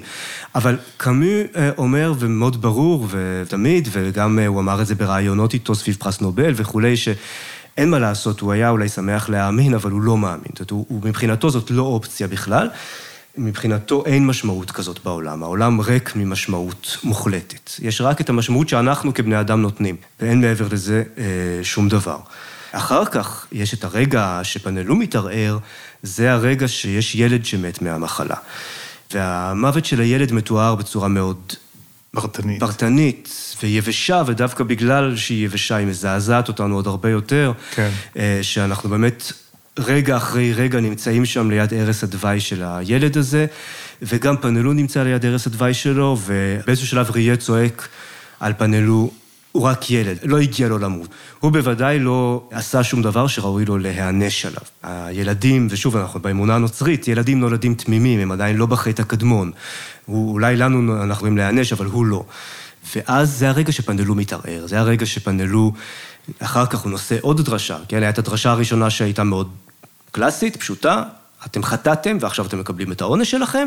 אבל 0.55 0.76
קאמי 0.97 1.43
אומר, 1.78 2.12
ומאוד 2.18 2.62
ברור, 2.62 3.07
ותמיד, 3.11 3.89
וגם 3.93 4.39
הוא 4.39 4.61
אמר 4.61 4.82
את 4.82 4.87
זה 4.87 4.95
בראיונות 4.95 5.55
איתו 5.55 5.74
סביב 5.74 5.97
פרס 6.01 6.20
נובל 6.20 6.53
וכולי, 6.57 6.97
שאין 6.97 7.91
מה 7.91 7.99
לעשות, 7.99 8.41
הוא 8.41 8.53
היה 8.53 8.70
אולי 8.70 8.89
שמח 8.89 9.28
להאמין, 9.28 9.74
אבל 9.74 9.91
הוא 9.91 10.03
לא 10.03 10.16
מאמין. 10.16 10.53
זאת 10.59 10.70
אומרת, 10.70 10.89
הוא, 10.89 11.01
מבחינתו 11.05 11.51
זאת 11.51 11.70
לא 11.70 11.82
אופציה 11.82 12.28
בכלל. 12.28 12.68
מבחינתו 13.37 14.03
אין 14.07 14.26
משמעות 14.26 14.70
כזאת 14.70 15.05
בעולם, 15.05 15.43
העולם 15.43 15.80
ריק 15.80 16.16
ממשמעות 16.16 16.97
מוחלטת. 17.05 17.70
יש 17.82 18.01
רק 18.01 18.20
את 18.20 18.28
המשמעות 18.28 18.68
שאנחנו 18.68 19.14
כבני 19.14 19.41
אדם 19.41 19.62
נותנים, 19.62 19.97
ואין 20.20 20.41
מעבר 20.41 20.66
לזה 20.70 21.03
אה, 21.18 21.24
שום 21.62 21.89
דבר. 21.89 22.18
אחר 22.72 23.05
כך 23.05 23.47
יש 23.53 23.74
את 23.74 23.85
הרגע 23.85 24.41
שפנלו 24.43 24.97
מתערער, 24.97 25.59
זה 26.03 26.32
הרגע 26.32 26.68
שיש 26.68 27.14
ילד 27.14 27.45
שמת 27.45 27.82
מהמחלה. 27.82 28.37
והמוות 29.12 29.85
של 29.85 30.01
הילד 30.01 30.32
מתואר 30.32 30.74
בצורה 30.74 31.09
מאוד... 31.09 31.53
פרטנית. 32.14 32.61
פרטנית 32.61 33.28
ויבשה, 33.62 34.22
ודווקא 34.26 34.64
בגלל 34.64 35.16
שהיא 35.16 35.45
יבשה, 35.45 35.76
היא 35.76 35.87
מזעזעת 35.87 36.49
אותנו 36.49 36.74
עוד 36.74 36.87
הרבה 36.87 37.11
יותר. 37.11 37.53
כן. 37.74 37.91
אה, 38.16 38.39
שאנחנו 38.43 38.91
באמת 38.91 39.32
רגע 39.79 40.16
אחרי 40.16 40.53
רגע 40.53 40.81
נמצאים 40.81 41.25
שם 41.25 41.51
ליד 41.51 41.75
ערש 41.75 42.05
הדווי 42.05 42.41
של 42.41 42.62
הילד 42.66 43.18
הזה, 43.18 43.47
וגם 44.03 44.37
פנלו 44.37 44.72
נמצא 44.72 45.03
ליד 45.03 45.27
ערש 45.27 45.47
הדווי 45.47 45.75
שלו, 45.75 46.18
ובאיזשהו 46.27 46.87
שלב 46.87 47.11
ריה 47.11 47.37
צועק 47.37 47.89
על 48.41 48.53
פנלו, 48.59 49.11
הוא 49.53 49.62
רק 49.62 49.91
ילד, 49.91 50.18
לא 50.22 50.39
הגיע 50.39 50.68
לו 50.68 50.79
למות. 50.79 51.11
הוא 51.41 51.53
בוודאי 51.53 51.99
לא 51.99 52.49
עשה 52.51 52.83
שום 52.83 53.03
דבר 53.03 53.27
שראוי 53.27 53.64
לו 53.64 53.79
להיענש 53.79 54.47
עליו. 54.47 54.62
הילדים, 54.83 55.68
ושוב, 55.70 55.97
אנחנו 55.97 56.20
באמונה 56.20 56.55
הנוצרית, 56.55 57.09
ילדים 57.09 57.41
נולדים 57.41 57.75
תמימים, 57.75 58.20
הם 58.20 58.33
עדיין 58.33 58.57
לא 58.57 58.66
בחטא 58.66 59.03
הקדמון. 59.03 59.51
הוא, 60.07 60.33
אולי 60.33 60.57
לנו 60.57 60.97
אנחנו 60.97 61.12
יכולים 61.12 61.37
להיענש, 61.37 61.72
אבל 61.72 61.87
הוא 61.87 62.07
לא. 62.07 62.25
ואז 62.97 63.39
זה 63.39 63.49
הרגע 63.49 63.72
שפנדלו 63.72 64.14
מתערער, 64.14 64.66
זה 64.66 64.81
הרגע 64.81 65.07
שפנדלו, 65.07 65.72
אחר 66.39 66.66
כך 66.66 66.79
הוא 66.79 66.91
נושא 66.91 67.16
עוד 67.20 67.41
דרשה, 67.41 67.77
כן? 67.89 68.03
הייתה 68.03 68.20
הדרשה 68.20 68.51
הראשונה 68.51 68.91
שהייתה 68.91 69.25
מאוד 69.25 69.49
קלאסית, 70.15 70.57
פשוטה, 70.57 71.03
אתם 71.47 71.62
חטאתם 71.62 72.17
ועכשיו 72.21 72.47
אתם 72.47 72.61
מקבלים 72.61 72.93
את 72.93 73.01
העונש 73.01 73.31
שלכם, 73.31 73.67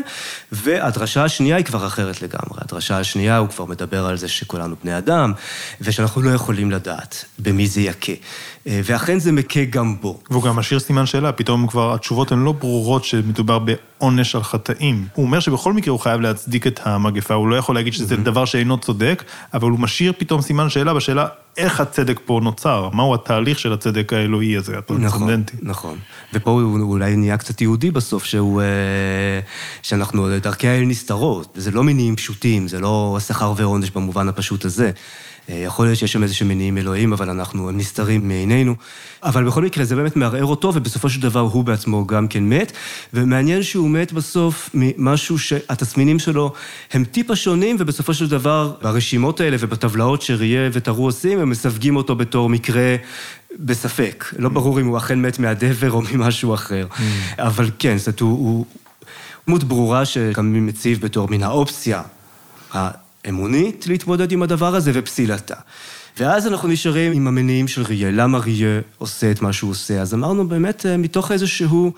והדרשה 0.52 1.24
השנייה 1.24 1.56
היא 1.56 1.64
כבר 1.64 1.86
אחרת 1.86 2.22
לגמרי. 2.22 2.58
הדרשה 2.60 2.98
השנייה, 2.98 3.36
הוא 3.36 3.48
כבר 3.48 3.64
מדבר 3.64 4.06
על 4.06 4.16
זה 4.16 4.28
שכולנו 4.28 4.76
בני 4.82 4.98
אדם, 4.98 5.32
ושאנחנו 5.80 6.22
לא 6.22 6.30
יכולים 6.30 6.70
לדעת 6.70 7.24
במי 7.38 7.66
זה 7.66 7.80
יכה. 7.80 8.12
אה, 8.68 8.80
ואכן 8.84 9.18
זה 9.18 9.32
מכה 9.32 9.64
גם 9.64 10.00
בו. 10.00 10.20
והוא 10.30 10.42
גם 10.42 10.56
משאיר 10.56 10.80
סימן 10.80 11.06
שאלה, 11.06 11.32
פתאום 11.32 11.66
כבר 11.66 11.94
התשובות 11.94 12.32
הן 12.32 12.44
לא 12.44 12.52
ברורות 12.52 13.04
שמדובר 13.04 13.58
בעונש 13.58 14.34
על 14.34 14.42
חטאים. 14.42 15.06
הוא 15.14 15.24
אומר 15.24 15.40
שבכל 15.40 15.72
מקרה 15.72 15.92
הוא 15.92 16.00
חייב 16.00 16.20
להצדיק 16.20 16.66
את 16.66 16.80
המגפה, 16.82 17.34
הוא 17.34 17.48
לא 17.48 17.56
יכול 17.56 17.74
להגיד 17.74 17.92
שזה 17.92 18.14
mm-hmm. 18.14 18.18
דבר 18.18 18.44
שאינו 18.44 18.78
צודק, 18.78 19.24
אבל 19.54 19.70
הוא 19.70 19.78
משאיר 19.78 20.12
פתאום 20.18 20.40
סימן 20.40 20.70
שאלה 20.70 20.94
בשאלה 20.94 21.26
איך 21.56 21.80
הצדק 21.80 22.20
פה 22.24 22.40
נוצר, 22.42 22.88
מהו 22.92 23.14
התהליך 23.14 23.58
של 23.58 23.72
הצדק 23.72 24.12
האלוהי 24.12 24.56
הזה, 24.56 24.78
הטרנסצנדנטי. 24.78 25.56
נכון, 25.62 25.70
נכון. 25.70 25.98
ופה 26.32 26.50
הוא 26.50 26.80
אולי 26.80 27.16
נהיה 27.16 27.36
קצת 27.36 27.60
יהודי 27.60 27.90
בסוף, 27.90 28.24
שהוא, 28.24 28.60
אה, 28.60 28.66
שאנחנו, 29.82 30.38
דרכי 30.38 30.68
האל 30.68 30.84
נסתרות, 30.84 31.54
וזה 31.56 31.70
לא 31.70 31.84
מניעים 31.84 32.16
פשוטים, 32.16 32.68
זה 32.68 32.80
לא 32.80 33.18
שכר 33.26 33.52
ועונש 33.56 33.90
במובן 33.90 34.28
הפשוט 34.28 34.64
הזה. 34.64 34.90
אה, 35.50 35.54
יכול 35.54 35.86
להיות 35.86 35.98
שיש 35.98 36.12
שם 36.12 36.22
איזה 36.22 36.34
שהם 36.34 36.48
מניעים 36.48 36.78
אלוהים, 36.78 37.12
אבל 37.12 37.30
אנחנו, 37.30 37.68
הם 37.68 37.76
נסתרים 37.76 38.28
מעינינו. 38.28 38.57
אבל 39.22 39.44
בכל 39.44 39.62
מקרה, 39.62 39.84
זה 39.84 39.96
באמת 39.96 40.16
מערער 40.16 40.44
אותו, 40.44 40.72
ובסופו 40.74 41.10
של 41.10 41.20
דבר 41.20 41.40
הוא 41.40 41.64
בעצמו 41.64 42.06
גם 42.06 42.28
כן 42.28 42.44
מת. 42.44 42.72
ומעניין 43.14 43.62
שהוא 43.62 43.90
מת 43.90 44.12
בסוף 44.12 44.70
ממשהו 44.74 45.38
שהתסמינים 45.38 46.18
שלו 46.18 46.52
הם 46.92 47.04
טיפה 47.04 47.36
שונים, 47.36 47.76
ובסופו 47.78 48.14
של 48.14 48.28
דבר, 48.28 48.72
ברשימות 48.82 49.40
האלה 49.40 49.56
ובטבלאות 49.60 50.22
שראייה 50.22 50.70
וטרו 50.72 51.04
עושים, 51.04 51.38
הם 51.38 51.50
מסווגים 51.50 51.96
אותו 51.96 52.16
בתור 52.16 52.48
מקרה 52.48 52.96
בספק. 53.58 54.24
לא 54.38 54.48
ברור 54.48 54.80
אם 54.80 54.86
הוא 54.86 54.98
אכן 54.98 55.22
מת 55.22 55.38
מהדבר 55.38 55.90
או 55.90 56.02
ממשהו 56.12 56.54
אחר. 56.54 56.86
Mm. 56.90 57.02
אבל 57.38 57.70
כן, 57.78 57.98
זאת 57.98 58.06
אומרת, 58.06 58.20
הוא 58.20 58.66
דמות 59.46 59.64
ברורה 59.64 60.04
שגם 60.04 60.66
מציב 60.66 61.00
בתור 61.00 61.28
מן 61.30 61.42
האופציה. 61.42 62.02
אמונית 63.28 63.86
להתמודד 63.86 64.32
עם 64.32 64.42
הדבר 64.42 64.74
הזה 64.74 64.90
ופסילתה. 64.94 65.54
ואז 66.18 66.46
אנחנו 66.46 66.68
נשארים 66.68 67.12
עם 67.12 67.26
המניעים 67.26 67.68
של 67.68 67.82
ריה, 67.82 68.10
למה 68.10 68.38
ריה 68.38 68.80
עושה 68.98 69.30
את 69.30 69.42
מה 69.42 69.52
שהוא 69.52 69.70
עושה. 69.70 70.00
אז 70.00 70.14
אמרנו 70.14 70.48
באמת 70.48 70.86
אה, 70.86 70.96
מתוך 70.96 71.32
איזשהו 71.32 71.92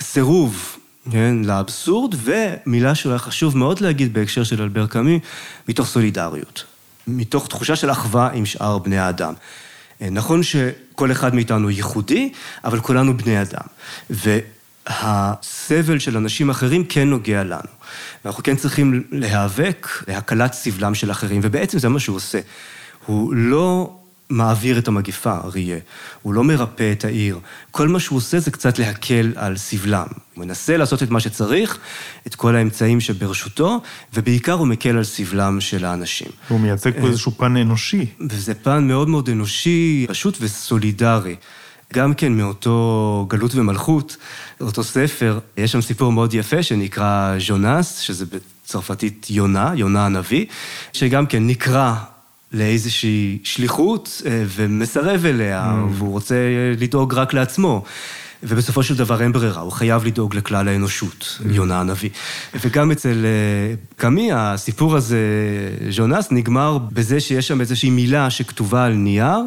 סירוב, 0.00 0.76
כן, 1.12 1.36
לאבסורד, 1.44 2.14
ומילה 2.24 2.94
שאולי 2.94 3.18
חשוב 3.18 3.56
מאוד 3.56 3.80
להגיד 3.80 4.14
בהקשר 4.14 4.44
של 4.44 4.62
אלבר 4.62 4.86
קאמי, 4.86 5.20
מתוך 5.68 5.86
סולידריות. 5.86 6.64
מתוך 7.06 7.48
תחושה 7.48 7.76
של 7.76 7.90
אחווה 7.90 8.30
עם 8.32 8.46
שאר 8.46 8.78
בני 8.78 8.98
האדם. 8.98 9.34
אה, 10.02 10.10
נכון 10.10 10.42
שכל 10.42 11.12
אחד 11.12 11.34
מאיתנו 11.34 11.70
ייחודי, 11.70 12.32
אבל 12.64 12.80
כולנו 12.80 13.16
בני 13.16 13.42
אדם. 13.42 13.66
והסבל 14.90 15.98
של 15.98 16.16
אנשים 16.16 16.50
אחרים 16.50 16.84
כן 16.84 17.08
נוגע 17.08 17.44
לנו. 17.44 17.72
ואנחנו 18.24 18.42
כן 18.42 18.56
צריכים 18.56 19.04
להיאבק 19.10 19.88
להקלת 20.08 20.52
סבלם 20.52 20.94
של 20.94 21.10
אחרים, 21.10 21.40
ובעצם 21.44 21.78
זה 21.78 21.88
מה 21.88 22.00
שהוא 22.00 22.16
עושה. 22.16 22.40
הוא 23.06 23.34
לא 23.34 23.96
מעביר 24.32 24.78
את 24.78 24.88
המגפה, 24.88 25.38
אריה, 25.44 25.78
הוא 26.22 26.34
לא 26.34 26.44
מרפא 26.44 26.92
את 26.92 27.04
העיר. 27.04 27.38
כל 27.70 27.88
מה 27.88 28.00
שהוא 28.00 28.16
עושה 28.16 28.40
זה 28.40 28.50
קצת 28.50 28.78
להקל 28.78 29.32
על 29.36 29.56
סבלם. 29.56 30.06
הוא 30.34 30.44
מנסה 30.44 30.76
לעשות 30.76 31.02
את 31.02 31.10
מה 31.10 31.20
שצריך, 31.20 31.78
את 32.26 32.34
כל 32.34 32.56
האמצעים 32.56 33.00
שברשותו, 33.00 33.80
ובעיקר 34.14 34.52
הוא 34.52 34.66
מקל 34.66 34.96
על 34.96 35.04
סבלם 35.04 35.60
של 35.60 35.84
האנשים. 35.84 36.28
הוא 36.48 36.60
מייצג 36.60 37.00
פה 37.00 37.06
איזשהו 37.06 37.32
פן 37.32 37.56
אנושי. 37.56 38.06
וזה 38.30 38.54
פן 38.54 38.88
מאוד 38.88 39.08
מאוד 39.08 39.28
אנושי, 39.28 40.06
פשוט 40.08 40.38
וסולידרי. 40.40 41.36
גם 41.92 42.14
כן 42.14 42.32
מאותו 42.32 43.26
גלות 43.28 43.54
ומלכות, 43.54 44.16
אותו 44.60 44.84
ספר, 44.84 45.38
יש 45.56 45.72
שם 45.72 45.80
סיפור 45.80 46.12
מאוד 46.12 46.34
יפה 46.34 46.62
שנקרא 46.62 47.34
ז'ונס, 47.38 47.98
שזה 47.98 48.24
בצרפתית 48.26 49.26
יונה, 49.30 49.72
יונה 49.76 50.06
הנביא, 50.06 50.46
שגם 50.92 51.26
כן 51.26 51.46
נקרא 51.46 51.94
לאיזושהי 52.52 53.38
שליחות 53.44 54.22
אה, 54.26 54.44
ומסרב 54.46 55.26
אליה, 55.26 55.72
mm. 55.72 55.90
והוא 55.90 56.12
רוצה 56.12 56.36
לדאוג 56.78 57.14
רק 57.14 57.34
לעצמו. 57.34 57.84
ובסופו 58.42 58.82
של 58.82 58.96
דבר 58.96 59.22
אין 59.22 59.32
ברירה, 59.32 59.62
הוא 59.62 59.72
חייב 59.72 60.04
לדאוג 60.04 60.36
לכלל 60.36 60.68
האנושות. 60.68 61.38
יונה 61.50 61.80
הנביא. 61.80 62.10
וגם 62.64 62.90
אצל 62.90 63.24
אה, 63.24 63.74
קאמי, 63.96 64.30
הסיפור 64.32 64.96
הזה, 64.96 65.18
ז'ונס, 65.90 66.28
נגמר 66.30 66.78
בזה 66.78 67.20
שיש 67.20 67.48
שם 67.48 67.60
איזושהי 67.60 67.90
מילה 67.90 68.30
שכתובה 68.30 68.84
על 68.84 68.92
נייר, 68.92 69.38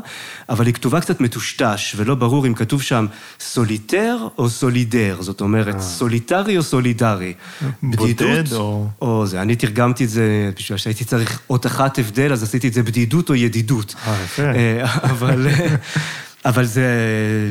אבל 0.49 0.65
היא 0.65 0.73
כתובה 0.73 1.01
קצת 1.01 1.21
מטושטש, 1.21 1.93
ולא 1.97 2.15
ברור 2.15 2.47
אם 2.47 2.53
כתוב 2.53 2.81
שם 2.81 3.05
solitaire 3.39 4.27
או 4.37 4.49
solidaire, 4.49 5.17
זאת 5.19 5.41
אומרת, 5.41 5.75
אה. 5.75 5.81
סוליטרי 5.81 6.57
או 6.57 6.63
סולידרי. 6.63 7.33
בודד 7.83 8.53
או... 8.53 8.87
או 9.01 9.25
זה, 9.27 9.41
אני 9.41 9.55
תרגמתי 9.55 10.03
את 10.03 10.09
זה, 10.09 10.51
בשביל 10.55 10.77
שהייתי 10.77 11.05
צריך 11.05 11.39
אות 11.49 11.65
אחת 11.65 11.99
הבדל, 11.99 12.33
אז 12.33 12.43
עשיתי 12.43 12.67
את 12.67 12.73
זה 12.73 12.83
בדידות 12.83 13.29
או 13.29 13.35
ידידות. 13.35 13.95
אה, 14.07 14.23
יפה. 14.23 14.43
אבל... 15.03 15.47
אבל 16.45 16.65
זה 16.65 16.85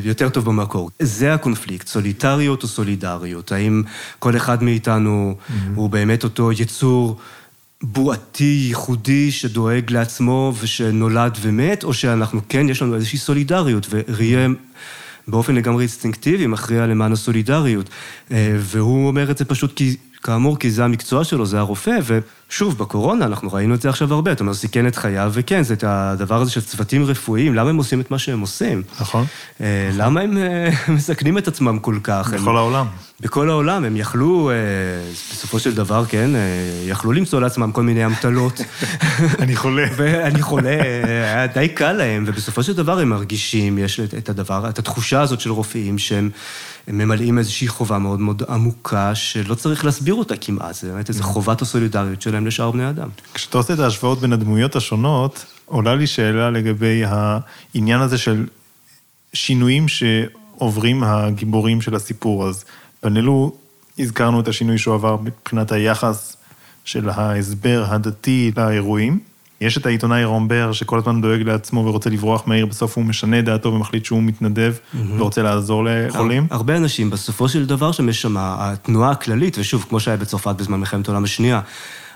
יותר 0.05 0.29
טוב 0.29 0.45
במקור. 0.45 0.91
זה 0.99 1.35
הקונפליקט, 1.35 1.87
סוליטריות 1.87 2.63
או 2.63 2.69
סולידריות. 2.69 3.53
האם 3.53 3.83
כל 4.19 4.37
אחד 4.37 4.63
מאיתנו 4.63 5.35
mm-hmm. 5.35 5.53
הוא 5.75 5.91
באמת 5.91 6.25
אותו 6.25 6.53
יצור 6.53 7.19
בועתי, 7.83 8.65
ייחודי, 8.69 9.33
שדואג 9.33 9.91
לעצמו 9.91 10.53
ושנולד 10.61 11.39
ומת, 11.41 11.85
או 11.85 11.95
שאנחנו 11.95 12.41
כן, 12.49 12.69
יש 12.69 12.83
לנו 12.83 12.95
איזושהי 12.95 13.19
סולידריות, 13.19 13.87
וראייה 13.91 14.49
באופן 15.29 15.55
לגמרי 15.55 15.83
אינסטינקטיבי 15.83 16.47
מכריע 16.47 16.87
למען 16.87 17.13
הסולידריות. 17.13 17.91
והוא 18.59 19.07
אומר 19.07 19.31
את 19.31 19.39
זה 19.39 19.45
פשוט 19.45 19.77
כי... 19.77 19.97
כאמור, 20.25 20.59
כי 20.59 20.71
זה 20.71 20.85
המקצוע 20.85 21.25
שלו, 21.25 21.47
זה 21.47 21.59
הרופא, 21.59 21.99
ושוב, 22.55 22.79
בקורונה, 22.79 23.25
אנחנו 23.25 23.53
ראינו 23.53 23.75
את 23.75 23.83
זה 23.83 23.89
עכשיו 23.89 24.15
הרבה, 24.15 24.33
אתה 24.33 24.41
אומר, 24.41 24.55
סיכן 24.55 24.87
את 24.87 24.97
חייו, 24.97 25.31
וכן, 25.35 25.63
זה 25.63 25.75
את 25.75 25.85
הדבר 25.87 26.41
הזה 26.41 26.51
של 26.51 26.61
צוותים 26.61 27.05
רפואיים, 27.05 27.55
למה 27.55 27.71
הם 27.71 27.77
עושים 27.77 28.01
את 28.01 28.11
מה 28.11 28.19
שהם 28.19 28.41
עושים? 28.41 28.83
נכון. 29.01 29.25
למה 29.93 30.21
הם 30.21 30.39
מסכנים 30.97 31.39
את 31.39 31.49
עצמם 31.49 31.79
כל 31.79 31.99
כך? 32.03 32.29
בכל 32.29 32.51
הם, 32.51 32.57
העולם. 32.57 32.87
בכל 33.21 33.51
העולם, 33.51 33.85
הם 33.85 33.97
יכלו, 33.97 34.51
בסופו 35.31 35.59
של 35.59 35.75
דבר, 35.75 36.05
כן, 36.05 36.31
יכלו 36.87 37.13
למצוא 37.13 37.41
לעצמם 37.41 37.73
כל 37.73 37.83
מיני 37.83 38.07
אמתלות. 38.07 38.61
אני 39.43 39.57
חולה. 39.57 39.87
ואני 39.97 40.43
חולה, 40.43 40.81
היה 41.07 41.47
די 41.47 41.69
קל 41.69 41.93
להם, 41.93 42.25
ובסופו 42.27 42.63
של 42.63 42.73
דבר 42.73 42.99
הם 42.99 43.09
מרגישים, 43.09 43.79
יש 43.79 44.01
את 44.01 44.29
הדבר, 44.29 44.69
את 44.69 44.79
התחושה 44.79 45.21
הזאת 45.21 45.41
של 45.41 45.51
רופאים, 45.51 45.99
שהם... 45.99 46.31
הם 46.89 46.99
ממלאים 46.99 47.39
איזושהי 47.39 47.69
חובה 47.69 47.99
מאוד 47.99 48.21
מאוד 48.21 48.43
עמוקה, 48.49 49.15
שלא 49.15 49.55
צריך 49.55 49.85
להסביר 49.85 50.15
אותה 50.15 50.37
כמעט, 50.37 50.75
זה 50.75 50.93
באמת 50.93 51.09
איזו 51.09 51.23
mm. 51.23 51.27
חובת 51.27 51.63
הסולידריות 51.63 52.23
שלהם 52.23 52.44
לשאר 52.45 52.71
בני 52.71 52.89
אדם. 52.89 53.09
כשאתה 53.35 53.59
עושה 53.59 53.75
את 53.75 53.79
ההשוואות 53.79 54.21
בין 54.21 54.33
הדמויות 54.33 54.77
השונות, 54.77 55.45
עולה 55.67 55.95
לי 55.95 56.07
שאלה 56.07 56.51
לגבי 56.51 57.03
העניין 57.07 58.01
הזה 58.01 58.19
של 58.19 58.47
שינויים 59.33 59.87
שעוברים 59.89 61.05
הגיבורים 61.05 61.81
של 61.81 61.95
הסיפור. 61.95 62.47
אז 62.49 62.65
בנלו 63.03 63.53
הזכרנו 63.99 64.41
את 64.41 64.49
השינוי 64.49 64.79
שהוא 64.79 64.95
עבר 64.95 65.17
מבחינת 65.17 65.73
היחס 65.73 66.37
של 66.85 67.09
ההסבר 67.09 67.85
הדתי 67.89 68.53
לאירועים. 68.57 69.19
יש 69.61 69.79
את 69.79 69.87
העיתונאי 69.87 70.25
רומבר 70.25 70.73
שכל 70.73 70.99
הזמן 70.99 71.21
דואג 71.21 71.43
לעצמו 71.43 71.81
ורוצה 71.81 72.11
לברוח 72.11 72.43
מהעיר, 72.47 72.67
בסוף 72.67 72.97
הוא 72.97 73.05
משנה 73.05 73.43
דעתו 73.43 73.73
ומחליט 73.73 74.05
שהוא 74.05 74.23
מתנדב 74.23 74.75
mm-hmm. 74.75 74.99
ורוצה 75.19 75.43
לעזור 75.43 75.85
לחולים. 75.87 76.47
הרבה 76.51 76.77
אנשים, 76.77 77.11
בסופו 77.11 77.49
של 77.49 77.67
דבר 77.67 77.93
שם 77.93 78.09
יש 78.09 78.23
שם 78.23 78.37
התנועה 78.39 79.11
הכללית, 79.11 79.59
ושוב, 79.59 79.87
כמו 79.89 80.01
שהיה 80.01 80.17
בצרפת 80.17 80.55
בזמן 80.59 80.81
מלחמת 80.81 81.09
העולם 81.09 81.25
השנייה, 81.25 81.61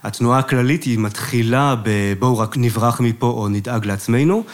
התנועה 0.03 0.39
הכללית 0.39 0.85
היא 0.85 0.99
מתחילה 0.99 1.75
בבואו 1.83 2.39
רק 2.39 2.57
נברח 2.57 3.01
מפה 3.01 3.27
או 3.27 3.49
נדאג 3.49 3.87
לעצמנו. 3.87 4.45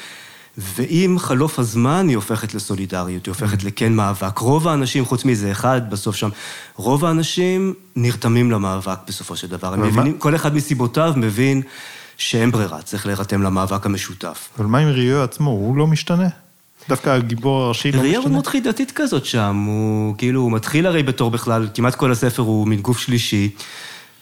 ועם 0.58 1.18
חלוף 1.18 1.58
הזמן 1.58 2.08
היא 2.08 2.16
הופכת 2.16 2.54
לסולידריות, 2.54 3.26
היא 3.26 3.32
הופכת 3.32 3.60
mm-hmm. 3.60 3.66
לכן 3.66 3.92
מאבק. 3.92 4.38
רוב 4.38 4.68
האנשים, 4.68 5.04
חוץ 5.04 5.24
מזה 5.24 5.52
אחד, 5.52 5.90
בסוף 5.90 6.16
שם, 6.16 6.28
רוב 6.76 7.04
האנשים 7.04 7.74
נרתמים 7.96 8.50
למאבק 8.50 8.98
בסופו 9.08 9.36
של 9.36 9.46
דבר. 9.46 9.74
הם 9.74 9.82
מבינים, 9.82 10.18
כל 10.18 10.34
אחד 10.34 10.54
מסיבותיו 10.54 11.12
מבין 11.16 11.62
שאין 12.16 12.50
ברירה, 12.50 12.82
צריך 12.82 13.06
להירתם 13.06 13.42
למאבק 13.42 13.86
המשותף. 13.86 14.48
אבל 14.58 14.66
מה 14.66 14.78
עם 14.78 14.88
ריו 14.88 15.22
עצמו? 15.22 15.50
הוא 15.50 15.76
לא 15.76 15.86
משתנה? 15.86 16.28
דווקא 16.88 17.10
הגיבור 17.10 17.62
הראשי 17.62 17.92
לא 17.92 17.98
משתנה? 17.98 18.10
ריו 18.10 18.22
הוא 18.22 18.30
מאוד 18.30 18.46
חידתית 18.46 18.92
כזאת 18.94 19.24
שם, 19.24 19.64
הוא 19.66 20.14
כאילו, 20.18 20.40
הוא 20.40 20.52
מתחיל 20.52 20.86
הרי 20.86 21.02
בתור 21.02 21.30
בכלל, 21.30 21.68
כמעט 21.74 21.94
כל 21.94 22.12
הספר 22.12 22.42
הוא 22.42 22.68
מין 22.68 22.80
גוף 22.80 22.98
שלישי, 22.98 23.50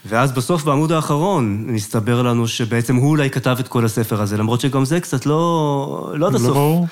ואז 0.07 0.33
בסוף, 0.33 0.65
בעמוד 0.65 0.93
האחרון, 0.93 1.65
נסתבר 1.69 2.23
לנו 2.23 2.49
שבעצם 2.49 2.97
הוא 2.97 3.11
אולי 3.11 3.31
כתב 3.31 3.57
את 3.61 3.69
כל 3.69 3.85
הספר 3.85 4.23
הזה, 4.23 4.37
למרות 4.37 4.61
שגם 4.61 4.85
זה 4.85 5.01
קצת 5.01 5.27
לא... 5.27 6.13
לא 6.15 6.27
עד 6.27 6.35
הסוף. 6.35 6.49
לא 6.49 6.55
ברור? 6.55 6.87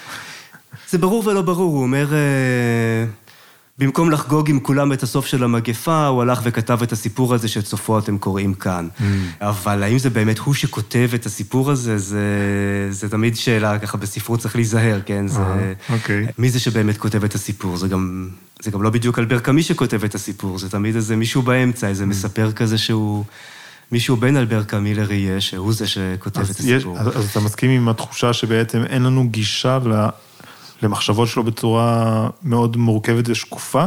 זה 0.90 0.98
ברור 0.98 1.26
ולא 1.26 1.42
ברור, 1.42 1.72
הוא 1.72 1.82
אומר... 1.82 2.06
במקום 3.81 4.11
לחגוג 4.11 4.51
עם 4.51 4.61
כולם 4.61 4.93
את 4.93 5.03
הסוף 5.03 5.26
של 5.26 5.45
המגפה, 5.45 6.07
הוא 6.07 6.22
הלך 6.22 6.41
וכתב 6.45 6.83
את 6.83 6.93
הסיפור 6.93 7.35
הזה 7.35 7.49
שאת 7.49 7.66
סופו 7.66 7.99
אתם 7.99 8.18
קוראים 8.18 8.55
כאן. 8.55 8.89
Mm. 8.99 9.03
אבל 9.41 9.83
האם 9.83 9.99
זה 9.99 10.11
באמת 10.11 10.39
הוא 10.39 10.55
שכותב 10.55 11.11
את 11.14 11.26
הסיפור 11.26 11.70
הזה? 11.70 11.99
זה, 11.99 12.20
זה 12.91 13.09
תמיד 13.09 13.37
שאלה, 13.37 13.78
ככה 13.78 13.97
בספרות 13.97 14.41
צריך 14.41 14.57
להיזהר, 14.57 15.01
כן? 15.07 15.28
זה... 15.28 15.74
אוקיי. 15.91 16.26
Okay. 16.26 16.33
מי 16.39 16.51
זה 16.51 16.61
שבאמת 16.61 16.97
כותב 16.97 17.24
את 17.24 17.35
הסיפור? 17.35 17.76
זה 17.76 17.89
גם, 17.89 18.28
זה 18.62 18.70
גם 18.70 18.83
לא 18.83 18.91
בדיוק 18.91 19.18
אלבר 19.18 19.39
קאמי 19.39 19.62
שכותב 19.62 20.05
את 20.05 20.14
הסיפור, 20.14 20.59
זה 20.59 20.70
תמיד 20.70 20.97
איזה 20.97 21.16
מישהו 21.16 21.43
באמצע, 21.43 21.89
איזה 21.89 22.05
mm. 22.05 22.07
מספר 22.07 22.53
כזה 22.53 22.78
שהוא... 22.78 23.24
מישהו 23.93 24.16
בין 24.16 24.37
אלבר 24.37 24.62
קאמי 24.62 24.95
לראייה, 24.95 25.41
שהוא 25.41 25.72
זה 25.72 25.87
שכותב 25.87 26.41
את 26.41 26.51
הסיפור. 26.51 26.97
יש, 26.97 27.01
אז, 27.01 27.16
אז 27.16 27.31
אתה 27.31 27.41
מסכים 27.41 27.70
עם 27.70 27.89
התחושה 27.89 28.33
שבעצם 28.33 28.83
אין 28.85 29.03
לנו 29.03 29.28
גישה 29.28 29.78
ל... 29.85 30.09
למחשבות 30.83 31.28
שלו 31.28 31.45
בצורה 31.45 32.28
מאוד 32.43 32.76
מורכבת 32.76 33.28
ושקופה? 33.28 33.85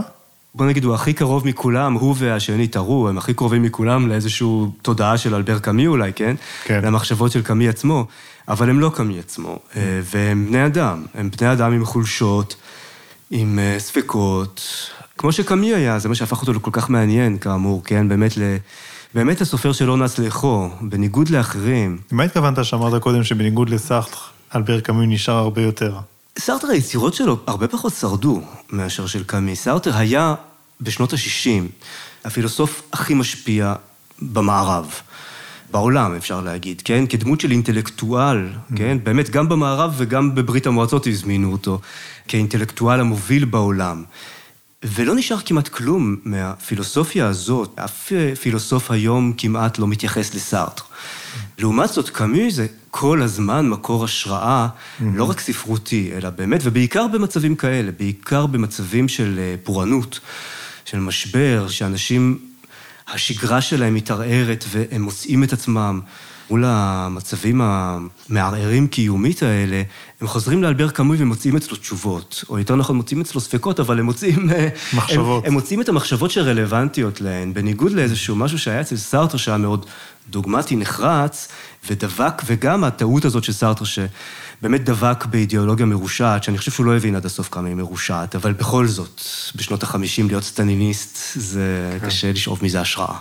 בוא 0.55 0.65
נגיד, 0.65 0.83
הוא 0.83 0.95
הכי 0.95 1.13
קרוב 1.13 1.47
מכולם, 1.47 1.93
הוא 1.93 2.15
והשני 2.17 2.67
טרו, 2.67 3.09
הם 3.09 3.17
הכי 3.17 3.33
קרובים 3.33 3.63
מכולם 3.63 4.07
לאיזושהי 4.07 4.47
תודעה 4.81 5.17
של 5.17 5.35
אלבר 5.35 5.59
קאמי 5.59 5.87
אולי, 5.87 6.13
כן? 6.13 6.35
כן. 6.63 6.81
למחשבות 6.83 7.31
של 7.31 7.41
קאמי 7.41 7.67
עצמו, 7.67 8.05
אבל 8.47 8.69
הם 8.69 8.79
לא 8.79 8.91
קאמי 8.95 9.19
עצמו, 9.19 9.55
mm. 9.55 9.77
והם 10.03 10.45
בני 10.47 10.65
אדם, 10.65 11.05
הם 11.15 11.29
בני 11.37 11.51
אדם 11.51 11.73
עם 11.73 11.85
חולשות, 11.85 12.55
עם 13.31 13.59
אה, 13.59 13.75
ספקות, 13.79 14.61
כמו 15.17 15.31
שקאמי 15.31 15.73
היה, 15.73 15.99
זה 15.99 16.09
מה 16.09 16.15
שהפך 16.15 16.41
אותו 16.41 16.53
לכל 16.53 16.71
כך 16.73 16.89
מעניין, 16.89 17.37
כאמור, 17.37 17.83
כן? 17.83 18.09
באמת 18.09 18.37
ל... 18.37 18.41
באמת 19.13 19.41
הסופר 19.41 19.71
שלא 19.71 19.97
נס 19.97 20.19
לאכול, 20.19 20.69
בניגוד 20.81 21.29
לאחרים. 21.29 21.97
מה 22.11 22.23
התכוונת 22.23 22.65
שאמרת 22.65 23.01
קודם 23.01 23.23
שבניגוד 23.23 23.69
לסארטר, 23.69 24.17
אלבר 24.55 24.79
קאמי 24.79 25.07
נשאר 25.07 25.33
הרבה 25.33 25.61
יותר? 25.61 25.97
סארטר, 26.39 26.67
היצירות 26.67 27.13
שלו 27.13 27.39
הרבה 27.47 27.67
פחות 27.67 27.93
שרדו 27.93 28.41
מאשר 28.69 29.07
של 29.07 29.23
קאמי. 29.23 29.55
סארטר 29.55 29.97
היה 29.97 30.35
בשנות 30.81 31.13
ה-60 31.13 31.85
הפילוסוף 32.25 32.81
הכי 32.93 33.13
משפיע 33.13 33.73
במערב. 34.21 34.93
בעולם, 35.71 36.15
אפשר 36.15 36.41
להגיד, 36.41 36.81
כן? 36.85 37.07
כדמות 37.07 37.41
של 37.41 37.51
אינטלקטואל, 37.51 38.49
mm. 38.53 38.77
כן? 38.77 38.97
באמת, 39.03 39.29
גם 39.29 39.49
במערב 39.49 39.93
וגם 39.97 40.35
בברית 40.35 40.67
המועצות 40.67 41.07
הזמינו 41.07 41.51
אותו 41.51 41.79
כאינטלקטואל 42.27 42.99
המוביל 42.99 43.45
בעולם. 43.45 44.03
ולא 44.83 45.15
נשאר 45.15 45.39
כמעט 45.39 45.67
כלום 45.67 46.15
מהפילוסופיה 46.23 47.27
הזאת. 47.27 47.79
אף 47.79 48.11
פילוסוף 48.41 48.91
היום 48.91 49.33
כמעט 49.37 49.79
לא 49.79 49.87
מתייחס 49.87 50.33
לסארטר. 50.33 50.83
לעומת 51.57 51.89
זאת, 51.89 52.09
קאמי 52.09 52.51
זה 52.51 52.67
כל 52.91 53.21
הזמן 53.21 53.69
מקור 53.69 54.03
השראה. 54.03 54.67
לא 55.01 55.23
רק 55.23 55.39
ספרותי, 55.39 56.11
אלא 56.15 56.29
באמת, 56.29 56.61
ובעיקר 56.63 57.07
במצבים 57.07 57.55
כאלה, 57.55 57.91
בעיקר 57.91 58.45
במצבים 58.45 59.07
של 59.07 59.39
אה, 59.39 59.55
פורענות, 59.63 60.19
של 60.85 60.99
משבר, 60.99 61.67
שאנשים, 61.69 62.39
השגרה 63.07 63.61
שלהם 63.61 63.93
מתערערת 63.93 64.65
והם 64.69 65.01
מוצאים 65.01 65.43
את 65.43 65.53
עצמם 65.53 65.99
מול 66.49 66.63
המצבים 66.67 67.61
המערערים 67.63 68.87
קיומית 68.87 69.43
האלה, 69.43 69.81
הם 70.21 70.27
חוזרים 70.27 70.63
לאלבר 70.63 70.89
קאמוי 70.89 71.17
ומוצאים 71.19 71.55
אצלו 71.55 71.77
תשובות, 71.77 72.43
או 72.49 72.59
יותר 72.59 72.75
נכון, 72.75 72.95
מוצאים 72.95 73.21
אצלו 73.21 73.41
ספקות, 73.41 73.79
אבל 73.79 73.99
הם 73.99 74.05
מוצאים... 74.05 74.49
אה, 74.51 74.69
מחשבות. 74.93 75.43
הם, 75.43 75.47
הם 75.47 75.53
מוצאים 75.53 75.81
את 75.81 75.89
המחשבות 75.89 76.31
שרלוונטיות 76.31 77.21
להן, 77.21 77.53
בניגוד 77.53 77.91
לאיזשהו 77.91 78.35
משהו 78.35 78.59
שהיה 78.59 78.81
אצל 78.81 78.97
סארטר 78.97 79.37
שהיה 79.37 79.57
מאוד 79.57 79.85
דוגמטי, 80.29 80.75
נחרץ, 80.75 81.47
ודבק, 81.89 82.41
וגם 82.45 82.83
הטעות 82.83 83.25
הזאת 83.25 83.43
של 83.43 83.53
סארטר, 83.53 83.85
שבאמת 83.85 84.83
דבק 84.83 85.25
באידיאולוגיה 85.25 85.85
מרושעת, 85.85 86.43
שאני 86.43 86.57
חושב 86.57 86.71
שהוא 86.71 86.85
לא 86.85 86.95
הבין 86.95 87.15
עד 87.15 87.25
הסוף 87.25 87.49
כמה 87.51 87.67
היא 87.67 87.75
מרושעת, 87.75 88.35
אבל 88.35 88.53
בכל 88.53 88.87
זאת, 88.87 89.21
בשנות 89.55 89.83
החמישים 89.83 90.27
להיות 90.27 90.43
סטניניסט, 90.43 91.17
זה 91.35 91.97
כן. 92.01 92.07
קשה 92.07 92.31
לשאוב 92.31 92.59
מזה 92.61 92.81
השראה. 92.81 93.15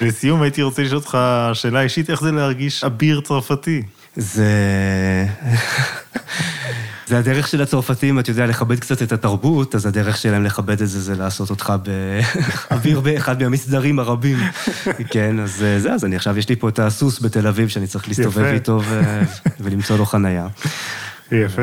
לסיום 0.00 0.42
הייתי 0.42 0.62
רוצה 0.62 0.82
לשאול 0.82 0.96
אותך 0.96 1.18
שאלה 1.52 1.82
אישית, 1.82 2.10
איך 2.10 2.20
זה 2.20 2.32
להרגיש 2.32 2.84
אביר 2.84 3.20
צרפתי? 3.20 3.82
זה... 4.16 4.46
זה 7.06 7.18
הדרך 7.18 7.48
של 7.48 7.62
הצרפתים, 7.62 8.18
אתה 8.18 8.30
יודע, 8.30 8.46
לכבד 8.46 8.78
קצת 8.78 9.02
את 9.02 9.12
התרבות, 9.12 9.74
אז 9.74 9.86
הדרך 9.86 10.16
שלהם 10.16 10.44
לכבד 10.44 10.82
את 10.82 10.88
זה, 10.88 11.00
זה 11.00 11.14
לעשות 11.14 11.50
אותך 11.50 11.72
באוויר 12.70 13.00
באחד 13.06 13.42
מהמסדרים 13.42 13.98
הרבים. 13.98 14.38
כן, 15.12 15.40
אז 15.40 15.64
זה, 15.78 15.92
אז 15.92 16.04
אני 16.04 16.16
עכשיו, 16.16 16.38
יש 16.38 16.48
לי 16.48 16.56
פה 16.56 16.68
את 16.68 16.78
הסוס 16.78 17.22
בתל 17.22 17.46
אביב, 17.46 17.68
שאני 17.68 17.86
צריך 17.86 18.08
להסתובב 18.08 18.44
איתו 18.44 18.80
ולמצוא 19.60 19.98
לו 19.98 20.06
חנייה. 20.06 20.46
יפה. 21.32 21.62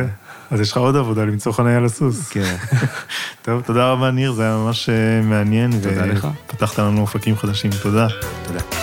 אז 0.52 0.60
יש 0.60 0.72
לך 0.72 0.78
עוד 0.78 0.96
עבודה 0.96 1.26
למצוא 1.26 1.52
חניה 1.52 1.80
לסוס. 1.80 2.30
כן. 2.30 2.56
טוב, 3.46 3.62
תודה 3.62 3.92
רבה, 3.92 4.12
ניר, 4.12 4.32
זה 4.32 4.44
היה 4.44 4.56
ממש 4.58 4.90
אה, 4.90 5.22
מעניין. 5.22 5.72
תודה 5.82 6.06
לך. 6.06 6.28
ופתחת 6.48 6.80
לנו 6.80 7.02
אופקים 7.02 7.38
חדשים. 7.38 7.72
תודה. 7.84 8.08
תודה. 8.48 8.81